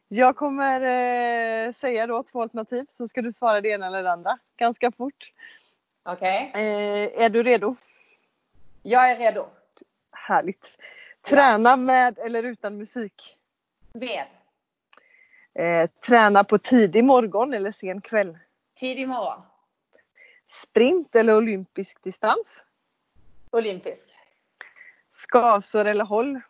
Jag 0.09 0.37
kommer 0.37 0.81
eh, 0.81 1.73
säga 1.73 2.07
då 2.07 2.23
två 2.23 2.43
alternativ 2.43 2.87
så 2.89 3.09
ska 3.09 3.23
du 3.23 3.33
svara 3.33 3.61
det 3.61 3.69
ena 3.69 3.87
eller 3.87 4.03
det 4.03 4.13
andra 4.13 4.39
ganska 4.57 4.93
fort. 4.93 5.33
Okej, 6.05 6.51
Eh, 6.55 7.23
är 7.25 7.29
du 7.31 7.43
redo? 7.43 7.77
jag 8.83 9.11
är 9.11 9.17
redo. 9.19 9.47
Härligt. 10.13 10.77
Träna 11.29 11.77
med 11.77 12.19
eller 12.19 12.43
utan 12.43 12.77
musik? 12.77 13.37
Med. 13.93 14.25
Träna 16.07 16.45
på 16.45 16.59
tidig 16.59 17.05
morgon 17.05 17.55
eller 17.55 17.73
sen 17.73 18.01
kväll? 18.01 18.39
Tidig 18.79 19.09
morgon. 19.09 19.41
Sprint 20.51 21.17
eller 21.17 21.37
olympisk 21.37 22.05
distans? 22.05 22.65
Olympisk. 23.51 24.07
Skavsår 25.11 25.85
eller 25.85 26.05
håll? 26.05 26.41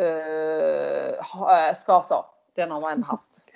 Uh, 0.00 1.74
Skavsår. 1.74 2.24
Den 2.54 2.70
har 2.70 2.80
man 2.80 3.02
haft. 3.02 3.52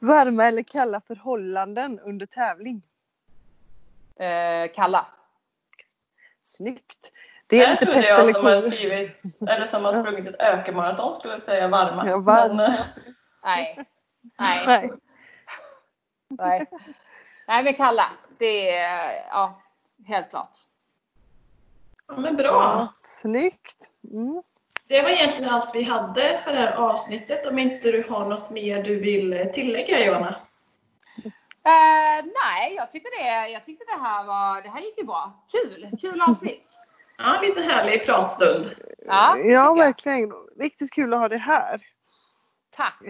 Varma 0.00 0.44
eller 0.44 0.62
kalla 0.62 1.00
förhållanden 1.00 2.00
under 2.00 2.26
tävling? 2.26 2.82
Uh, 4.20 4.72
kalla. 4.74 5.06
Snyggt! 6.40 7.12
Det 7.46 7.56
är 7.56 7.60
Där 7.60 7.70
lite 7.70 7.84
trodde 7.84 7.98
pest 7.98 8.10
jag 8.10 8.20
eller 8.20 8.32
som 8.32 8.44
har 8.44 8.58
skrivit, 8.58 9.20
eller 9.48 9.64
som 9.64 9.84
har 9.84 9.92
sprungit 9.92 10.26
ett 10.26 10.40
ökenmaraton 10.40 11.14
skulle 11.14 11.38
säga 11.38 11.68
varma. 11.68 12.06
Ja, 12.06 12.18
varma. 12.18 12.54
Men, 12.54 12.72
eh, 12.72 12.80
Nej. 13.44 13.86
Nej. 14.38 14.66
Nej. 14.66 14.90
Nej. 16.28 16.66
Nej 17.48 17.64
men 17.64 17.74
kalla. 17.74 18.10
Det 18.38 18.76
är, 18.76 19.26
ja, 19.30 19.60
helt 20.06 20.30
klart. 20.30 20.56
Ja, 22.08 22.16
men 22.16 22.36
bra. 22.36 22.46
Ja, 22.46 22.88
snyggt. 23.02 23.90
Mm. 24.10 24.42
Det 24.86 25.02
var 25.02 25.08
egentligen 25.08 25.50
allt 25.50 25.74
vi 25.74 25.82
hade 25.82 26.40
för 26.44 26.52
det 26.52 26.58
här 26.58 26.72
avsnittet. 26.72 27.46
Om 27.46 27.58
inte 27.58 27.92
du 27.92 28.06
har 28.08 28.26
något 28.26 28.50
mer 28.50 28.82
du 28.82 29.00
vill 29.00 29.50
tillägga 29.54 30.06
Johanna? 30.06 30.40
Eh, 31.64 32.24
nej, 32.44 32.74
jag 32.76 32.90
tycker 32.90 33.22
det. 33.24 33.48
Jag 33.48 33.64
tyckte 33.64 33.84
det 33.84 34.02
här 34.02 34.24
var, 34.24 34.62
det 34.62 34.68
här 34.68 34.80
gick 34.80 34.98
ju 34.98 35.04
bra. 35.04 35.44
Kul, 35.52 35.90
kul 36.00 36.20
avsnitt. 36.20 36.78
Ja, 37.20 37.36
en 37.36 37.42
liten 37.42 37.62
härlig 37.62 38.06
pratstund. 38.06 38.74
Ja, 39.06 39.38
Ja, 39.38 39.74
verkligen. 39.74 40.32
Riktigt 40.58 40.92
kul 40.92 41.14
att 41.14 41.20
ha 41.20 41.28
det 41.28 41.36
här. 41.38 41.82
Tack. 42.76 43.02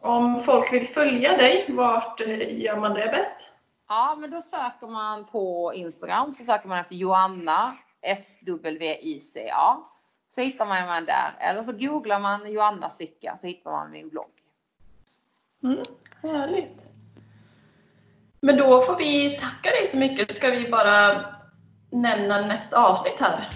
Om 0.00 0.40
folk 0.40 0.72
vill 0.72 0.86
följa 0.86 1.36
dig, 1.36 1.66
vart 1.68 2.20
eh, 2.20 2.60
gör 2.60 2.76
man 2.76 2.94
det 2.94 3.08
bäst? 3.08 3.50
Ja, 3.88 4.16
men 4.20 4.30
då 4.30 4.42
söker 4.42 4.86
man 4.86 5.24
på 5.24 5.72
Instagram 5.74 6.34
så 6.34 6.44
söker 6.44 6.68
man 6.68 6.78
efter 6.78 6.94
Joanna 6.94 7.76
SWICA. 8.16 9.76
Så 10.28 10.40
hittar 10.40 10.66
man 10.66 10.86
mig 10.86 11.02
där. 11.02 11.36
Eller 11.40 11.62
så 11.62 11.72
googlar 11.72 12.20
man 12.20 12.52
Joanna 12.52 12.90
Svicka 12.90 13.36
så 13.36 13.46
hittar 13.46 13.70
man 13.70 13.90
min 13.90 14.08
blogg. 14.08 14.30
Mm, 15.62 15.82
härligt. 16.22 16.86
Men 18.40 18.56
då 18.56 18.80
får 18.80 18.96
vi 18.96 19.38
tacka 19.38 19.70
dig 19.70 19.86
så 19.86 19.98
mycket. 19.98 20.32
Ska 20.32 20.50
vi 20.50 20.68
bara 20.68 21.24
nämna 21.90 22.40
nästa 22.40 22.88
avsnitt 22.88 23.20
här? 23.20 23.48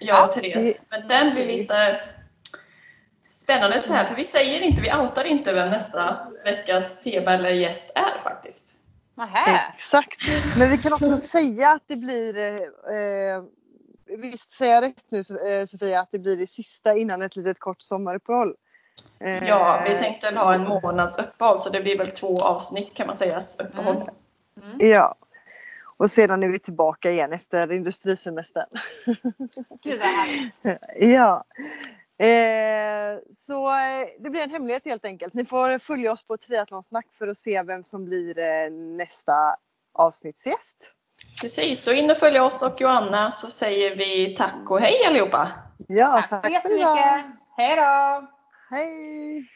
Jag 0.00 0.28
och 0.28 0.36
Ja. 0.36 0.42
Therese. 0.42 0.82
Men 0.90 1.08
den 1.08 1.34
blir 1.34 1.46
lite 1.46 2.00
spännande 3.36 3.80
så 3.80 3.92
här, 3.92 4.04
för 4.04 4.16
vi 4.16 4.24
säger 4.24 4.60
inte, 4.60 4.82
vi 4.82 4.92
outar 4.92 5.24
inte 5.24 5.52
vem 5.52 5.68
nästa 5.68 6.18
veckas 6.44 7.00
tema 7.00 7.34
eller 7.34 7.50
gäst 7.50 7.90
är 7.94 8.18
faktiskt. 8.18 8.72
Nähä. 9.14 9.72
Exakt. 9.74 10.20
Men 10.58 10.70
vi 10.70 10.78
kan 10.78 10.92
också 10.92 11.18
säga 11.18 11.70
att 11.70 11.82
det 11.86 11.96
blir, 11.96 12.38
eh, 12.38 13.42
visst 14.18 14.50
säger 14.50 14.74
jag 14.74 14.82
rätt 14.82 15.04
nu 15.08 15.18
eh, 15.18 15.64
Sofia, 15.66 16.00
att 16.00 16.10
det 16.10 16.18
blir 16.18 16.36
det 16.36 16.46
sista 16.46 16.96
innan 16.96 17.22
ett 17.22 17.36
litet 17.36 17.58
kort 17.58 17.82
sommaruppehåll? 17.82 18.54
Eh, 19.20 19.48
Ja, 19.48 19.82
vi 19.88 19.98
tänkte 19.98 20.34
ha 20.34 20.54
en 20.54 20.64
månads 20.64 21.18
uppehåll 21.18 21.58
så 21.58 21.70
det 21.70 21.80
blir 21.80 21.98
väl 21.98 22.10
två 22.10 22.34
avsnitt 22.44 22.94
kan 22.94 23.06
man 23.06 23.16
säga, 23.16 23.40
uppehåll. 23.58 24.10
Mm. 24.62 24.90
Ja. 24.90 25.14
Och 25.96 26.10
sedan 26.10 26.42
är 26.42 26.48
vi 26.48 26.58
tillbaka 26.58 27.10
igen 27.10 27.32
efter 27.32 27.72
industrisemestern. 27.72 28.68
Gud 29.82 29.98
vad 30.00 30.08
härligt. 30.08 30.60
Ja. 31.14 31.44
Eh, 32.18 33.18
så 33.32 33.68
eh, 33.70 34.06
det 34.18 34.30
blir 34.30 34.40
en 34.42 34.50
hemlighet 34.50 34.82
helt 34.84 35.04
enkelt. 35.04 35.34
Ni 35.34 35.44
får 35.44 35.78
följa 35.78 36.12
oss 36.12 36.26
på 36.26 36.36
Triathlonsnack 36.36 37.06
för 37.12 37.28
att 37.28 37.36
se 37.36 37.62
vem 37.62 37.84
som 37.84 38.04
blir 38.04 38.38
eh, 38.38 38.70
nästa 38.72 39.56
avsnittsgäst. 39.94 40.92
Precis, 41.40 41.84
så 41.84 41.92
in 41.92 42.10
och 42.10 42.16
följ 42.16 42.40
oss 42.40 42.62
och 42.62 42.80
Joanna 42.80 43.30
så 43.30 43.50
säger 43.50 43.96
vi 43.96 44.34
tack 44.36 44.70
och 44.70 44.80
hej 44.80 45.04
allihopa! 45.06 45.48
Ja, 45.88 46.24
Tack 46.30 46.30
så 46.30 46.36
för 46.40 46.48
idag. 46.48 46.52
jättemycket. 46.52 47.36
Hej 47.56 47.76
då! 47.76 48.26
Hej! 48.70 49.48